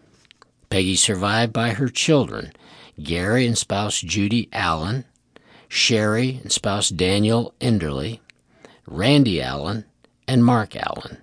Peggy 0.70 0.96
survived 0.96 1.52
by 1.52 1.72
her 1.72 1.90
children, 1.90 2.54
Gary 3.02 3.46
and 3.46 3.58
spouse 3.58 4.00
Judy 4.02 4.50
Allen, 4.54 5.06
Sherry 5.74 6.40
and 6.44 6.52
spouse 6.52 6.90
Daniel 6.90 7.56
Enderly, 7.60 8.20
Randy 8.86 9.42
Allen, 9.42 9.86
and 10.28 10.46
Mark 10.46 10.76
Allen, 10.76 11.18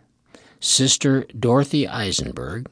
sister 0.59 1.25
Dorothy 1.39 1.87
Eisenberg, 1.87 2.69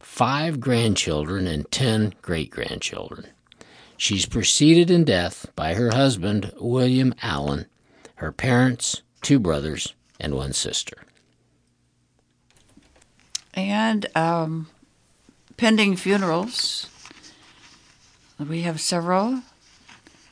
five 0.00 0.58
grandchildren, 0.58 1.46
and 1.46 1.70
ten 1.70 2.14
great 2.20 2.50
grandchildren. 2.50 3.28
She's 3.96 4.26
preceded 4.26 4.90
in 4.90 5.04
death 5.04 5.46
by 5.54 5.74
her 5.74 5.92
husband, 5.92 6.52
William 6.58 7.14
Allen, 7.22 7.66
her 8.16 8.32
parents, 8.32 9.02
two 9.22 9.38
brothers, 9.38 9.94
and 10.18 10.34
one 10.34 10.52
sister. 10.52 11.04
And 13.54 14.06
um, 14.16 14.66
pending 15.56 15.94
funerals, 15.94 16.88
we 18.36 18.62
have 18.62 18.80
several. 18.80 19.42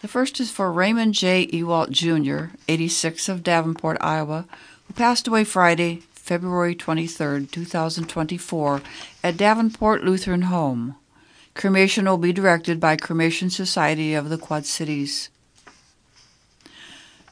The 0.01 0.09
first 0.09 0.39
is 0.39 0.53
for 0.53 0.71
Raymond 0.71 1.15
J. 1.15 1.49
Ewalt 1.49 1.91
Jr., 1.91 2.55
86 2.69 3.29
of 3.29 3.43
Davenport, 3.43 3.99
Iowa, 4.01 4.47
who 4.87 4.95
passed 4.95 5.27
away 5.27 5.43
Friday, 5.43 6.03
February 6.13 6.77
23, 6.77 7.47
2024, 7.47 8.83
at 9.25 9.37
Davenport 9.37 10.05
Lutheran 10.05 10.43
Home. 10.43 10.95
Cremation 11.55 12.05
will 12.05 12.17
be 12.17 12.33
directed 12.33 12.79
by 12.79 12.95
Cremation 12.95 13.51
Society 13.51 14.15
of 14.15 14.29
the 14.29 14.39
Quad 14.39 14.67
Cities. 14.67 15.31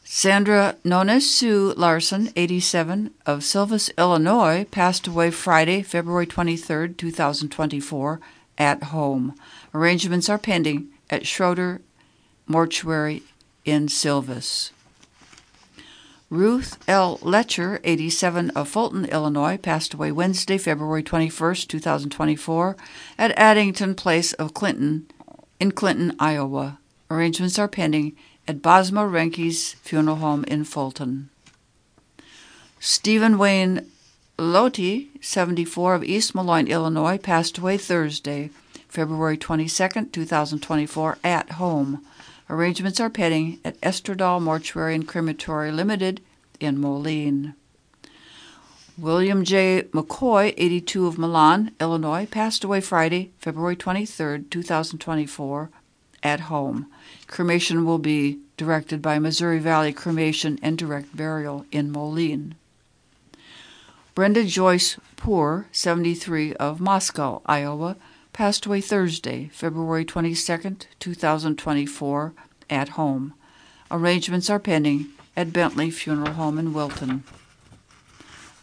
Sandra 0.02 0.74
Nones 0.84 1.22
Sue 1.22 1.72
Larson, 1.76 2.30
87, 2.34 3.12
of 3.26 3.44
Silvis, 3.44 3.90
Illinois, 3.96 4.66
passed 4.72 5.06
away 5.06 5.30
Friday, 5.30 5.82
February 5.82 6.26
23, 6.26 6.94
2024, 6.94 8.20
at 8.58 8.82
home. 8.84 9.34
Arrangements 9.72 10.28
are 10.28 10.38
pending 10.38 10.88
at 11.08 11.26
Schroeder 11.26 11.80
Mortuary 12.46 13.22
in 13.64 13.88
Silvis. 13.88 14.72
Ruth 16.28 16.78
L. 16.88 17.20
Letcher, 17.22 17.80
87, 17.84 18.50
of 18.50 18.68
Fulton, 18.68 19.04
Illinois, 19.04 19.56
passed 19.56 19.94
away 19.94 20.10
Wednesday, 20.10 20.58
February 20.58 21.02
21, 21.02 21.54
2024, 21.54 22.76
at 23.16 23.38
Addington 23.38 23.94
Place 23.94 24.32
of 24.32 24.52
Clinton, 24.52 25.06
in 25.60 25.70
Clinton, 25.70 26.16
Iowa. 26.18 26.78
Arrangements 27.10 27.58
are 27.60 27.68
pending 27.68 28.16
at 28.48 28.60
Bosma-Renkes 28.60 29.76
funeral 29.76 30.16
home 30.16 30.44
in 30.44 30.64
Fulton. 30.64 31.30
Stephen 32.80 33.38
Wayne 33.38 33.86
Loti, 34.38 35.10
74, 35.20 35.94
of 35.94 36.04
East 36.04 36.34
Moline, 36.34 36.66
Illinois, 36.66 37.18
passed 37.18 37.56
away 37.56 37.78
Thursday, 37.78 38.50
February 38.88 39.36
22, 39.36 40.06
2024, 40.12 41.18
at 41.24 41.52
home. 41.52 42.04
Arrangements 42.48 43.00
are 43.00 43.10
pending 43.10 43.58
at 43.64 43.80
Esterdahl 43.80 44.40
Mortuary 44.40 44.94
and 44.94 45.08
Crematory 45.08 45.72
Limited 45.72 46.20
in 46.60 46.80
Moline. 46.80 47.54
William 48.96 49.44
J. 49.44 49.82
McCoy, 49.92 50.54
82 50.56 51.06
of 51.06 51.18
Milan, 51.18 51.72
Illinois, 51.80 52.26
passed 52.26 52.64
away 52.64 52.80
Friday, 52.80 53.30
February 53.38 53.76
23, 53.76 54.44
2024, 54.44 55.70
at 56.22 56.40
home. 56.40 56.86
Cremation 57.26 57.84
will 57.84 57.98
be 57.98 58.38
directed 58.56 59.02
by 59.02 59.18
Missouri 59.18 59.58
Valley 59.58 59.92
Cremation 59.92 60.58
and 60.62 60.78
Direct 60.78 61.14
Burial 61.14 61.66
in 61.70 61.90
Moline. 61.90 62.54
Brenda 64.14 64.44
Joyce 64.44 64.98
Poor, 65.16 65.66
73 65.72 66.54
of 66.54 66.80
Moscow, 66.80 67.42
Iowa, 67.44 67.96
passed 68.36 68.66
away 68.66 68.82
Thursday, 68.82 69.48
February 69.50 70.04
22, 70.04 70.76
2024, 70.98 72.34
at 72.68 72.90
home. 72.90 73.32
Arrangements 73.90 74.50
are 74.50 74.58
pending 74.58 75.06
at 75.34 75.54
Bentley 75.54 75.90
Funeral 75.90 76.34
Home 76.34 76.58
in 76.58 76.74
Wilton. 76.74 77.24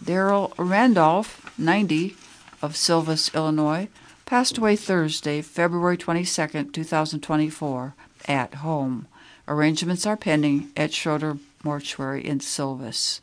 Daryl 0.03 0.53
Randolph, 0.59 1.51
90, 1.57 2.15
of 2.61 2.75
Silvis, 2.75 3.33
Illinois, 3.33 3.87
passed 4.27 4.59
away 4.59 4.75
Thursday, 4.75 5.41
February 5.41 5.97
22, 5.97 6.65
2024, 6.65 7.95
at 8.27 8.53
home. 8.53 9.07
Arrangements 9.47 10.05
are 10.05 10.15
pending 10.15 10.71
at 10.77 10.93
Schroeder 10.93 11.39
Mortuary 11.63 12.23
in 12.23 12.41
Silvis. 12.41 13.21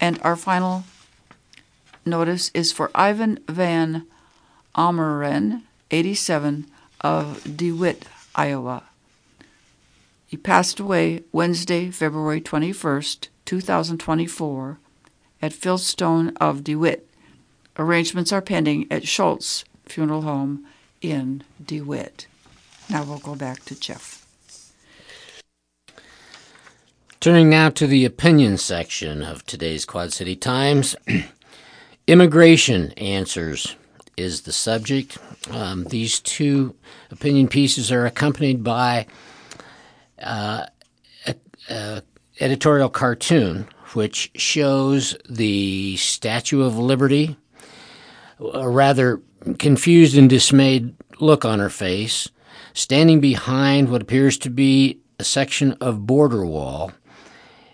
And 0.00 0.20
our 0.22 0.34
final 0.34 0.82
notice 2.04 2.50
is 2.52 2.72
for 2.72 2.90
Ivan 2.96 3.38
Van 3.46 4.08
Ameren, 4.74 5.62
87, 5.90 6.66
of 7.02 7.56
DeWitt, 7.56 8.06
Iowa. 8.34 8.84
He 10.26 10.36
passed 10.36 10.80
away 10.80 11.24
Wednesday, 11.32 11.90
February 11.90 12.40
21st, 12.40 13.28
2024, 13.44 14.78
at 15.42 15.52
Philstone 15.52 16.34
of 16.40 16.64
DeWitt. 16.64 17.06
Arrangements 17.78 18.32
are 18.32 18.40
pending 18.40 18.86
at 18.90 19.06
Schultz 19.06 19.64
Funeral 19.84 20.22
Home 20.22 20.66
in 21.00 21.42
DeWitt. 21.64 22.26
Now 22.88 23.04
we'll 23.04 23.18
go 23.18 23.34
back 23.34 23.64
to 23.64 23.78
Jeff. 23.78 24.26
Turning 27.20 27.48
now 27.48 27.70
to 27.70 27.86
the 27.86 28.04
opinion 28.04 28.56
section 28.56 29.22
of 29.22 29.46
today's 29.46 29.84
Quad 29.84 30.12
City 30.12 30.34
Times. 30.34 30.96
Immigration 32.06 32.92
answers 32.92 33.76
is 34.16 34.42
the 34.42 34.52
subject. 34.52 35.18
Um, 35.50 35.84
these 35.84 36.20
two 36.20 36.74
opinion 37.10 37.48
pieces 37.48 37.90
are 37.90 38.06
accompanied 38.06 38.62
by 38.62 39.06
uh, 40.22 40.66
a, 41.26 41.34
a 41.70 42.02
editorial 42.40 42.88
cartoon 42.88 43.68
which 43.94 44.30
shows 44.34 45.16
the 45.28 45.96
Statue 45.96 46.62
of 46.62 46.78
Liberty, 46.78 47.36
a 48.54 48.68
rather 48.68 49.20
confused 49.58 50.16
and 50.16 50.30
dismayed 50.30 50.94
look 51.20 51.44
on 51.44 51.58
her 51.58 51.70
face, 51.70 52.28
standing 52.72 53.20
behind 53.20 53.90
what 53.90 54.02
appears 54.02 54.38
to 54.38 54.50
be 54.50 54.98
a 55.18 55.24
section 55.24 55.72
of 55.74 56.06
border 56.06 56.44
wall 56.44 56.92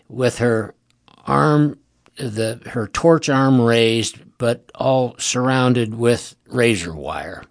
with 0.09 0.39
her 0.39 0.75
arm 1.27 1.79
the 2.17 2.61
her 2.67 2.89
torch 2.89 3.29
arm 3.29 3.61
raised 3.61 4.19
but 4.39 4.71
all 4.75 5.17
surrounded 5.19 5.95
with 5.95 6.37
razor 6.47 6.95
wire, 6.95 7.45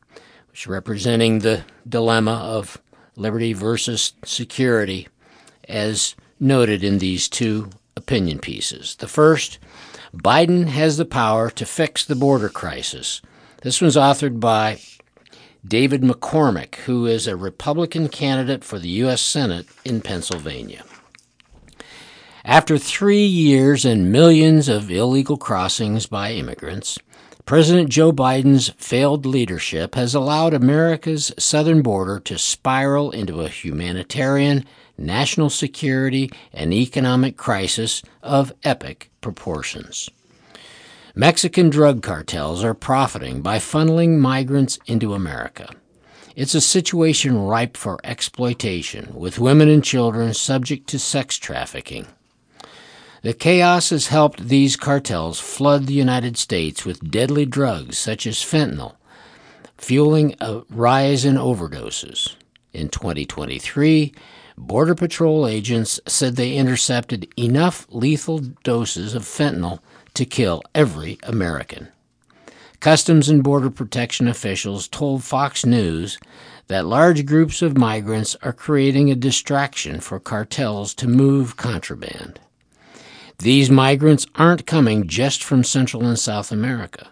which 0.50 0.68
representing 0.68 1.40
the 1.40 1.64
dilemma 1.88 2.34
of 2.34 2.82
liberty 3.16 3.54
versus 3.54 4.14
security, 4.24 5.08
as 5.68 6.16
noted 6.40 6.84
in 6.84 7.00
these 7.00 7.28
two 7.28 7.70
opinion 7.96 8.40
pieces. 8.40 8.96
The 8.96 9.08
first, 9.08 9.60
Biden 10.16 10.68
has 10.68 10.98
the 10.98 11.06
power 11.06 11.50
to 11.52 11.66
fix 11.66 12.06
the 12.06 12.16
border 12.16 12.50
crisis. 12.50 13.22
This 13.64 13.82
was 13.82 13.96
authored 13.96 14.40
by 14.40 14.80
David 15.66 16.02
McCormick, 16.02 16.76
who 16.76 17.06
is 17.06 17.28
a 17.28 17.36
Republican 17.36 18.08
candidate 18.08 18.64
for 18.64 18.80
the 18.80 18.90
U.S. 18.90 19.22
Senate 19.22 19.68
in 19.84 20.02
Pennsylvania. 20.02 20.84
After 22.48 22.78
three 22.78 23.26
years 23.26 23.84
and 23.84 24.10
millions 24.10 24.70
of 24.70 24.90
illegal 24.90 25.36
crossings 25.36 26.06
by 26.06 26.32
immigrants, 26.32 26.98
President 27.46 27.90
Joe 27.90 28.14
Biden's 28.14 28.70
failed 28.78 29.26
leadership 29.26 29.96
has 29.96 30.16
allowed 30.16 30.54
America's 30.54 31.34
southern 31.38 31.82
border 31.82 32.22
to 32.22 32.38
spiral 32.38 33.12
into 33.12 33.42
a 33.42 33.50
humanitarian, 33.50 34.64
national 34.98 35.50
security, 35.50 36.32
and 36.54 36.74
economic 36.74 37.36
crisis 37.36 38.02
of 38.24 38.54
epic 38.64 39.12
proportions. 39.20 40.10
Mexican 41.16 41.70
drug 41.70 42.02
cartels 42.02 42.64
are 42.64 42.74
profiting 42.74 43.42
by 43.42 43.58
funneling 43.58 44.20
migrants 44.20 44.80
into 44.86 45.14
America. 45.14 45.70
It's 46.34 46.56
a 46.56 46.62
situation 46.62 47.38
ripe 47.38 47.76
for 47.76 48.00
exploitation, 48.06 49.14
with 49.14 49.38
women 49.38 49.68
and 49.68 49.84
children 49.84 50.34
subject 50.34 50.88
to 50.88 50.98
sex 50.98 51.36
trafficking. 51.36 52.08
The 53.24 53.34
chaos 53.34 53.90
has 53.90 54.08
helped 54.08 54.48
these 54.48 54.76
cartels 54.76 55.40
flood 55.40 55.88
the 55.88 55.94
United 55.94 56.38
States 56.38 56.86
with 56.86 57.10
deadly 57.10 57.46
drugs 57.46 57.98
such 57.98 58.28
as 58.28 58.38
fentanyl, 58.38 58.96
fueling 59.78 60.36
a 60.40 60.62
rise 60.70 61.26
in 61.26 61.36
overdoses. 61.36 62.36
In 62.74 62.90
2023, 62.90 64.14
Border 64.56 64.94
Patrol 64.94 65.48
agents 65.48 66.00
said 66.08 66.36
they 66.36 66.56
intercepted 66.56 67.28
enough 67.38 67.88
lethal 67.90 68.40
doses 68.64 69.16
of 69.16 69.24
fentanyl 69.24 69.80
to 70.14 70.26
kill 70.26 70.62
every 70.76 71.18
American. 71.24 71.88
Customs 72.80 73.30
and 73.30 73.44
Border 73.44 73.72
Protection 73.72 74.28
officials 74.28 74.88
told 74.88 75.24
Fox 75.24 75.66
News 75.66 76.20
that 76.68 76.86
large 76.86 77.26
groups 77.26 77.64
of 77.64 77.78
migrants 77.78 78.36
are 78.44 78.54
creating 78.54 79.10
a 79.10 79.16
distraction 79.16 80.00
for 80.00 80.20
cartels 80.20 80.94
to 80.96 81.08
move 81.08 81.58
contraband. 81.58 82.40
These 83.40 83.70
migrants 83.70 84.26
aren't 84.34 84.66
coming 84.66 85.08
just 85.08 85.44
from 85.44 85.64
Central 85.64 86.04
and 86.08 86.18
South 86.18 86.52
America. 86.52 87.10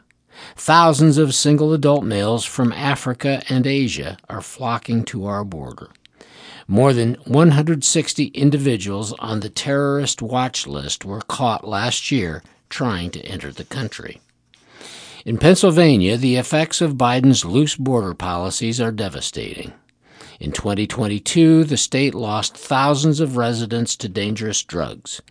Thousands 0.55 1.19
of 1.19 1.35
single 1.35 1.71
adult 1.71 2.03
males 2.03 2.43
from 2.43 2.73
Africa 2.73 3.43
and 3.47 3.67
Asia 3.67 4.17
are 4.27 4.41
flocking 4.41 5.03
to 5.05 5.25
our 5.25 5.43
border. 5.43 5.91
More 6.67 6.93
than 6.93 7.13
160 7.25 8.25
individuals 8.27 9.13
on 9.19 9.41
the 9.41 9.49
terrorist 9.49 10.23
watch 10.23 10.65
list 10.65 11.05
were 11.05 11.21
caught 11.21 11.67
last 11.67 12.11
year 12.11 12.41
trying 12.69 13.11
to 13.11 13.21
enter 13.21 13.51
the 13.51 13.63
country. 13.63 14.19
In 15.25 15.37
Pennsylvania, 15.37 16.17
the 16.17 16.37
effects 16.37 16.81
of 16.81 16.95
Biden's 16.95 17.45
loose 17.45 17.75
border 17.75 18.15
policies 18.15 18.81
are 18.81 18.91
devastating. 18.91 19.73
In 20.39 20.51
2022, 20.51 21.63
the 21.63 21.77
state 21.77 22.15
lost 22.15 22.57
thousands 22.57 23.19
of 23.19 23.37
residents 23.37 23.95
to 23.97 24.09
dangerous 24.09 24.63
drugs. 24.63 25.21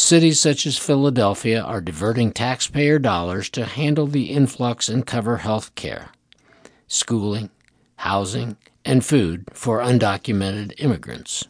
Cities 0.00 0.40
such 0.40 0.66
as 0.66 0.78
Philadelphia 0.78 1.60
are 1.60 1.82
diverting 1.82 2.32
taxpayer 2.32 2.98
dollars 2.98 3.50
to 3.50 3.66
handle 3.66 4.06
the 4.06 4.30
influx 4.30 4.88
and 4.88 5.06
cover 5.06 5.36
health 5.36 5.74
care, 5.74 6.08
schooling, 6.88 7.50
housing, 7.96 8.56
and 8.82 9.04
food 9.04 9.44
for 9.52 9.80
undocumented 9.80 10.72
immigrants. 10.78 11.44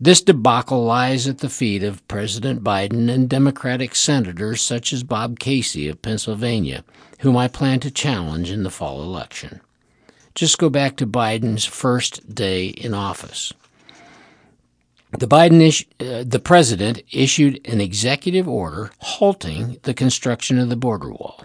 This 0.00 0.20
debacle 0.20 0.84
lies 0.84 1.28
at 1.28 1.38
the 1.38 1.48
feet 1.48 1.84
of 1.84 2.06
President 2.08 2.64
Biden 2.64 3.08
and 3.08 3.30
Democratic 3.30 3.94
senators 3.94 4.60
such 4.60 4.92
as 4.92 5.04
Bob 5.04 5.38
Casey 5.38 5.86
of 5.88 6.02
Pennsylvania, 6.02 6.82
whom 7.20 7.36
I 7.36 7.46
plan 7.46 7.78
to 7.80 7.90
challenge 7.90 8.50
in 8.50 8.64
the 8.64 8.68
fall 8.68 9.00
election. 9.00 9.60
Just 10.34 10.58
go 10.58 10.68
back 10.68 10.96
to 10.96 11.06
Biden's 11.06 11.64
first 11.64 12.34
day 12.34 12.66
in 12.66 12.94
office. 12.94 13.52
The 15.18 15.28
Biden 15.28 15.60
is, 15.60 15.84
uh, 16.00 16.24
the 16.26 16.40
president 16.40 17.02
issued 17.12 17.60
an 17.68 17.80
executive 17.80 18.48
order 18.48 18.90
halting 18.98 19.78
the 19.82 19.94
construction 19.94 20.58
of 20.58 20.70
the 20.70 20.76
border 20.76 21.10
wall. 21.10 21.44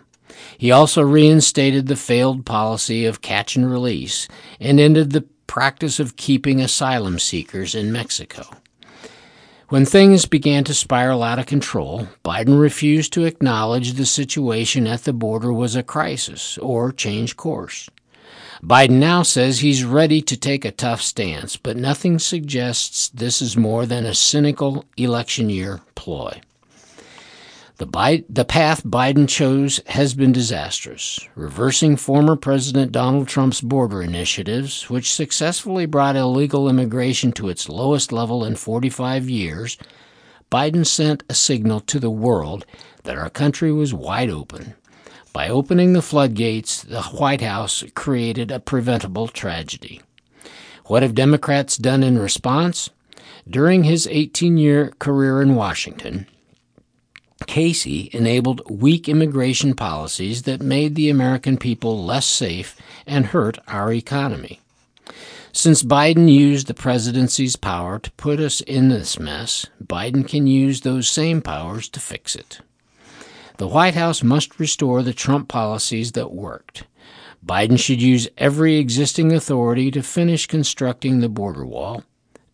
He 0.57 0.71
also 0.71 1.03
reinstated 1.03 1.85
the 1.85 1.95
failed 1.95 2.45
policy 2.45 3.05
of 3.05 3.21
catch 3.21 3.55
and 3.55 3.69
release 3.69 4.27
and 4.59 4.79
ended 4.79 5.11
the 5.11 5.25
practice 5.45 5.99
of 5.99 6.15
keeping 6.15 6.59
asylum 6.59 7.19
seekers 7.19 7.75
in 7.75 7.91
Mexico. 7.91 8.43
When 9.69 9.85
things 9.85 10.25
began 10.25 10.63
to 10.63 10.73
spiral 10.73 11.21
out 11.21 11.37
of 11.37 11.45
control, 11.45 12.07
Biden 12.25 12.59
refused 12.59 13.13
to 13.13 13.25
acknowledge 13.25 13.93
the 13.93 14.05
situation 14.05 14.87
at 14.87 15.03
the 15.03 15.13
border 15.13 15.53
was 15.53 15.75
a 15.75 15.83
crisis 15.83 16.57
or 16.57 16.91
change 16.91 17.37
course. 17.37 17.87
Biden 18.63 18.99
now 18.99 19.23
says 19.23 19.59
he's 19.59 19.85
ready 19.85 20.21
to 20.21 20.35
take 20.35 20.65
a 20.65 20.71
tough 20.71 21.01
stance, 21.01 21.55
but 21.55 21.77
nothing 21.77 22.19
suggests 22.19 23.07
this 23.09 23.41
is 23.41 23.55
more 23.55 23.85
than 23.85 24.05
a 24.05 24.13
cynical 24.13 24.83
election 24.97 25.49
year 25.49 25.79
ploy. 25.95 26.41
The, 27.77 27.85
Bi- 27.85 28.25
the 28.27 28.43
path 28.43 28.83
Biden 28.83 29.29
chose 29.29 29.79
has 29.87 30.13
been 30.13 30.33
disastrous, 30.33 31.17
reversing 31.35 31.95
former 31.95 32.35
President 32.35 32.91
Donald 32.91 33.29
Trump's 33.29 33.61
border 33.61 34.01
initiatives, 34.01 34.89
which 34.89 35.13
successfully 35.13 35.85
brought 35.85 36.17
illegal 36.17 36.67
immigration 36.67 37.31
to 37.33 37.47
its 37.47 37.69
lowest 37.69 38.11
level 38.11 38.43
in 38.43 38.57
45 38.57 39.29
years. 39.29 39.77
Biden 40.51 40.85
sent 40.85 41.23
a 41.29 41.33
signal 41.33 41.79
to 41.79 41.99
the 41.99 42.11
world 42.11 42.65
that 43.03 43.17
our 43.17 43.29
country 43.29 43.71
was 43.71 43.93
wide 43.93 44.29
open. 44.29 44.75
By 45.39 45.47
opening 45.47 45.93
the 45.93 46.01
floodgates, 46.01 46.83
the 46.83 47.01
White 47.01 47.39
House 47.39 47.85
created 47.95 48.51
a 48.51 48.59
preventable 48.59 49.29
tragedy. 49.29 50.01
What 50.87 51.01
have 51.01 51.15
Democrats 51.15 51.77
done 51.77 52.03
in 52.03 52.19
response? 52.19 52.89
During 53.49 53.85
his 53.85 54.05
18 54.05 54.57
year 54.57 54.91
career 54.99 55.41
in 55.41 55.55
Washington, 55.55 56.27
Casey 57.47 58.09
enabled 58.11 58.69
weak 58.69 59.07
immigration 59.07 59.75
policies 59.75 60.41
that 60.41 60.59
made 60.59 60.95
the 60.95 61.09
American 61.09 61.55
people 61.55 62.03
less 62.03 62.25
safe 62.25 62.75
and 63.07 63.27
hurt 63.27 63.59
our 63.65 63.93
economy. 63.93 64.59
Since 65.53 65.83
Biden 65.83 66.29
used 66.29 66.67
the 66.67 66.73
presidency's 66.73 67.55
power 67.55 67.97
to 67.97 68.11
put 68.17 68.41
us 68.41 68.59
in 68.59 68.89
this 68.89 69.17
mess, 69.17 69.67
Biden 69.81 70.27
can 70.27 70.47
use 70.47 70.81
those 70.81 71.07
same 71.07 71.41
powers 71.41 71.87
to 71.87 72.01
fix 72.01 72.35
it. 72.35 72.59
The 73.59 73.67
White 73.67 73.95
House 73.95 74.23
must 74.23 74.57
restore 74.57 75.03
the 75.03 75.11
Trump 75.11 75.49
policies 75.49 76.13
that 76.13 76.31
worked. 76.31 76.85
Biden 77.45 77.77
should 77.77 78.01
use 78.01 78.29
every 78.37 78.77
existing 78.77 79.33
authority 79.33 79.91
to 79.91 80.01
finish 80.01 80.47
constructing 80.47 81.19
the 81.19 81.27
border 81.27 81.65
wall, 81.65 82.05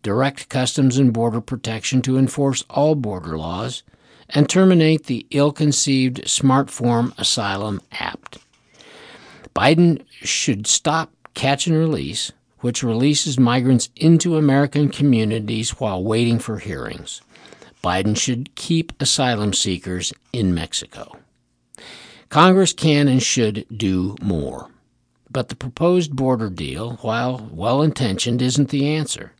direct 0.02 0.48
Customs 0.48 0.98
and 0.98 1.12
Border 1.12 1.40
Protection 1.40 2.02
to 2.02 2.18
enforce 2.18 2.64
all 2.68 2.96
border 2.96 3.38
laws, 3.38 3.84
and 4.30 4.48
terminate 4.48 5.06
the 5.06 5.24
ill 5.30 5.52
conceived 5.52 6.28
Smart 6.28 6.70
Form 6.70 7.14
Asylum 7.16 7.80
Act. 7.92 8.38
Biden 9.54 10.04
should 10.22 10.66
stop 10.66 11.12
catch 11.34 11.68
and 11.68 11.78
release, 11.78 12.32
which 12.62 12.82
releases 12.82 13.38
migrants 13.38 13.90
into 13.94 14.36
American 14.36 14.88
communities 14.88 15.78
while 15.78 16.02
waiting 16.02 16.40
for 16.40 16.58
hearings. 16.58 17.22
Biden 17.86 18.18
should 18.18 18.52
keep 18.56 19.00
asylum 19.00 19.52
seekers 19.52 20.12
in 20.32 20.52
Mexico. 20.52 21.18
Congress 22.30 22.72
can 22.72 23.06
and 23.06 23.22
should 23.22 23.64
do 23.72 24.16
more. 24.20 24.72
But 25.30 25.50
the 25.50 25.54
proposed 25.54 26.16
border 26.16 26.50
deal, 26.50 26.96
while 27.02 27.48
well 27.52 27.82
intentioned, 27.82 28.42
isn't 28.42 28.70
the 28.70 28.88
answer 28.88 29.34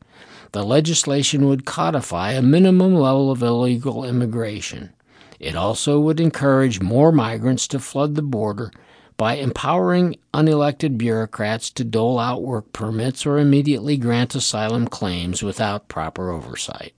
the 0.52 0.62
legislation 0.62 1.48
would 1.48 1.66
codify 1.66 2.34
a 2.34 2.40
minimum 2.40 2.94
level 2.94 3.32
of 3.32 3.42
illegal 3.42 4.04
immigration. 4.04 4.92
It 5.40 5.56
also 5.56 5.98
would 5.98 6.20
encourage 6.20 6.80
more 6.80 7.10
migrants 7.10 7.66
to 7.68 7.80
flood 7.80 8.14
the 8.14 8.22
border 8.22 8.70
by 9.16 9.34
empowering 9.34 10.18
unelected 10.32 10.96
bureaucrats 10.96 11.68
to 11.70 11.82
dole 11.82 12.20
out 12.20 12.42
work 12.42 12.72
permits 12.72 13.26
or 13.26 13.38
immediately 13.38 13.96
grant 13.96 14.36
asylum 14.36 14.86
claims 14.86 15.42
without 15.42 15.88
proper 15.88 16.30
oversight. 16.30 16.94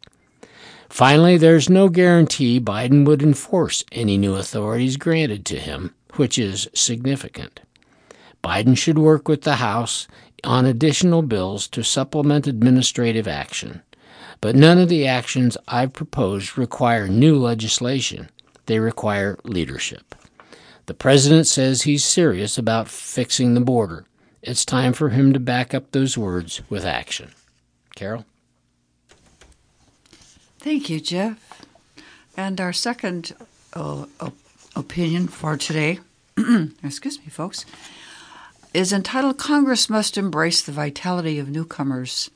Finally, 0.89 1.37
there's 1.37 1.69
no 1.69 1.89
guarantee 1.89 2.61
Biden 2.61 3.07
would 3.07 3.23
enforce 3.23 3.85
any 3.93 4.17
new 4.17 4.35
authorities 4.35 4.97
granted 4.97 5.45
to 5.47 5.59
him, 5.59 5.95
which 6.15 6.39
is 6.39 6.69
significant. 6.75 7.61
Biden 8.43 8.77
should 8.77 8.99
work 8.99 9.29
with 9.29 9.43
the 9.43 9.57
House 9.57 10.09
on 10.45 10.65
additional 10.65 11.23
bills 11.23 11.69
to 11.69 11.83
supplement 11.83 12.47
administrative 12.47 13.29
action. 13.29 13.83
But 14.41 14.55
none 14.55 14.79
of 14.79 14.89
the 14.89 15.07
actions 15.07 15.57
I've 15.67 15.93
proposed 15.93 16.57
require 16.57 17.09
new 17.09 17.37
legislation. 17.37 18.31
They 18.67 18.79
require 18.79 19.39
leadership. 19.45 20.15
The 20.87 20.95
president 20.95 21.47
says 21.47 21.83
he's 21.83 22.05
serious 22.05 22.57
about 22.57 22.89
fixing 22.89 23.55
the 23.55 23.61
border. 23.61 24.07
It's 24.43 24.65
time 24.65 24.93
for 24.93 25.11
him 25.11 25.33
to 25.33 25.41
back 25.41 25.75
up 25.75 25.91
those 25.91 26.17
words 26.17 26.63
with 26.71 26.85
action. 26.85 27.33
Carol? 27.97 28.25
Thank 30.59 30.91
you, 30.91 31.01
Jeff. 31.01 31.63
And 32.37 32.61
our 32.61 32.73
second 32.73 33.35
uh, 33.73 34.07
opinion 34.75 35.29
for 35.29 35.57
today, 35.57 36.01
excuse 36.83 37.19
me, 37.21 37.27
folks, 37.27 37.65
is 38.75 38.93
entitled 38.93 39.39
Congress 39.39 39.89
Must 39.89 40.19
Embrace 40.19 40.63
the 40.63 40.73
Vitality 40.73 41.39
of 41.39 41.49
Newcomers. 41.49 42.31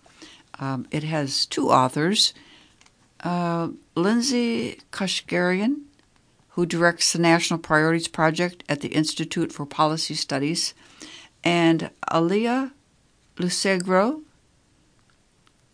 Um, 0.58 0.86
it 0.90 1.02
has 1.02 1.46
two 1.46 1.70
authors 1.70 2.32
uh, 3.24 3.68
Lindsay 3.94 4.80
Koshgarian, 4.90 5.82
who 6.50 6.66
directs 6.66 7.12
the 7.12 7.18
National 7.18 7.58
Priorities 7.58 8.08
Project 8.08 8.64
at 8.68 8.80
the 8.80 8.88
Institute 8.88 9.52
for 9.52 9.64
Policy 9.64 10.14
Studies, 10.14 10.74
and 11.44 11.90
Alia 12.12 12.72
Lucegro, 13.38 14.22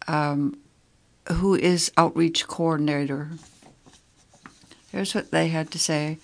um, 0.07 0.59
who 1.33 1.55
is 1.55 1.93
outreach 1.97 2.47
coordinator. 2.47 3.31
Here's 4.91 5.15
what 5.15 5.31
they 5.31 5.49
had 5.49 5.71
to 5.73 5.79
say 5.79 6.19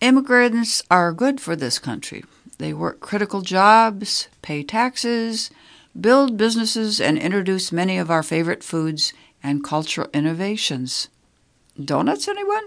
Immigrants 0.00 0.82
are 0.90 1.12
good 1.12 1.40
for 1.40 1.54
this 1.54 1.78
country. 1.78 2.24
They 2.58 2.72
work 2.72 3.00
critical 3.00 3.42
jobs, 3.42 4.28
pay 4.42 4.62
taxes, 4.62 5.50
build 5.98 6.36
businesses, 6.36 7.00
and 7.00 7.18
introduce 7.18 7.72
many 7.72 7.98
of 7.98 8.10
our 8.10 8.22
favorite 8.22 8.62
foods 8.62 9.12
and 9.42 9.64
cultural 9.64 10.08
innovations. 10.12 11.08
Donuts, 11.82 12.28
anyone? 12.28 12.64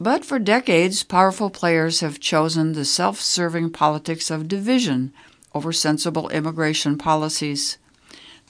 But 0.00 0.24
for 0.24 0.38
decades, 0.38 1.02
powerful 1.02 1.50
players 1.50 2.00
have 2.00 2.20
chosen 2.20 2.72
the 2.72 2.84
self 2.84 3.20
serving 3.20 3.70
politics 3.70 4.30
of 4.30 4.48
division 4.48 5.12
over 5.54 5.72
sensible 5.72 6.28
immigration 6.30 6.96
policies. 6.96 7.76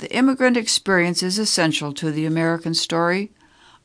The 0.00 0.16
immigrant 0.16 0.56
experience 0.56 1.22
is 1.22 1.38
essential 1.38 1.92
to 1.92 2.10
the 2.10 2.24
American 2.24 2.72
story. 2.72 3.32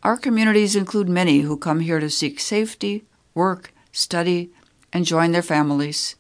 Our 0.02 0.16
communities 0.16 0.74
include 0.74 1.10
many 1.10 1.42
who 1.42 1.58
come 1.58 1.82
here 1.82 2.00
to 2.00 2.10
seek 2.10 2.40
safety, 2.40 3.04
work, 3.34 3.74
study, 3.92 4.50
and 4.94 5.04
join 5.04 5.34
their 5.34 5.42
families. 5.42 6.16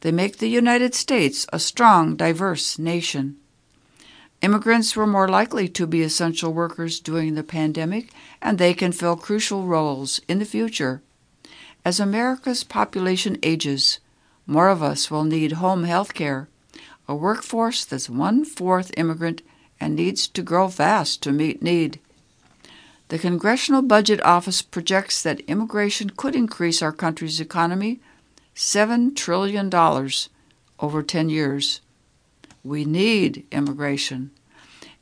They 0.00 0.12
make 0.12 0.36
the 0.36 0.50
United 0.50 0.94
States 0.94 1.46
a 1.50 1.58
strong, 1.58 2.14
diverse 2.14 2.78
nation. 2.78 3.38
Immigrants 4.42 4.94
were 4.94 5.06
more 5.06 5.28
likely 5.28 5.66
to 5.66 5.86
be 5.86 6.02
essential 6.02 6.52
workers 6.52 7.00
during 7.00 7.34
the 7.34 7.42
pandemic, 7.42 8.12
and 8.42 8.58
they 8.58 8.74
can 8.74 8.92
fill 8.92 9.16
crucial 9.16 9.64
roles 9.64 10.20
in 10.28 10.40
the 10.40 10.44
future. 10.44 11.00
As 11.86 11.98
America's 11.98 12.64
population 12.64 13.38
ages, 13.42 13.98
more 14.46 14.68
of 14.68 14.82
us 14.82 15.10
will 15.10 15.24
need 15.24 15.52
home 15.52 15.84
health 15.84 16.12
care, 16.12 16.50
a 17.12 17.14
workforce 17.14 17.84
that's 17.84 18.08
one 18.08 18.42
fourth 18.42 18.90
immigrant 18.96 19.42
and 19.78 19.94
needs 19.94 20.26
to 20.26 20.40
grow 20.40 20.66
fast 20.66 21.22
to 21.22 21.30
meet 21.30 21.60
need. 21.60 22.00
The 23.08 23.18
Congressional 23.18 23.82
Budget 23.82 24.24
Office 24.24 24.62
projects 24.62 25.22
that 25.22 25.40
immigration 25.40 26.08
could 26.08 26.34
increase 26.34 26.80
our 26.80 26.90
country's 26.90 27.38
economy 27.38 28.00
$7 28.56 29.14
trillion 29.14 29.70
over 30.80 31.02
10 31.02 31.28
years. 31.28 31.82
We 32.64 32.86
need 32.86 33.44
immigration. 33.50 34.30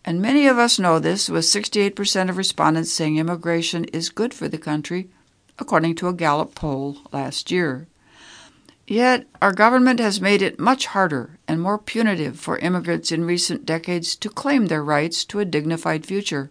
And 0.04 0.20
many 0.20 0.48
of 0.48 0.58
us 0.58 0.80
know 0.80 0.98
this, 0.98 1.28
with 1.28 1.44
68% 1.44 2.28
of 2.28 2.36
respondents 2.36 2.92
saying 2.92 3.18
immigration 3.18 3.84
is 3.84 4.10
good 4.10 4.34
for 4.34 4.48
the 4.48 4.58
country, 4.58 5.10
according 5.60 5.94
to 5.96 6.08
a 6.08 6.12
Gallup 6.12 6.56
poll 6.56 6.96
last 7.12 7.52
year. 7.52 7.86
Yet, 8.90 9.28
our 9.40 9.52
government 9.52 10.00
has 10.00 10.20
made 10.20 10.42
it 10.42 10.58
much 10.58 10.86
harder 10.86 11.38
and 11.46 11.62
more 11.62 11.78
punitive 11.78 12.40
for 12.40 12.58
immigrants 12.58 13.12
in 13.12 13.24
recent 13.24 13.64
decades 13.64 14.16
to 14.16 14.28
claim 14.28 14.66
their 14.66 14.82
rights 14.82 15.24
to 15.26 15.38
a 15.38 15.44
dignified 15.44 16.04
future. 16.04 16.50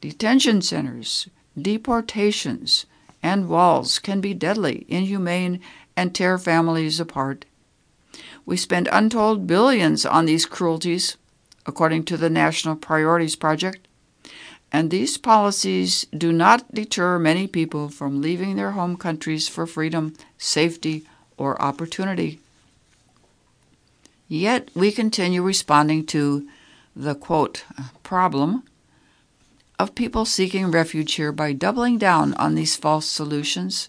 Detention 0.00 0.62
centers, 0.62 1.28
deportations, 1.60 2.86
and 3.24 3.48
walls 3.48 3.98
can 3.98 4.20
be 4.20 4.34
deadly, 4.34 4.86
inhumane, 4.86 5.58
and 5.96 6.14
tear 6.14 6.38
families 6.38 7.00
apart. 7.00 7.44
We 8.44 8.56
spend 8.56 8.88
untold 8.92 9.48
billions 9.48 10.06
on 10.06 10.26
these 10.26 10.46
cruelties, 10.46 11.16
according 11.66 12.04
to 12.04 12.16
the 12.16 12.30
National 12.30 12.76
Priorities 12.76 13.34
Project, 13.34 13.88
and 14.70 14.92
these 14.92 15.18
policies 15.18 16.06
do 16.16 16.30
not 16.30 16.72
deter 16.72 17.18
many 17.18 17.48
people 17.48 17.88
from 17.88 18.22
leaving 18.22 18.54
their 18.54 18.72
home 18.72 18.96
countries 18.96 19.48
for 19.48 19.66
freedom, 19.66 20.14
safety, 20.38 21.04
or 21.36 21.60
opportunity. 21.60 22.40
Yet 24.28 24.70
we 24.74 24.90
continue 24.90 25.42
responding 25.42 26.06
to 26.06 26.48
the 26.94 27.14
quote 27.14 27.64
problem 28.02 28.64
of 29.78 29.94
people 29.94 30.24
seeking 30.24 30.70
refuge 30.70 31.14
here 31.14 31.32
by 31.32 31.52
doubling 31.52 31.98
down 31.98 32.34
on 32.34 32.54
these 32.54 32.76
false 32.76 33.06
solutions. 33.06 33.88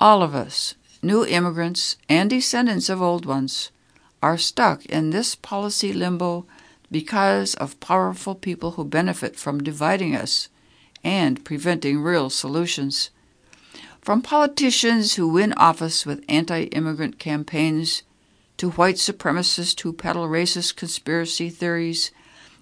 All 0.00 0.22
of 0.22 0.34
us, 0.34 0.74
new 1.02 1.24
immigrants 1.24 1.96
and 2.08 2.28
descendants 2.28 2.88
of 2.88 3.00
old 3.00 3.24
ones, 3.24 3.70
are 4.22 4.36
stuck 4.36 4.84
in 4.86 5.10
this 5.10 5.34
policy 5.34 5.92
limbo 5.92 6.46
because 6.90 7.54
of 7.54 7.78
powerful 7.80 8.34
people 8.34 8.72
who 8.72 8.84
benefit 8.84 9.36
from 9.36 9.62
dividing 9.62 10.16
us 10.16 10.48
and 11.04 11.44
preventing 11.44 12.00
real 12.00 12.30
solutions. 12.30 13.10
From 14.04 14.20
politicians 14.20 15.14
who 15.14 15.26
win 15.26 15.54
office 15.54 16.04
with 16.04 16.26
anti 16.28 16.64
immigrant 16.64 17.18
campaigns 17.18 18.02
to 18.58 18.72
white 18.72 18.96
supremacists 18.96 19.80
who 19.80 19.94
peddle 19.94 20.28
racist 20.28 20.76
conspiracy 20.76 21.48
theories 21.48 22.10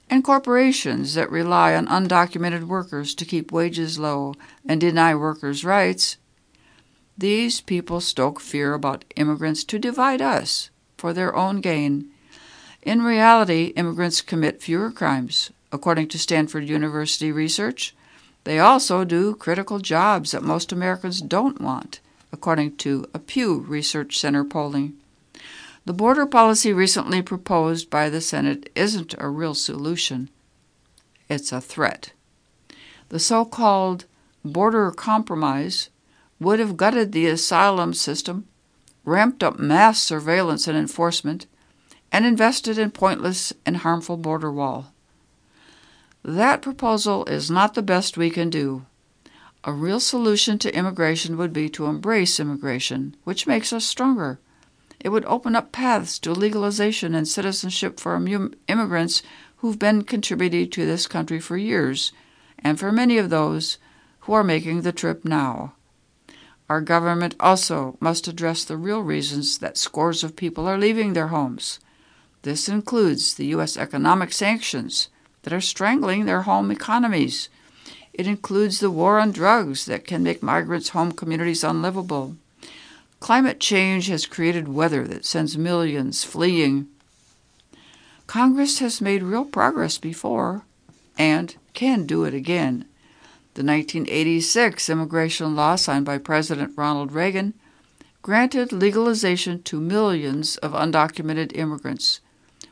and 0.08 0.22
corporations 0.22 1.14
that 1.14 1.28
rely 1.32 1.74
on 1.74 1.88
undocumented 1.88 2.68
workers 2.68 3.12
to 3.16 3.24
keep 3.24 3.50
wages 3.50 3.98
low 3.98 4.34
and 4.64 4.80
deny 4.80 5.16
workers' 5.16 5.64
rights, 5.64 6.16
these 7.18 7.60
people 7.60 8.00
stoke 8.00 8.38
fear 8.38 8.72
about 8.72 9.04
immigrants 9.16 9.64
to 9.64 9.80
divide 9.80 10.22
us 10.22 10.70
for 10.96 11.12
their 11.12 11.34
own 11.34 11.60
gain. 11.60 12.08
In 12.82 13.02
reality, 13.02 13.72
immigrants 13.74 14.20
commit 14.20 14.62
fewer 14.62 14.92
crimes. 14.92 15.50
According 15.72 16.06
to 16.10 16.20
Stanford 16.20 16.68
University 16.68 17.32
research, 17.32 17.96
they 18.44 18.58
also 18.58 19.04
do 19.04 19.34
critical 19.34 19.78
jobs 19.78 20.32
that 20.32 20.42
most 20.42 20.72
Americans 20.72 21.20
don't 21.20 21.60
want, 21.60 22.00
according 22.32 22.76
to 22.78 23.06
a 23.14 23.18
Pew 23.18 23.58
Research 23.60 24.18
Center 24.18 24.44
polling. 24.44 24.94
The 25.84 25.92
border 25.92 26.26
policy 26.26 26.72
recently 26.72 27.22
proposed 27.22 27.90
by 27.90 28.08
the 28.08 28.20
Senate 28.20 28.70
isn't 28.74 29.14
a 29.18 29.28
real 29.28 29.54
solution, 29.54 30.30
it's 31.28 31.52
a 31.52 31.60
threat. 31.60 32.12
The 33.08 33.18
so 33.18 33.44
called 33.44 34.06
border 34.44 34.90
compromise 34.90 35.88
would 36.40 36.58
have 36.58 36.76
gutted 36.76 37.12
the 37.12 37.26
asylum 37.26 37.94
system 37.94 38.46
ramped 39.04 39.42
up 39.42 39.58
mass 39.58 40.00
surveillance 40.00 40.68
and 40.68 40.76
enforcement, 40.76 41.46
and 42.10 42.24
invested 42.26 42.78
in 42.78 42.90
pointless 42.90 43.52
and 43.64 43.78
harmful 43.78 44.16
border 44.16 44.52
wall. 44.52 44.92
That 46.24 46.62
proposal 46.62 47.24
is 47.24 47.50
not 47.50 47.74
the 47.74 47.82
best 47.82 48.16
we 48.16 48.30
can 48.30 48.48
do. 48.48 48.86
A 49.64 49.72
real 49.72 49.98
solution 49.98 50.56
to 50.58 50.76
immigration 50.76 51.36
would 51.36 51.52
be 51.52 51.68
to 51.70 51.86
embrace 51.86 52.38
immigration, 52.38 53.16
which 53.24 53.46
makes 53.46 53.72
us 53.72 53.84
stronger. 53.84 54.38
It 55.00 55.08
would 55.08 55.24
open 55.24 55.56
up 55.56 55.72
paths 55.72 56.20
to 56.20 56.32
legalization 56.32 57.16
and 57.16 57.26
citizenship 57.26 57.98
for 57.98 58.14
immigrants 58.68 59.22
who've 59.56 59.78
been 59.78 60.02
contributing 60.02 60.70
to 60.70 60.86
this 60.86 61.08
country 61.08 61.40
for 61.40 61.56
years, 61.56 62.12
and 62.58 62.78
for 62.78 62.92
many 62.92 63.18
of 63.18 63.30
those 63.30 63.78
who 64.20 64.32
are 64.32 64.44
making 64.44 64.82
the 64.82 64.92
trip 64.92 65.24
now. 65.24 65.74
Our 66.68 66.80
government 66.80 67.34
also 67.40 67.96
must 67.98 68.28
address 68.28 68.64
the 68.64 68.76
real 68.76 69.00
reasons 69.00 69.58
that 69.58 69.76
scores 69.76 70.22
of 70.22 70.36
people 70.36 70.68
are 70.68 70.78
leaving 70.78 71.12
their 71.14 71.28
homes. 71.28 71.80
This 72.42 72.68
includes 72.68 73.34
the 73.34 73.46
U.S. 73.46 73.76
economic 73.76 74.32
sanctions 74.32 75.08
that 75.42 75.52
are 75.52 75.60
strangling 75.60 76.24
their 76.24 76.42
home 76.42 76.70
economies. 76.70 77.48
It 78.12 78.26
includes 78.26 78.80
the 78.80 78.90
war 78.90 79.18
on 79.18 79.32
drugs 79.32 79.86
that 79.86 80.06
can 80.06 80.22
make 80.22 80.42
migrants' 80.42 80.90
home 80.90 81.12
communities 81.12 81.64
unlivable. 81.64 82.36
Climate 83.20 83.60
change 83.60 84.08
has 84.08 84.26
created 84.26 84.68
weather 84.68 85.06
that 85.06 85.24
sends 85.24 85.56
millions 85.56 86.24
fleeing. 86.24 86.88
Congress 88.26 88.78
has 88.80 89.00
made 89.00 89.22
real 89.22 89.44
progress 89.44 89.98
before 89.98 90.62
and 91.18 91.56
can 91.74 92.06
do 92.06 92.24
it 92.24 92.34
again. 92.34 92.84
The 93.54 93.62
1986 93.62 94.88
immigration 94.88 95.54
law 95.54 95.76
signed 95.76 96.06
by 96.06 96.18
President 96.18 96.72
Ronald 96.76 97.12
Reagan 97.12 97.54
granted 98.22 98.72
legalization 98.72 99.62
to 99.64 99.80
millions 99.80 100.56
of 100.58 100.72
undocumented 100.72 101.56
immigrants. 101.56 102.20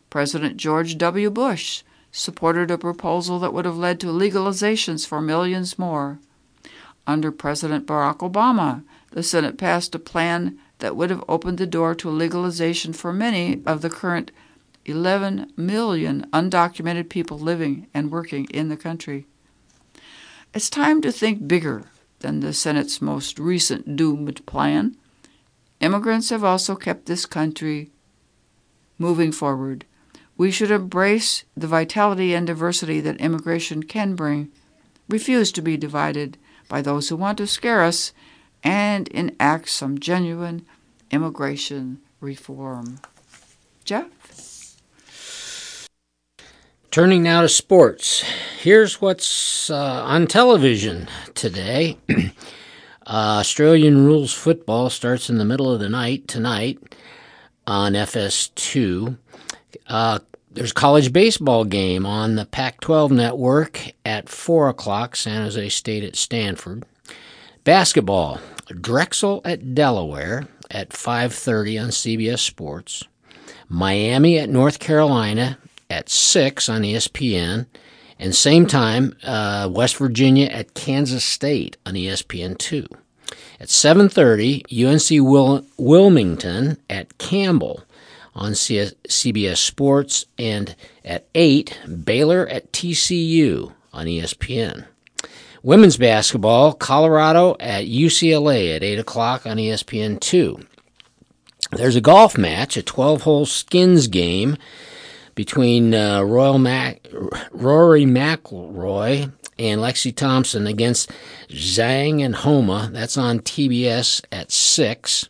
President 0.08 0.56
George 0.56 0.96
W. 0.96 1.28
Bush 1.28 1.82
supported 2.12 2.70
a 2.70 2.78
proposal 2.78 3.38
that 3.38 3.52
would 3.52 3.64
have 3.64 3.76
led 3.76 4.00
to 4.00 4.06
legalizations 4.06 5.06
for 5.06 5.20
millions 5.20 5.78
more. 5.78 6.18
Under 7.06 7.32
President 7.32 7.86
Barack 7.86 8.18
Obama, 8.18 8.84
the 9.12 9.22
Senate 9.22 9.58
passed 9.58 9.94
a 9.94 9.98
plan 9.98 10.58
that 10.78 10.96
would 10.96 11.10
have 11.10 11.24
opened 11.28 11.58
the 11.58 11.66
door 11.66 11.94
to 11.94 12.10
legalization 12.10 12.92
for 12.92 13.12
many 13.12 13.62
of 13.66 13.82
the 13.82 13.90
current 13.90 14.30
11 14.86 15.52
million 15.56 16.26
undocumented 16.32 17.08
people 17.08 17.38
living 17.38 17.86
and 17.92 18.10
working 18.10 18.46
in 18.46 18.68
the 18.68 18.76
country. 18.76 19.26
It's 20.54 20.70
time 20.70 21.00
to 21.02 21.12
think 21.12 21.46
bigger 21.46 21.84
than 22.20 22.40
the 22.40 22.52
Senate's 22.52 23.00
most 23.00 23.38
recent 23.38 23.96
doomed 23.96 24.44
plan. 24.46 24.96
Immigrants 25.80 26.30
have 26.30 26.44
also 26.44 26.76
kept 26.76 27.06
this 27.06 27.26
country 27.26 27.90
moving 28.98 29.32
forward. 29.32 29.84
We 30.40 30.50
should 30.50 30.70
embrace 30.70 31.44
the 31.54 31.66
vitality 31.66 32.32
and 32.32 32.46
diversity 32.46 32.98
that 33.00 33.20
immigration 33.20 33.82
can 33.82 34.14
bring, 34.14 34.50
refuse 35.06 35.52
to 35.52 35.60
be 35.60 35.76
divided 35.76 36.38
by 36.66 36.80
those 36.80 37.10
who 37.10 37.16
want 37.16 37.36
to 37.36 37.46
scare 37.46 37.82
us, 37.82 38.14
and 38.64 39.06
enact 39.08 39.68
some 39.68 39.98
genuine 39.98 40.64
immigration 41.10 42.00
reform. 42.22 43.00
Jeff? 43.84 44.78
Turning 46.90 47.22
now 47.22 47.42
to 47.42 47.48
sports. 47.50 48.24
Here's 48.62 48.98
what's 48.98 49.68
uh, 49.68 50.04
on 50.06 50.26
television 50.26 51.06
today. 51.34 51.98
uh, 52.08 52.30
Australian 53.06 54.06
rules 54.06 54.32
football 54.32 54.88
starts 54.88 55.28
in 55.28 55.36
the 55.36 55.44
middle 55.44 55.70
of 55.70 55.80
the 55.80 55.90
night 55.90 56.26
tonight 56.28 56.78
on 57.66 57.92
FS2. 57.92 59.18
Uh, 59.86 60.18
there's 60.52 60.72
college 60.72 61.12
baseball 61.12 61.64
game 61.64 62.04
on 62.04 62.34
the 62.34 62.44
Pac 62.44 62.80
12 62.80 63.12
network 63.12 63.92
at 64.04 64.28
4 64.28 64.68
o'clock, 64.68 65.16
San 65.16 65.42
Jose 65.42 65.68
State 65.68 66.04
at 66.04 66.16
Stanford. 66.16 66.84
Basketball, 67.62 68.40
Drexel 68.68 69.42
at 69.44 69.74
Delaware 69.74 70.48
at 70.70 70.90
5.30 70.90 71.82
on 71.82 71.88
CBS 71.90 72.40
Sports. 72.40 73.04
Miami 73.68 74.38
at 74.38 74.48
North 74.48 74.80
Carolina 74.80 75.58
at 75.88 76.08
6 76.08 76.68
on 76.68 76.82
ESPN. 76.82 77.66
And 78.18 78.34
same 78.34 78.66
time, 78.66 79.16
uh, 79.22 79.68
West 79.72 79.96
Virginia 79.96 80.46
at 80.46 80.74
Kansas 80.74 81.24
State 81.24 81.76
on 81.86 81.94
ESPN2. 81.94 82.86
At 83.58 83.68
7.30, 83.68 84.64
UNC 84.70 85.26
Wil- 85.26 85.64
Wilmington 85.78 86.76
at 86.90 87.16
Campbell 87.18 87.84
on 88.34 88.52
CBS 88.52 89.56
Sports. 89.58 90.26
And 90.38 90.74
at 91.04 91.26
8, 91.34 91.78
Baylor 92.04 92.46
at 92.46 92.72
TCU 92.72 93.72
on 93.92 94.06
ESPN. 94.06 94.86
Women's 95.62 95.98
basketball, 95.98 96.72
Colorado 96.72 97.54
at 97.60 97.84
UCLA 97.84 98.74
at 98.74 98.82
8 98.82 98.98
o'clock 98.98 99.46
on 99.46 99.58
ESPN2. 99.58 100.64
There's 101.72 101.96
a 101.96 102.00
golf 102.00 102.38
match, 102.38 102.76
a 102.76 102.82
12 102.82 103.22
hole 103.22 103.46
skins 103.46 104.06
game 104.06 104.56
between 105.34 105.94
uh, 105.94 106.22
Royal 106.22 106.58
Mac- 106.58 107.06
Rory 107.52 108.04
McIlroy 108.04 109.32
and 109.58 109.80
Lexi 109.80 110.14
Thompson 110.14 110.66
against 110.66 111.10
Zhang 111.48 112.24
and 112.24 112.34
Homa. 112.34 112.90
That's 112.92 113.16
on 113.16 113.40
TBS 113.40 114.22
at 114.32 114.50
6. 114.50 115.28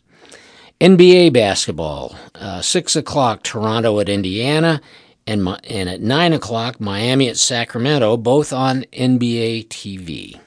NBA 0.81 1.31
basketball, 1.31 2.15
uh, 2.33 2.59
6 2.59 2.95
o'clock, 2.95 3.43
Toronto 3.43 3.99
at 3.99 4.09
Indiana, 4.09 4.81
and, 5.27 5.47
and 5.69 5.87
at 5.87 6.01
9 6.01 6.33
o'clock, 6.33 6.81
Miami 6.81 7.29
at 7.29 7.37
Sacramento, 7.37 8.17
both 8.17 8.51
on 8.51 8.85
NBA 8.91 9.67
TV. 9.67 10.39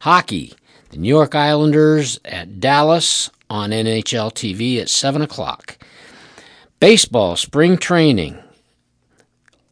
Hockey, 0.00 0.54
the 0.88 0.96
New 0.96 1.10
York 1.10 1.34
Islanders 1.34 2.18
at 2.24 2.58
Dallas 2.58 3.28
on 3.50 3.68
NHL 3.68 4.32
TV 4.32 4.80
at 4.80 4.88
7 4.88 5.20
o'clock. 5.20 5.76
Baseball, 6.80 7.36
spring 7.36 7.76
training, 7.76 8.38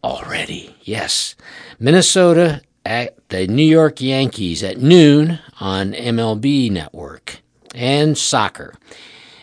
already, 0.05 0.77
yes. 0.83 1.35
Minnesota 1.79 2.61
at 2.85 3.16
the 3.31 3.47
New 3.47 3.62
York 3.62 4.03
Yankees 4.03 4.62
at 4.62 4.77
noon 4.77 5.39
on 5.61 5.95
MLB 5.95 6.71
Network. 6.71 7.41
And 7.75 8.18
soccer. 8.18 8.75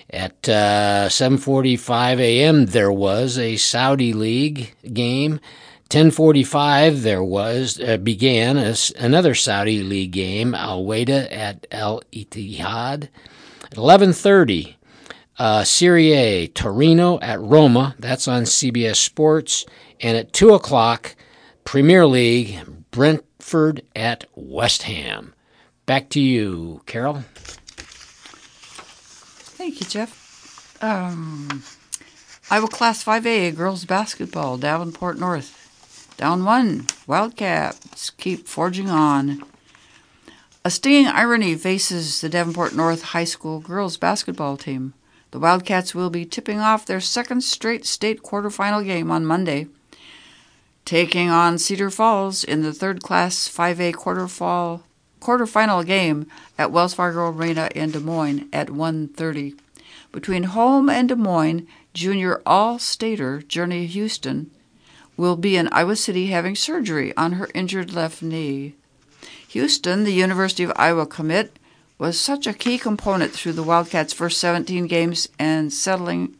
At 0.10 0.48
uh, 0.48 1.10
7:45 1.10 2.20
a.m. 2.20 2.68
there 2.68 2.92
was 2.92 3.38
a 3.38 3.58
Saudi 3.58 4.14
League 4.14 4.74
game. 4.94 5.40
10:45 5.90 7.02
there 7.02 7.24
was 7.24 7.80
uh, 7.80 7.98
began 7.98 8.58
a, 8.58 8.76
another 8.98 9.36
Saudi 9.36 9.84
League 9.84 10.12
game. 10.12 10.56
Al 10.56 10.86
Wada 10.86 11.34
at 11.34 11.68
Al 11.72 12.02
Ittihad. 12.14 13.10
At 13.66 13.78
11:30, 13.78 14.76
uh, 15.40 15.64
Serie 15.64 16.14
A 16.14 16.48
Torino 16.48 17.20
at 17.20 17.42
Roma. 17.42 17.96
That's 18.00 18.28
on 18.28 18.44
CBS 18.44 18.96
Sports. 18.96 19.66
And 20.00 20.16
at 20.16 20.32
2 20.32 20.54
o'clock, 20.54 21.16
Premier 21.64 22.06
League 22.06 22.60
Brentford 22.92 23.82
at 23.96 24.26
West 24.36 24.84
Ham. 24.84 25.34
Back 25.86 26.10
to 26.10 26.20
you, 26.20 26.82
Carol. 26.86 27.24
Thank 29.68 29.82
you, 29.82 29.88
Jeff. 29.88 30.82
Um, 30.82 31.62
Iowa 32.50 32.70
Class 32.70 33.04
5A 33.04 33.54
girls 33.54 33.84
basketball, 33.84 34.58
Davenport 34.58 35.20
North. 35.20 36.16
Down 36.16 36.46
one, 36.46 36.88
Wildcats 37.06 38.12
keep 38.12 38.48
forging 38.48 38.90
on. 38.90 39.44
A 40.64 40.72
stinging 40.72 41.08
irony 41.08 41.56
faces 41.56 42.22
the 42.22 42.30
Davenport 42.30 42.76
North 42.76 43.02
High 43.12 43.26
School 43.26 43.60
girls 43.60 43.98
basketball 43.98 44.56
team. 44.56 44.94
The 45.32 45.40
Wildcats 45.40 45.94
will 45.94 46.10
be 46.10 46.24
tipping 46.24 46.62
off 46.62 46.86
their 46.86 47.02
second 47.02 47.42
straight 47.42 47.86
state 47.86 48.24
quarterfinal 48.24 48.86
game 48.86 49.12
on 49.12 49.26
Monday, 49.26 49.68
taking 50.86 51.30
on 51.30 51.58
Cedar 51.58 51.90
Falls 51.90 52.46
in 52.46 52.62
the 52.62 52.72
third 52.72 53.04
class 53.04 53.50
5A 53.50 53.96
quarterfinal 53.96 54.84
quarterfinal 55.20 55.86
game 55.86 56.28
at 56.58 56.72
Wells 56.72 56.94
Fargo 56.94 57.30
Arena 57.30 57.70
in 57.76 57.92
Des 57.92 58.00
Moines 58.00 58.48
at 58.54 58.70
1:30. 58.70 59.56
Between 60.12 60.44
home 60.44 60.90
and 60.90 61.10
Des 61.10 61.16
Moines, 61.16 61.68
junior 61.94 62.42
all-stater 62.46 63.42
Journey 63.42 63.86
Houston 63.88 64.52
will 65.18 65.36
be 65.36 65.58
in 65.58 65.68
Iowa 65.72 65.96
City 65.96 66.28
having 66.28 66.56
surgery 66.56 67.16
on 67.18 67.34
her 67.34 67.50
injured 67.54 67.94
left 67.94 68.22
knee. 68.22 68.76
Houston, 69.50 70.04
the 70.04 70.14
University 70.14 70.64
of 70.64 70.72
Iowa 70.76 71.06
commit, 71.08 71.58
was 71.98 72.20
such 72.20 72.46
a 72.46 72.54
key 72.54 72.78
component 72.78 73.32
through 73.32 73.54
the 73.54 73.64
Wildcats' 73.64 74.14
first 74.14 74.40
17 74.40 74.86
games 74.86 75.28
and 75.40 75.74
settling 75.74 76.36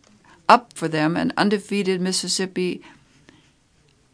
up 0.48 0.74
for 0.74 0.88
them 0.88 1.18
an 1.18 1.34
undefeated 1.36 2.00
Mississippi 2.00 2.82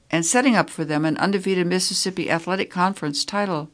and 0.10 0.26
setting 0.26 0.56
up 0.56 0.70
for 0.70 0.86
them 0.86 1.06
an 1.06 1.18
undefeated 1.18 1.68
Mississippi 1.68 2.30
Athletic 2.30 2.70
Conference 2.70 3.26
title. 3.26 3.70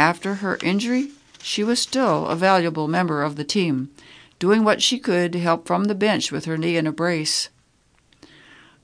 After 0.00 0.36
her 0.36 0.58
injury, 0.62 1.10
she 1.42 1.62
was 1.62 1.78
still 1.78 2.26
a 2.26 2.34
valuable 2.34 2.88
member 2.88 3.22
of 3.22 3.36
the 3.36 3.44
team, 3.44 3.90
doing 4.38 4.64
what 4.64 4.80
she 4.80 4.98
could 4.98 5.30
to 5.34 5.38
help 5.38 5.66
from 5.66 5.84
the 5.84 5.94
bench 5.94 6.32
with 6.32 6.46
her 6.46 6.56
knee 6.56 6.78
in 6.78 6.86
a 6.86 6.90
brace. 6.90 7.50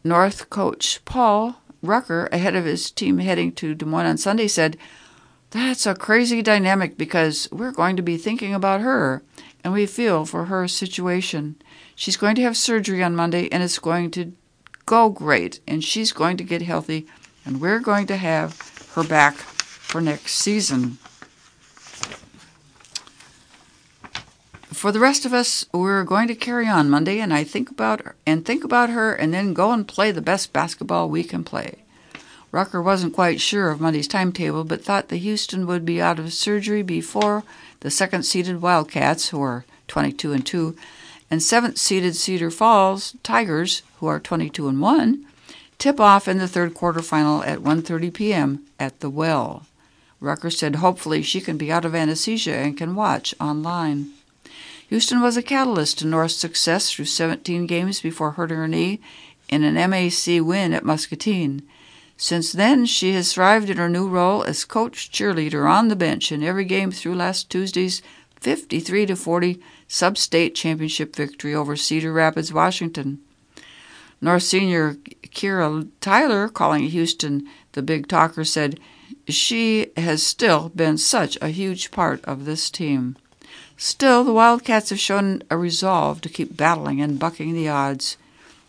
North 0.05 0.51
coach 0.51 1.03
Paul 1.07 1.63
Rucker, 1.81 2.29
ahead 2.31 2.55
of 2.55 2.67
his 2.67 2.91
team 2.91 3.17
heading 3.17 3.51
to 3.53 3.75
Des 3.75 3.87
Moines 3.87 4.05
on 4.05 4.19
Sunday, 4.19 4.47
said, 4.47 4.77
That's 5.53 5.87
a 5.87 5.95
crazy 5.95 6.43
dynamic 6.43 6.99
because 6.99 7.49
we're 7.51 7.73
going 7.73 7.97
to 7.97 8.03
be 8.03 8.19
thinking 8.19 8.53
about 8.53 8.83
her 8.83 9.23
and 9.65 9.73
we 9.73 9.87
feel 9.87 10.27
for 10.27 10.45
her 10.45 10.69
situation. 10.69 11.57
She's 11.95 12.19
going 12.19 12.35
to 12.35 12.43
have 12.43 12.59
surgery 12.59 13.03
on 13.03 13.17
Monday 13.17 13.49
and 13.49 13.63
it's 13.63 13.79
going 13.79 14.11
to 14.11 14.35
go 14.85 15.09
great 15.09 15.61
and 15.67 15.83
she's 15.83 16.13
going 16.13 16.37
to 16.37 16.45
get 16.45 16.61
healthy 16.61 17.07
and 17.47 17.59
we're 17.59 17.81
going 17.81 18.07
to 18.09 18.19
have 18.19 18.61
her 18.95 19.03
back 19.03 19.56
for 19.97 20.03
next 20.03 20.33
season. 20.33 20.99
For 24.71 24.93
the 24.93 25.01
rest 25.01 25.25
of 25.25 25.33
us, 25.33 25.65
we're 25.73 26.05
going 26.05 26.29
to 26.29 26.35
carry 26.35 26.69
on 26.69 26.91
Monday, 26.91 27.19
and 27.19 27.33
I 27.33 27.45
think 27.45 27.71
about 27.71 28.03
her, 28.03 28.15
and 28.27 28.45
think 28.45 28.63
about 28.63 28.91
her, 28.91 29.15
and 29.15 29.33
then 29.33 29.55
go 29.55 29.73
and 29.73 29.89
play 29.89 30.11
the 30.11 30.21
best 30.21 30.53
basketball 30.53 31.09
we 31.09 31.25
can 31.25 31.45
play. 31.45 31.77
Rucker 32.53 32.83
wasn't 32.83 33.15
quite 33.15 33.41
sure 33.41 33.71
of 33.71 33.81
Monday's 33.81 34.07
timetable, 34.07 34.65
but 34.65 34.85
thought 34.85 35.09
the 35.09 35.17
Houston 35.17 35.67
would 35.67 35.87
be 35.87 36.03
out 36.03 36.19
of 36.19 36.35
surgery 36.35 36.83
before 36.83 37.43
the 37.81 37.91
second-seeded 37.91 38.61
Wildcats, 38.61 39.31
who 39.31 39.41
are 39.41 39.65
22 39.89 40.35
and 40.35 40.45
2, 40.45 40.77
and 41.31 41.43
seventh-seeded 41.43 42.15
Cedar 42.15 42.51
Falls 42.51 43.17
Tigers, 43.23 43.81
who 44.01 44.09
are 44.09 44.21
22 44.21 44.69
and 44.69 44.79
1, 44.83 45.25
tip 45.79 46.01
off 46.01 46.29
in 46.29 46.37
the 46.37 46.49
third 46.49 46.75
quarterfinal 46.75 47.47
at 47.47 47.61
1:30 47.61 48.13
p.m. 48.13 48.67
at 48.79 49.01
the 49.01 49.09
Well. 49.09 49.65
Rucker 50.27 50.51
said 50.51 50.77
hopefully 50.77 51.23
she 51.23 51.41
can 51.41 51.57
be 51.57 51.73
out 51.73 51.85
of 51.85 51.95
anesthesia 51.95 52.55
and 52.55 52.77
can 52.77 52.95
watch 52.95 53.35
online. 53.41 54.11
Houston 54.89 55.21
was 55.21 55.37
a 55.37 55.43
catalyst 55.43 55.99
to 55.99 56.07
North's 56.07 56.37
success 56.37 56.93
through 56.93 57.07
17 57.07 57.67
games 57.67 58.01
before 58.01 58.33
hurting 58.33 58.57
her 58.57 58.69
knee 58.69 59.01
in 59.49 59.65
an 59.65 59.75
MAC 59.91 60.41
win 60.45 60.73
at 60.73 60.85
Muscatine. 60.85 61.63
Since 62.17 62.53
then, 62.53 62.87
she 62.87 63.13
has 63.13 63.33
thrived 63.33 63.69
in 63.69 63.77
her 63.77 63.89
new 63.89 64.09
role 64.09 64.43
as 64.43 64.65
coach 64.65 65.11
cheerleader 65.11 65.69
on 65.71 65.89
the 65.89 65.97
bench 65.97 66.33
in 66.33 66.43
every 66.43 66.65
game 66.65 66.91
through 66.91 67.15
last 67.15 67.51
Tuesday's 67.51 68.01
53 68.41 69.07
40 69.07 69.61
sub-state 69.89 70.55
championship 70.55 71.15
victory 71.15 71.55
over 71.55 71.77
Cedar 71.77 72.13
Rapids, 72.13 72.53
Washington. 72.53 73.21
North 74.21 74.45
senior 74.45 74.95
Kira 75.25 75.89
Tyler, 76.01 76.49
calling 76.49 76.85
Houston 76.85 77.47
the 77.73 77.83
big 77.83 78.09
talker, 78.09 78.45
said, 78.45 78.81
She 79.29 79.89
has 79.97 80.23
still 80.23 80.71
been 80.71 80.99
such 80.99 81.37
a 81.41 81.49
huge 81.49 81.91
part 81.91 82.25
of 82.25 82.45
this 82.45 82.71
team. 82.71 83.17
Still, 83.77 84.25
the 84.25 84.33
Wildcats 84.33 84.91
have 84.91 85.01
shown 85.01 85.43
a 85.51 85.57
resolve 85.57 86.21
to 86.23 86.29
keep 86.29 86.57
battling 86.57 87.01
and 87.01 87.19
bucking 87.19 87.53
the 87.53 87.69
odds. 87.69 88.17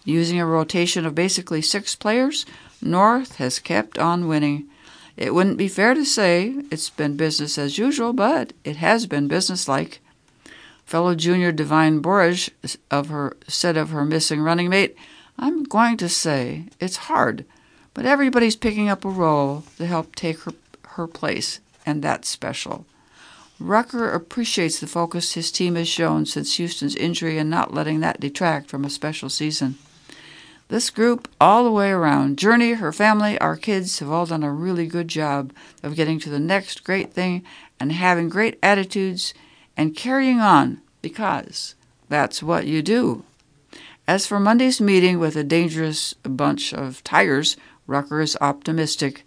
Using 0.03 0.39
a 0.39 0.45
rotation 0.45 1.05
of 1.05 1.13
basically 1.13 1.61
six 1.61 1.95
players, 1.95 2.45
North 2.81 3.35
has 3.35 3.59
kept 3.59 3.97
on 3.97 4.27
winning. 4.27 4.67
It 5.15 5.33
wouldn't 5.33 5.57
be 5.57 5.67
fair 5.67 5.93
to 5.93 6.05
say 6.05 6.55
it's 6.71 6.89
been 6.89 7.17
business 7.17 7.57
as 7.57 7.77
usual, 7.77 8.13
but 8.13 8.53
it 8.63 8.77
has 8.77 9.05
been 9.05 9.27
businesslike. 9.27 9.99
Fellow 10.85 11.15
junior 11.15 11.51
Divine 11.51 11.99
Bourrage 11.99 12.49
of 12.89 13.09
her 13.09 13.35
said 13.47 13.77
of 13.77 13.89
her 13.89 14.05
missing 14.05 14.41
running 14.41 14.69
mate, 14.69 14.95
I'm 15.37 15.63
going 15.63 15.97
to 15.97 16.09
say 16.09 16.65
it's 16.79 16.97
hard, 16.97 17.45
but 17.97 18.05
everybody's 18.05 18.55
picking 18.55 18.87
up 18.87 19.03
a 19.03 19.09
role 19.09 19.63
to 19.75 19.87
help 19.87 20.13
take 20.13 20.41
her, 20.41 20.53
her 20.89 21.07
place, 21.07 21.59
and 21.83 22.03
that's 22.03 22.29
special. 22.29 22.85
Rucker 23.59 24.11
appreciates 24.11 24.79
the 24.79 24.85
focus 24.85 25.33
his 25.33 25.51
team 25.51 25.73
has 25.73 25.87
shown 25.87 26.27
since 26.27 26.57
Houston's 26.57 26.95
injury 26.95 27.39
and 27.39 27.49
not 27.49 27.73
letting 27.73 28.01
that 28.01 28.19
detract 28.19 28.69
from 28.69 28.85
a 28.85 28.89
special 28.91 29.29
season. 29.29 29.79
This 30.67 30.91
group, 30.91 31.27
all 31.41 31.63
the 31.63 31.71
way 31.71 31.89
around, 31.89 32.37
Journey, 32.37 32.73
her 32.73 32.91
family, 32.93 33.35
our 33.39 33.55
kids, 33.55 33.97
have 33.97 34.11
all 34.11 34.27
done 34.27 34.43
a 34.43 34.51
really 34.51 34.85
good 34.85 35.07
job 35.07 35.51
of 35.81 35.95
getting 35.95 36.19
to 36.19 36.29
the 36.29 36.39
next 36.39 36.83
great 36.83 37.13
thing 37.13 37.43
and 37.79 37.91
having 37.91 38.29
great 38.29 38.59
attitudes 38.61 39.33
and 39.75 39.95
carrying 39.95 40.39
on 40.39 40.81
because 41.01 41.73
that's 42.09 42.43
what 42.43 42.67
you 42.67 42.83
do. 42.83 43.23
As 44.07 44.27
for 44.27 44.39
Monday's 44.39 44.79
meeting 44.79 45.17
with 45.17 45.35
a 45.35 45.43
dangerous 45.43 46.13
bunch 46.23 46.73
of 46.73 47.03
tigers, 47.03 47.57
Rucker 47.87 48.21
is 48.21 48.37
optimistic. 48.41 49.23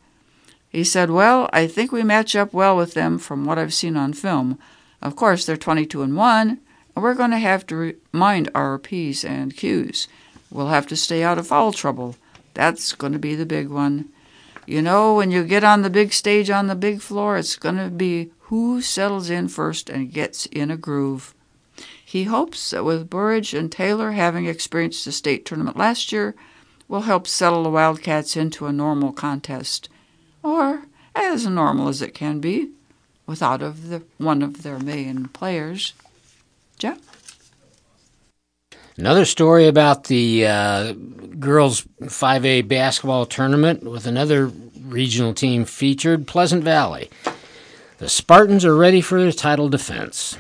He 0.69 0.85
said, 0.85 1.11
Well, 1.11 1.51
I 1.53 1.67
think 1.67 1.91
we 1.91 2.05
match 2.05 2.37
up 2.37 2.53
well 2.53 2.77
with 2.77 2.95
them 2.95 3.19
from 3.19 3.45
what 3.45 3.59
I've 3.59 3.75
seen 3.75 3.97
on 3.97 4.13
film. 4.13 4.59
Of 5.03 5.17
course, 5.17 5.45
they're 5.45 5.57
22 5.57 6.03
and 6.03 6.17
1, 6.17 6.49
and 6.49 7.03
we're 7.03 7.15
going 7.15 7.31
to 7.31 7.39
have 7.39 7.67
to 7.69 7.97
mind 8.13 8.51
our 8.55 8.79
P's 8.79 9.25
and 9.25 9.57
Q's. 9.57 10.07
We'll 10.51 10.69
have 10.69 10.87
to 10.89 10.97
stay 10.97 11.23
out 11.23 11.39
of 11.39 11.47
foul 11.47 11.73
trouble. 11.73 12.17
That's 12.55 12.93
going 12.93 13.13
to 13.13 13.19
be 13.19 13.35
the 13.35 13.47
big 13.47 13.69
one. 13.69 14.11
You 14.67 14.83
know, 14.83 15.15
when 15.15 15.31
you 15.31 15.45
get 15.45 15.65
on 15.65 15.83
the 15.83 15.91
big 15.91 16.13
stage 16.13 16.51
on 16.51 16.67
the 16.67 16.77
big 16.77 17.01
floor, 17.01 17.37
it's 17.37 17.57
going 17.57 17.77
to 17.77 17.89
be 17.89 18.31
who 18.51 18.81
settles 18.81 19.31
in 19.31 19.49
first 19.49 19.89
and 19.89 20.13
gets 20.13 20.47
in 20.47 20.71
a 20.71 20.77
groove. 20.77 21.35
He 22.05 22.25
hopes 22.25 22.71
that 22.71 22.85
with 22.85 23.09
Bourrage 23.09 23.55
and 23.55 23.71
Taylor 23.71 24.13
having 24.13 24.47
experienced 24.47 25.05
the 25.05 25.13
state 25.13 25.47
tournament 25.47 25.77
last 25.77 26.13
year, 26.13 26.35
will 26.91 27.03
help 27.03 27.27
settle 27.27 27.63
the 27.63 27.71
Wildcats 27.71 28.37
into 28.37 28.67
a 28.67 28.73
normal 28.73 29.13
contest, 29.13 29.89
or 30.43 30.83
as 31.15 31.47
normal 31.47 31.87
as 31.89 32.03
it 32.03 32.15
can 32.15 32.41
be, 32.41 32.71
without 33.27 33.63
of 33.63 33.89
the 33.89 34.03
one 34.19 34.43
of 34.43 34.65
their 34.65 34.79
main 34.81 35.29
players. 35.29 35.95
Jeff. 36.79 36.99
Another 38.97 39.25
story 39.25 39.69
about 39.69 40.05
the 40.05 40.47
uh, 40.47 40.93
girls 41.39 41.83
5A 42.03 42.67
basketball 42.67 43.25
tournament 43.25 43.85
with 43.85 44.07
another 44.07 44.49
regional 44.83 45.33
team 45.33 45.65
featured 45.65 46.27
Pleasant 46.27 46.65
Valley. 46.65 47.09
The 47.99 48.09
Spartans 48.09 48.65
are 48.65 48.75
ready 48.75 49.01
for 49.01 49.21
their 49.23 49.31
title 49.31 49.69
defense. 49.69 50.37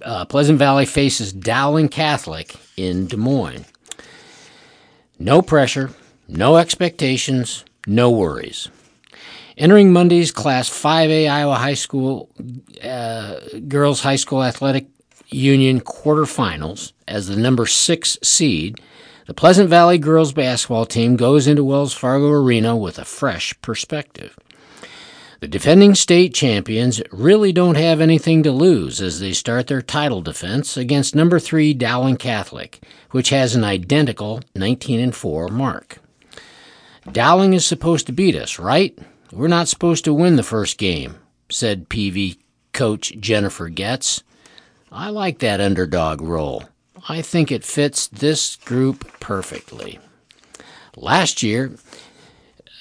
Uh, 0.00 0.24
Pleasant 0.24 0.58
Valley 0.58 0.86
faces 0.86 1.34
Dowling 1.34 1.90
Catholic 1.90 2.56
in 2.76 3.06
Des 3.06 3.16
Moines. 3.16 3.66
No 5.22 5.40
pressure, 5.40 5.90
no 6.26 6.56
expectations, 6.56 7.64
no 7.86 8.10
worries. 8.10 8.68
Entering 9.56 9.92
Monday's 9.92 10.32
Class 10.32 10.68
5A 10.68 11.30
Iowa 11.30 11.54
High 11.54 11.74
School 11.74 12.28
uh, 12.82 13.38
Girls 13.68 14.00
High 14.00 14.16
School 14.16 14.42
Athletic 14.42 14.88
Union 15.28 15.80
quarterfinals 15.80 16.92
as 17.06 17.28
the 17.28 17.36
number 17.36 17.66
six 17.66 18.18
seed, 18.24 18.80
the 19.28 19.32
Pleasant 19.32 19.70
Valley 19.70 19.96
girls 19.96 20.32
basketball 20.32 20.86
team 20.86 21.14
goes 21.14 21.46
into 21.46 21.62
Wells 21.62 21.94
Fargo 21.94 22.28
Arena 22.30 22.76
with 22.76 22.98
a 22.98 23.04
fresh 23.04 23.54
perspective. 23.62 24.36
The 25.42 25.48
defending 25.48 25.96
state 25.96 26.34
champions 26.34 27.02
really 27.10 27.50
don't 27.50 27.74
have 27.74 28.00
anything 28.00 28.44
to 28.44 28.52
lose 28.52 29.02
as 29.02 29.18
they 29.18 29.32
start 29.32 29.66
their 29.66 29.82
title 29.82 30.20
defense 30.20 30.76
against 30.76 31.16
number 31.16 31.40
3 31.40 31.74
Dowling 31.74 32.16
Catholic, 32.16 32.80
which 33.10 33.30
has 33.30 33.56
an 33.56 33.64
identical 33.64 34.40
19 34.54 35.00
and 35.00 35.12
4 35.12 35.48
mark. 35.48 35.98
Dowling 37.10 37.54
is 37.54 37.66
supposed 37.66 38.06
to 38.06 38.12
beat 38.12 38.36
us, 38.36 38.60
right? 38.60 38.96
We're 39.32 39.48
not 39.48 39.66
supposed 39.66 40.04
to 40.04 40.14
win 40.14 40.36
the 40.36 40.44
first 40.44 40.78
game, 40.78 41.16
said 41.50 41.88
PV 41.88 42.38
coach 42.72 43.12
Jennifer 43.18 43.68
Goetz. 43.68 44.22
I 44.92 45.08
like 45.08 45.40
that 45.40 45.60
underdog 45.60 46.20
role. 46.20 46.62
I 47.08 47.20
think 47.20 47.50
it 47.50 47.64
fits 47.64 48.06
this 48.06 48.54
group 48.54 49.18
perfectly. 49.18 49.98
Last 50.94 51.42
year, 51.42 51.72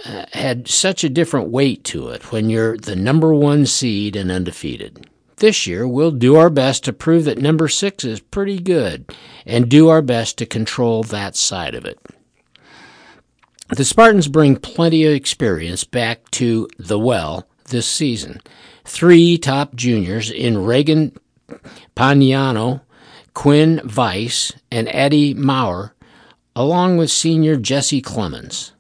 had 0.04 0.68
such 0.68 1.04
a 1.04 1.10
different 1.10 1.49
weight 1.49 1.84
to 1.86 2.10
it 2.10 2.32
when 2.32 2.49
you're 2.49 2.78
the 2.78 2.95
number 2.95 3.34
one 3.34 3.66
seed 3.66 4.16
and 4.16 4.32
undefeated. 4.32 5.08
This 5.38 5.66
year, 5.66 5.88
we'll 5.88 6.12
do 6.12 6.36
our 6.36 6.49
best 6.49 6.84
to 6.84 6.93
prove 6.93 7.26
that 7.26 7.39
number 7.39 7.68
six 7.68 8.04
is 8.04 8.20
pretty 8.20 8.60
good 8.60 9.12
and 9.45 9.70
do 9.70 9.89
our 9.89 10.02
best 10.02 10.38
to 10.38 10.45
control 10.45 11.04
that 11.04 11.36
side 11.36 11.74
of 11.74 11.86
it. 11.86 11.99
The 13.70 13.86
Spartans 13.86 14.28
bring 14.28 14.58
plenty 14.58 15.06
of 15.06 15.14
experience 15.14 15.84
back 15.84 16.30
to 16.32 16.68
the 16.78 16.99
well 16.99 17.47
this 17.70 17.88
season. 17.88 18.41
Three 18.84 19.38
top 19.38 19.76
juniors 19.76 20.30
in 20.30 20.64
Reagan 20.64 21.18
Pagnano, 21.95 22.82
Quinn 23.34 23.82
Weiss, 23.95 24.52
and 24.70 24.88
Eddie 24.89 25.34
Maurer, 25.34 25.95
along 26.56 26.97
with 26.97 27.10
senior 27.10 27.56
Jesse 27.56 28.02
Clemens. 28.02 28.74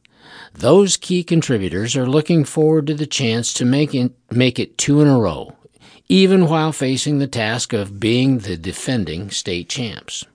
Those 0.53 0.97
key 0.97 1.23
contributors 1.23 1.95
are 1.95 2.07
looking 2.07 2.43
forward 2.43 2.87
to 2.87 2.93
the 2.93 3.07
chance 3.07 3.53
to 3.55 3.65
make 3.65 3.95
it, 3.95 4.11
make 4.29 4.59
it 4.59 4.77
two 4.77 5.01
in 5.01 5.07
a 5.07 5.17
row, 5.17 5.55
even 6.07 6.47
while 6.47 6.71
facing 6.71 7.19
the 7.19 7.27
task 7.27 7.73
of 7.73 7.99
being 7.99 8.39
the 8.39 8.57
defending 8.57 9.31
state 9.31 9.69
champs. 9.69 10.25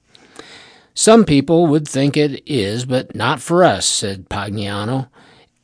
Some 0.95 1.25
people 1.25 1.67
would 1.67 1.87
think 1.87 2.17
it 2.17 2.43
is, 2.47 2.87
but 2.87 3.15
not 3.15 3.41
for 3.41 3.63
us, 3.63 3.87
said 3.87 4.31
Pagnano, 4.31 5.09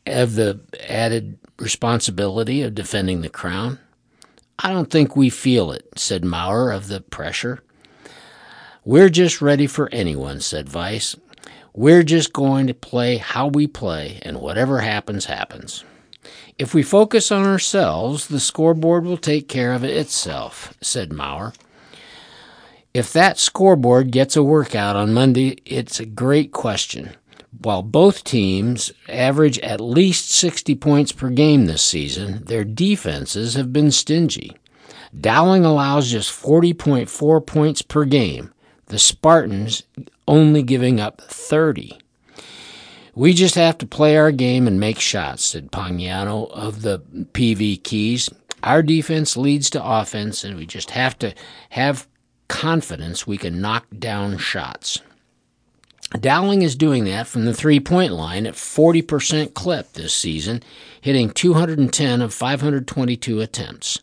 of 0.07 0.35
the 0.35 0.61
added 0.87 1.39
responsibility 1.59 2.61
of 2.63 2.75
defending 2.75 3.23
the 3.23 3.31
crown. 3.31 3.79
I 4.59 4.73
don't 4.73 4.91
think 4.91 5.17
we 5.17 5.31
feel 5.31 5.73
it, 5.73 5.89
said 5.97 6.25
Maurer 6.25 6.71
of 6.71 6.89
the 6.89 7.01
pressure. 7.01 7.63
We're 8.85 9.09
just 9.09 9.41
ready 9.41 9.67
for 9.67 9.89
anyone, 9.93 10.41
said 10.41 10.75
Weiss. 10.75 11.17
We're 11.75 12.03
just 12.03 12.35
going 12.35 12.66
to 12.66 12.75
play 12.75 13.16
how 13.16 13.47
we 13.47 13.66
play, 13.66 14.20
and 14.23 14.41
whatever 14.41 14.81
happens, 14.81 15.25
happens. 15.25 15.85
If 16.59 16.75
we 16.75 16.83
focus 16.83 17.33
on 17.33 17.47
ourselves, 17.47 18.29
the 18.29 18.41
scoreboard 18.41 19.05
will 19.05 19.16
take 19.16 19.49
care 19.49 19.73
of 19.73 19.83
it 19.83 19.97
itself, 19.97 20.75
said 20.83 21.12
Maurer. 21.12 21.55
If 22.93 23.11
that 23.14 23.39
scoreboard 23.39 24.11
gets 24.11 24.37
a 24.37 24.43
workout 24.43 24.97
on 24.97 25.14
Monday, 25.14 25.57
it's 25.64 25.99
a 25.99 26.05
great 26.05 26.53
question. 26.53 27.12
While 27.59 27.83
both 27.83 28.23
teams 28.23 28.93
average 29.09 29.59
at 29.61 29.81
least 29.81 30.31
60 30.31 30.75
points 30.75 31.11
per 31.11 31.31
game 31.31 31.64
this 31.64 31.83
season, 31.83 32.45
their 32.45 32.64
defenses 32.64 33.55
have 33.55 33.73
been 33.73 33.91
stingy. 33.91 34.57
Dowling 35.18 35.64
allows 35.64 36.11
just 36.11 36.31
40.4 36.31 37.47
points 37.47 37.81
per 37.81 38.05
game, 38.05 38.53
the 38.93 38.99
Spartans 38.99 39.84
only 40.28 40.62
giving 40.62 41.01
up 41.01 41.22
30. 41.22 41.99
We 43.14 43.32
just 43.32 43.55
have 43.55 43.78
to 43.78 43.86
play 43.86 44.18
our 44.18 44.30
game 44.30 44.66
and 44.66 44.78
make 44.78 45.01
shots, 45.01 45.45
said 45.47 45.72
Pagnano 45.72 46.51
of 46.51 46.82
the 46.82 46.99
PV 46.99 47.82
Keys. 47.84 48.28
Our 48.62 48.82
defense 48.82 49.34
leads 49.34 49.70
to 49.70 49.82
offense, 49.82 50.45
and 50.45 50.59
we 50.59 50.66
just 50.66 50.90
have 50.90 51.18
to 51.20 51.34
have 51.70 52.07
confidence 52.49 53.26
we 53.26 53.38
can 53.38 53.62
knock 53.62 53.86
down 53.99 54.36
shots. 54.36 55.01
Dowling 56.20 56.61
is 56.61 56.76
doing 56.76 57.05
that 57.05 57.26
from 57.26 57.47
the 57.47 57.55
three 57.55 57.80
point 57.80 58.12
line 58.12 58.47
at 58.47 58.55
40% 58.55 59.55
clip 59.55 59.95
this 59.95 60.12
season, 60.12 60.62
hitting 61.01 61.30
210 61.30 62.20
of 62.20 62.34
522 62.34 63.40
attempts. 63.40 64.01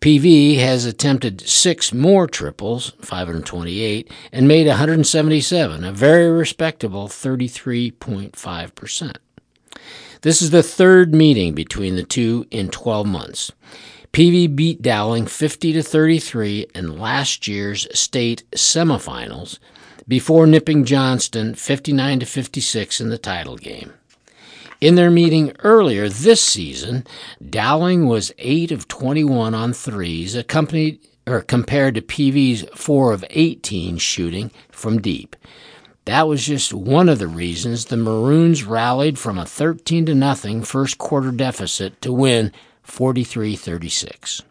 PV 0.00 0.58
has 0.58 0.86
attempted 0.86 1.46
six 1.46 1.92
more 1.92 2.26
triples, 2.26 2.94
528, 3.02 4.10
and 4.32 4.48
made 4.48 4.66
177, 4.66 5.84
a 5.84 5.92
very 5.92 6.30
respectable 6.30 7.06
33.5%. 7.06 9.16
This 10.22 10.40
is 10.40 10.50
the 10.50 10.62
third 10.62 11.14
meeting 11.14 11.54
between 11.54 11.96
the 11.96 12.02
two 12.02 12.46
in 12.50 12.70
12 12.70 13.06
months. 13.06 13.52
PV 14.14 14.56
beat 14.56 14.80
Dowling 14.80 15.26
50 15.26 15.74
to 15.74 15.82
33 15.82 16.68
in 16.74 16.98
last 16.98 17.46
year's 17.46 17.86
state 17.98 18.44
semifinals 18.52 19.58
before 20.08 20.46
nipping 20.46 20.86
Johnston 20.86 21.54
59 21.54 22.20
to 22.20 22.26
56 22.26 23.00
in 23.02 23.10
the 23.10 23.18
title 23.18 23.56
game. 23.56 23.92
In 24.80 24.94
their 24.94 25.10
meeting 25.10 25.52
earlier 25.58 26.08
this 26.08 26.40
season, 26.40 27.06
Dowling 27.46 28.06
was 28.06 28.32
8 28.38 28.72
of 28.72 28.88
21 28.88 29.54
on 29.54 29.74
threes, 29.74 30.34
accompanied 30.34 31.00
or 31.26 31.42
compared 31.42 31.94
to 31.96 32.00
PV's 32.00 32.64
4 32.74 33.12
of 33.12 33.24
18 33.28 33.98
shooting 33.98 34.50
from 34.70 35.02
deep. 35.02 35.36
That 36.06 36.26
was 36.26 36.46
just 36.46 36.72
one 36.72 37.10
of 37.10 37.18
the 37.18 37.28
reasons 37.28 37.84
the 37.84 37.98
Maroons 37.98 38.64
rallied 38.64 39.18
from 39.18 39.38
a 39.38 39.44
13 39.44 40.06
to 40.06 40.14
nothing 40.14 40.62
first 40.62 40.96
quarter 40.96 41.30
deficit 41.30 42.00
to 42.00 42.10
win 42.10 42.50
43-36. 42.86 44.42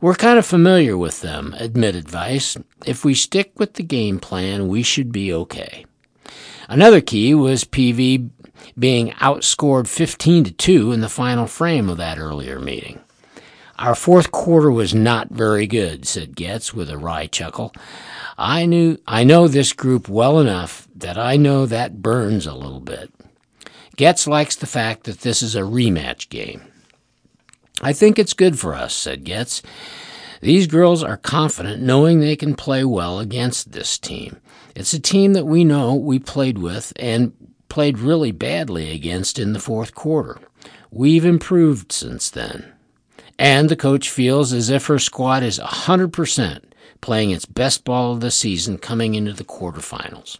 We're 0.00 0.14
kind 0.14 0.40
of 0.40 0.44
familiar 0.44 0.98
with 0.98 1.20
them, 1.20 1.54
admitted 1.56 2.12
Weiss. 2.12 2.58
If 2.84 3.04
we 3.04 3.14
stick 3.14 3.52
with 3.56 3.74
the 3.74 3.84
game 3.84 4.18
plan, 4.18 4.66
we 4.66 4.82
should 4.82 5.12
be 5.12 5.32
okay. 5.32 5.86
Another 6.68 7.00
key 7.00 7.32
was 7.32 7.64
PV 7.64 8.30
being 8.78 9.10
outscored 9.12 9.88
15 9.88 10.44
to 10.44 10.52
2 10.52 10.92
in 10.92 11.00
the 11.00 11.08
final 11.08 11.46
frame 11.46 11.88
of 11.88 11.96
that 11.98 12.18
earlier 12.18 12.58
meeting. 12.58 13.00
Our 13.78 13.94
fourth 13.94 14.32
quarter 14.32 14.70
was 14.70 14.94
not 14.94 15.28
very 15.28 15.66
good, 15.66 16.06
said 16.06 16.34
Goetz 16.34 16.72
with 16.72 16.88
a 16.88 16.96
wry 16.96 17.26
chuckle. 17.26 17.74
I 18.38 18.64
knew 18.64 18.98
I 19.06 19.24
know 19.24 19.48
this 19.48 19.72
group 19.72 20.08
well 20.08 20.40
enough 20.40 20.88
that 20.94 21.18
I 21.18 21.36
know 21.36 21.66
that 21.66 22.00
burns 22.00 22.46
a 22.46 22.54
little 22.54 22.80
bit. 22.80 23.12
Goetz 23.96 24.26
likes 24.26 24.56
the 24.56 24.66
fact 24.66 25.04
that 25.04 25.20
this 25.20 25.42
is 25.42 25.54
a 25.54 25.60
rematch 25.60 26.28
game. 26.30 26.62
I 27.82 27.92
think 27.92 28.18
it's 28.18 28.32
good 28.32 28.58
for 28.58 28.74
us, 28.74 28.94
said 28.94 29.24
Goetz. 29.24 29.62
These 30.40 30.66
girls 30.66 31.02
are 31.02 31.16
confident 31.16 31.82
knowing 31.82 32.20
they 32.20 32.36
can 32.36 32.54
play 32.54 32.84
well 32.84 33.18
against 33.18 33.72
this 33.72 33.98
team. 33.98 34.40
It's 34.74 34.92
a 34.92 35.00
team 35.00 35.32
that 35.32 35.46
we 35.46 35.64
know 35.64 35.94
we 35.94 36.18
played 36.18 36.58
with 36.58 36.92
and 36.96 37.32
played 37.76 37.98
really 37.98 38.32
badly 38.32 38.90
against 38.90 39.38
in 39.38 39.52
the 39.52 39.60
fourth 39.60 39.94
quarter. 39.94 40.38
We've 40.90 41.26
improved 41.26 41.92
since 41.92 42.30
then. 42.30 42.72
And 43.38 43.68
the 43.68 43.76
coach 43.76 44.08
feels 44.08 44.54
as 44.54 44.70
if 44.70 44.86
her 44.86 44.98
squad 44.98 45.42
is 45.42 45.58
100% 45.58 46.64
playing 47.02 47.32
its 47.32 47.44
best 47.44 47.84
ball 47.84 48.14
of 48.14 48.20
the 48.20 48.30
season 48.30 48.78
coming 48.78 49.14
into 49.14 49.34
the 49.34 49.44
quarterfinals. 49.44 50.38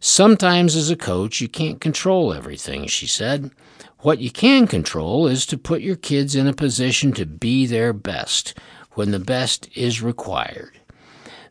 Sometimes, 0.00 0.74
as 0.74 0.90
a 0.90 0.96
coach, 0.96 1.40
you 1.40 1.46
can't 1.46 1.80
control 1.80 2.34
everything, 2.34 2.88
she 2.88 3.06
said. 3.06 3.52
What 4.00 4.18
you 4.18 4.32
can 4.32 4.66
control 4.66 5.28
is 5.28 5.46
to 5.46 5.56
put 5.56 5.80
your 5.80 5.94
kids 5.94 6.34
in 6.34 6.48
a 6.48 6.52
position 6.52 7.12
to 7.12 7.24
be 7.24 7.66
their 7.66 7.92
best 7.92 8.58
when 8.94 9.12
the 9.12 9.20
best 9.20 9.68
is 9.76 10.02
required. 10.02 10.80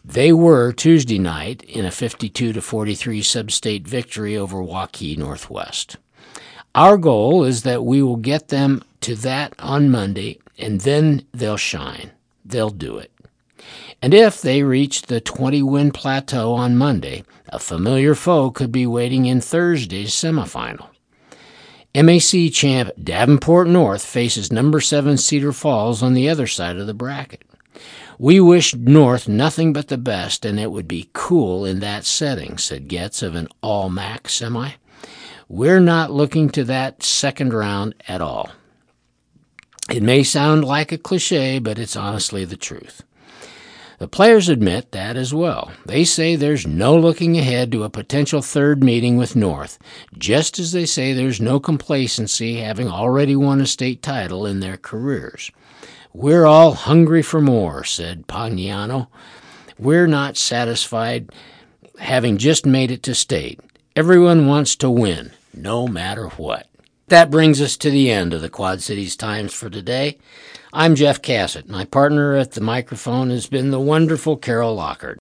They 0.04 0.34
were 0.34 0.74
Tuesday 0.74 1.20
night 1.20 1.62
in 1.64 1.86
a 1.86 1.92
52 1.92 2.54
to 2.54 2.62
43 2.62 3.22
sub-state 3.22 3.88
victory 3.88 4.36
over 4.36 4.58
Waukee 4.58 5.18
Northwest. 5.18 5.98
Our 6.74 6.98
goal 6.98 7.44
is 7.44 7.64
that 7.64 7.86
we 7.86 8.02
will 8.02 8.16
get 8.16 8.48
them 8.48 8.84
to 9.02 9.16
that 9.18 9.54
on 9.60 9.92
Monday 9.92 10.40
and 10.58 10.82
then 10.82 11.26
they'll 11.34 11.58
shine. 11.58 12.12
They'll 12.44 12.72
do 12.72 12.98
it. 12.98 13.12
And 14.02 14.14
if 14.14 14.42
they 14.42 14.64
reach 14.64 15.04
the 15.04 15.22
20 15.22 15.62
win 15.62 15.92
plateau 15.92 16.54
on 16.54 16.78
Monday, 16.78 17.24
a 17.50 17.60
familiar 17.60 18.16
foe 18.16 18.50
could 18.50 18.72
be 18.72 18.88
waiting 18.88 19.28
in 19.28 19.40
Thursday's 19.40 20.12
semifinal. 20.12 20.88
MAC 21.94 22.52
champ 22.54 22.90
Davenport 23.02 23.68
North 23.68 24.04
faces 24.04 24.52
number 24.52 24.82
7 24.82 25.18
Cedar 25.18 25.52
Falls 25.52 26.02
on 26.02 26.14
the 26.16 26.30
other 26.30 26.48
side 26.48 26.78
of 26.78 26.88
the 26.88 26.94
bracket. 26.94 27.44
We 28.22 28.40
wish 28.40 28.76
North 28.76 29.28
nothing 29.28 29.74
but 29.74 29.88
the 29.88 29.98
best, 29.98 30.46
and 30.46 30.60
it 30.60 30.70
would 30.70 30.88
be 30.88 31.10
cool 31.12 31.66
in 31.66 31.80
that 31.80 32.06
setting, 32.06 32.60
said 32.60 32.88
Goetz 32.88 33.24
of 33.24 33.34
an 33.34 33.48
all 33.64 33.90
MAC 33.90 34.30
semi. 34.30 34.74
We're 35.50 35.80
not 35.80 36.12
looking 36.12 36.52
to 36.52 36.64
that 36.66 37.02
second 37.02 37.52
round 37.52 37.96
at 38.08 38.22
all. 38.22 38.52
It 39.90 40.04
may 40.04 40.22
sound 40.22 40.64
like 40.64 40.92
a 40.92 41.00
cliche, 41.00 41.58
but 41.58 41.80
it's 41.80 41.96
honestly 41.96 42.46
the 42.46 42.56
truth. 42.56 43.02
The 43.98 44.08
players 44.08 44.50
admit 44.50 44.92
that 44.92 45.18
as 45.18 45.34
well. 45.34 45.72
They 45.88 46.04
say 46.04 46.36
there's 46.36 46.68
no 46.68 46.96
looking 46.96 47.40
ahead 47.40 47.72
to 47.72 47.84
a 47.84 47.90
potential 47.90 48.44
third 48.44 48.84
meeting 48.84 49.18
with 49.18 49.36
North, 49.36 49.80
just 50.16 50.60
as 50.60 50.74
they 50.74 50.86
say 50.86 51.14
there's 51.14 51.42
no 51.42 51.60
complacency 51.60 52.58
having 52.58 52.88
already 52.88 53.36
won 53.36 53.62
a 53.62 53.66
state 53.66 54.04
title 54.04 54.46
in 54.46 54.60
their 54.60 54.78
careers. 54.78 55.50
We're 56.14 56.46
all 56.46 56.74
hungry 56.74 57.22
for 57.22 57.40
more, 57.40 57.86
said 57.86 58.28
Pagnano. 58.28 59.08
We're 59.80 60.08
not 60.08 60.36
satisfied 60.36 61.30
having 62.00 62.38
just 62.38 62.66
made 62.66 62.92
it 62.92 63.02
to 63.04 63.16
state. 63.16 63.62
Everyone 63.96 64.46
wants 64.46 64.76
to 64.78 64.90
win, 64.90 65.32
no 65.54 65.88
matter 65.88 66.28
what. 66.30 66.68
That 67.08 67.32
brings 67.32 67.62
us 67.62 67.78
to 67.78 67.90
the 67.90 68.12
end 68.12 68.34
of 68.34 68.42
the 68.42 68.50
Quad 68.50 68.82
Cities 68.82 69.16
Times 69.16 69.54
for 69.54 69.70
today. 69.70 70.18
I'm 70.74 70.96
Jeff 70.96 71.22
Cassett. 71.22 71.70
My 71.70 71.86
partner 71.86 72.36
at 72.36 72.52
the 72.52 72.62
microphone 72.62 73.30
has 73.30 73.48
been 73.48 73.72
the 73.72 73.80
wonderful 73.80 74.36
Carol 74.36 74.76
Lockhart. 74.76 75.20